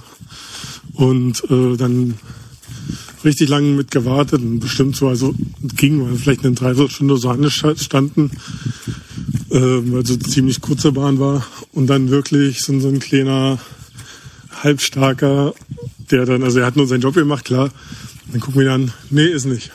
[0.94, 2.16] Und äh, dann
[3.24, 5.34] richtig lange mit gewartet und bestimmt so, also
[5.76, 8.32] ging, weil vielleicht eine Dreiviertelstunde so angestanden,
[9.50, 11.46] äh, weil so ziemlich kurze Bahn war.
[11.72, 13.60] Und dann wirklich so, so ein kleiner,
[14.64, 15.54] halbstarker,
[16.10, 17.70] der dann, also er hat nur seinen Job gemacht, klar.
[18.32, 19.72] Dann gucken wir dann, nee, ist nicht.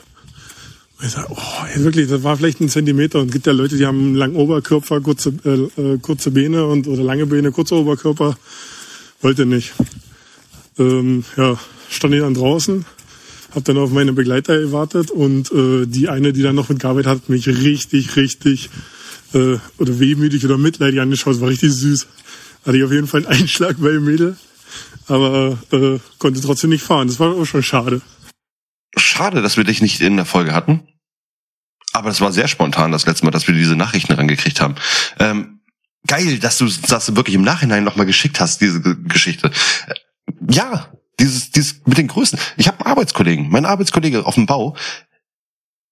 [1.02, 3.84] Ich sage, oh, ey, wirklich, das war vielleicht ein Zentimeter und gibt ja Leute, die
[3.84, 8.38] haben einen langen Oberkörper, kurze, äh, äh, kurze Beine und oder lange Beine, kurzer Oberkörper.
[9.20, 9.74] Wollte nicht.
[10.78, 11.58] Ähm, ja,
[11.90, 12.86] stand ich dann draußen,
[13.54, 17.28] hab dann auf meine Begleiter gewartet und äh, die eine, die dann noch mitgearbeitet hat,
[17.28, 18.70] mich richtig, richtig
[19.32, 21.40] äh, oder wehmütig oder mitleidig angeschaut.
[21.40, 22.06] War richtig süß.
[22.64, 24.36] Hatte ich auf jeden Fall einen Einschlag bei dem Mädel,
[25.08, 27.08] aber äh, konnte trotzdem nicht fahren.
[27.08, 28.02] Das war auch schon schade.
[28.96, 30.82] Schade, dass wir dich nicht in der Folge hatten.
[31.92, 34.74] Aber das war sehr spontan das letzte Mal, dass wir diese Nachrichten rangekriegt haben.
[35.18, 35.60] Ähm,
[36.06, 39.50] geil, dass du das wirklich im Nachhinein nochmal geschickt hast, diese Geschichte.
[39.86, 39.94] Äh,
[40.50, 40.90] Ja,
[41.20, 42.38] dieses, dieses mit den Größen.
[42.56, 44.76] Ich habe einen Arbeitskollegen, mein Arbeitskollege auf dem Bau.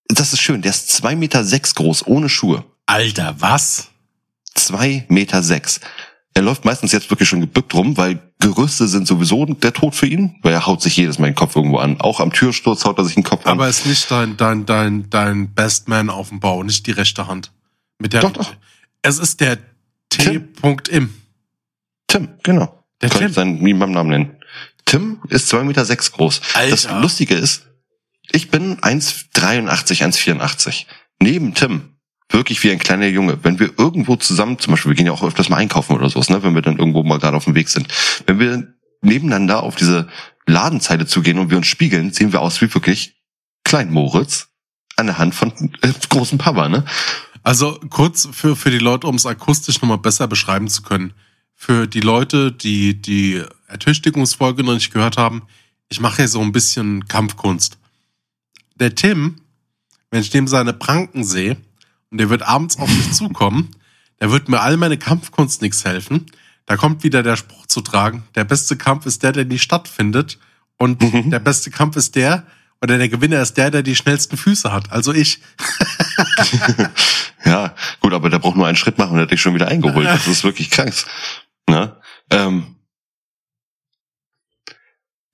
[0.08, 2.64] Das ist schön, der ist zwei Meter sechs groß, ohne Schuhe.
[2.86, 3.88] Alter, was?
[4.54, 5.80] Zwei Meter sechs.
[6.34, 10.06] Er läuft meistens jetzt wirklich schon gebückt rum, weil Gerüste sind sowieso der Tod für
[10.06, 12.00] ihn, weil er haut sich jedes Mal den Kopf irgendwo an.
[12.00, 13.52] Auch am Türsturz haut er sich den Kopf an.
[13.52, 17.28] Aber ist nicht dein, dein, dein, dein Best Man auf dem Bau, nicht die rechte
[17.28, 17.52] Hand.
[17.98, 18.52] Mit der, Doch, doch.
[19.02, 19.58] Es ist der
[20.08, 20.52] Tim.
[20.54, 21.14] T.im.
[22.08, 22.84] Tim, genau.
[23.00, 23.28] Der Kann Tim.
[23.28, 24.33] ich seinen beim Namen nennen.
[24.94, 26.40] Tim ist zwei Meter sechs groß.
[26.54, 26.70] Alter.
[26.70, 27.66] Das Lustige ist,
[28.30, 30.86] ich bin 1,83, 1,84.
[31.20, 31.96] Neben Tim
[32.30, 33.42] wirklich wie ein kleiner Junge.
[33.42, 36.30] Wenn wir irgendwo zusammen, zum Beispiel, wir gehen ja auch öfters mal einkaufen oder sowas,
[36.30, 37.88] ne, wenn wir dann irgendwo mal gerade auf dem Weg sind.
[38.26, 40.08] Wenn wir nebeneinander auf diese
[40.46, 43.16] Ladenzeile zugehen und wir uns spiegeln, sehen wir aus wie wirklich
[43.64, 44.48] Klein Moritz
[44.96, 45.52] an der Hand von
[45.82, 46.84] äh, großen Papa, ne?
[47.42, 51.14] Also kurz für, für die Leute, um es akustisch nochmal besser beschreiben zu können.
[51.54, 53.42] Für die Leute, die die
[53.74, 55.42] Ertüchtigungsfolge noch nicht gehört haben,
[55.88, 57.76] ich mache hier so ein bisschen Kampfkunst.
[58.76, 59.40] Der Tim,
[60.10, 61.56] wenn ich dem seine Pranken sehe
[62.10, 63.70] und der wird abends auf mich zukommen,
[64.20, 66.26] der wird mir all meine Kampfkunst nichts helfen.
[66.66, 70.38] Da kommt wieder der Spruch zu tragen, der beste Kampf ist der, der nie stattfindet
[70.78, 71.02] und
[71.32, 72.46] der beste Kampf ist der,
[72.80, 74.92] oder der Gewinner ist der, der die schnellsten Füße hat.
[74.92, 75.40] Also ich.
[77.46, 79.68] Ja, gut, aber der braucht nur einen Schritt machen und er hat dich schon wieder
[79.68, 80.06] eingeholt.
[80.06, 81.04] Das ist wirklich krass.
[81.68, 81.94] Ne?
[82.30, 82.73] Ähm,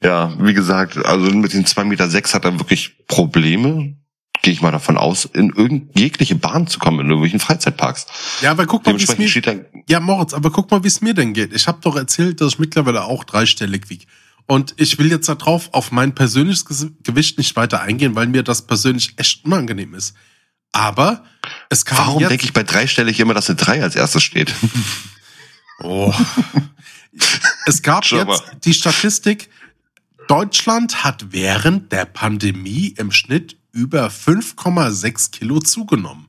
[0.03, 3.97] ja, wie gesagt, also mit den zwei Meter sechs hat er wirklich Probleme,
[4.43, 8.07] gehe ich mal davon aus, in irgend jegliche Bahn zu kommen, in irgendwelchen Freizeitparks.
[8.41, 11.15] Ja, aber guck mal, wie es mir, ja, Moritz, aber guck mal, wie es mir
[11.15, 11.53] denn geht.
[11.53, 14.07] Ich habe doch erzählt, dass ich mittlerweile auch dreistellig wiege.
[14.47, 16.65] Und ich will jetzt darauf auf mein persönliches
[17.05, 20.15] Gewicht nicht weiter eingehen, weil mir das persönlich echt unangenehm ist.
[20.73, 21.25] Aber
[21.69, 24.55] es kam warum denke ich bei dreistellig immer, dass eine drei als erstes steht?
[25.83, 26.13] Oh.
[27.65, 29.49] Es gab jetzt die Statistik,
[30.31, 36.29] Deutschland hat während der Pandemie im Schnitt über 5,6 Kilo zugenommen.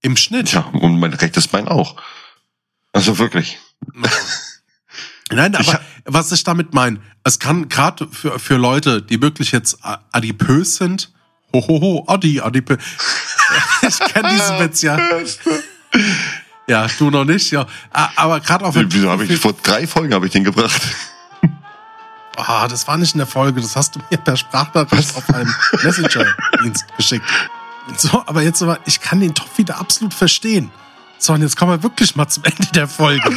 [0.00, 0.46] Im Schnitt.
[0.46, 1.96] Tja, und mein rechtes Bein auch.
[2.92, 3.58] Also wirklich.
[5.32, 9.50] Nein, aber hab- was ich damit meine, es kann gerade für, für Leute, die wirklich
[9.50, 11.12] jetzt adipös sind,
[11.52, 12.78] hohoho, Adi, adipös.
[13.82, 14.98] ich kenne diesen Witz, ja.
[16.68, 17.66] Ja, du noch nicht, ja.
[17.90, 20.80] Aber gerade auf dem Wieso habe ich vor drei Folgen habe ich den gebracht?
[22.46, 25.52] Ah, das war nicht in der Folge, das hast du mir per Sprachnachricht auf einem
[25.82, 27.26] Messenger-Dienst geschickt.
[27.96, 30.70] So, aber jetzt aber, ich kann den Topf wieder absolut verstehen.
[31.18, 33.22] So, und jetzt kommen wir wirklich mal zum Ende der Folge.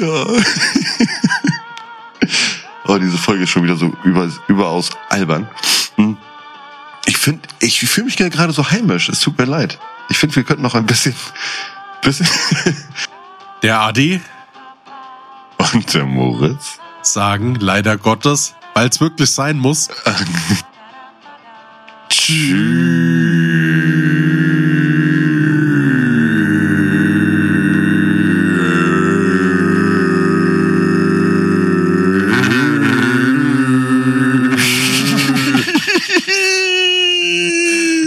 [0.00, 0.26] Ja.
[2.86, 5.48] oh, diese Folge ist schon wieder so über, überaus albern.
[5.94, 6.16] Hm.
[7.06, 9.08] Ich finde, ich fühle mich gerade so heimisch.
[9.08, 9.78] Es tut mir leid.
[10.08, 11.14] Ich finde, wir könnten noch ein bisschen,
[12.02, 12.28] bisschen
[13.62, 14.20] Der Adi
[15.72, 16.78] und der Moritz.
[17.06, 19.88] Sagen, leider Gottes, weil es wirklich sein muss,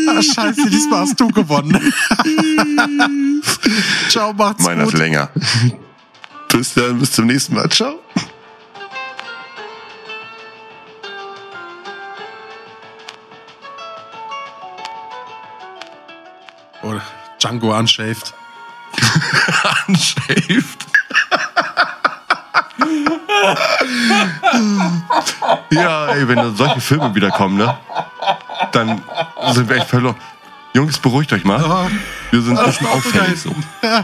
[0.07, 1.79] Ah, Scheiße, diesmal hast du gewonnen.
[4.09, 4.99] Ciao, macht's Meiner ist gut.
[4.99, 5.29] länger.
[6.51, 7.69] bis dann, bis zum nächsten Mal.
[7.69, 7.99] Ciao.
[17.39, 18.33] Django Unshaved.
[19.87, 20.85] Unshaved.
[25.71, 27.77] ja, ey, wenn dann solche Filme wiederkommen, ne?
[28.71, 29.01] Dann
[29.51, 30.15] sind wir echt verloren.
[30.73, 31.89] Jungs, beruhigt euch mal.
[32.31, 33.55] Wir sind ein bisschen auffällig so.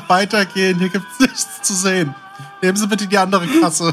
[0.07, 2.15] Weitergehen, hier gibt's nichts zu sehen.
[2.61, 3.91] Nehmen Sie bitte die andere Kasse.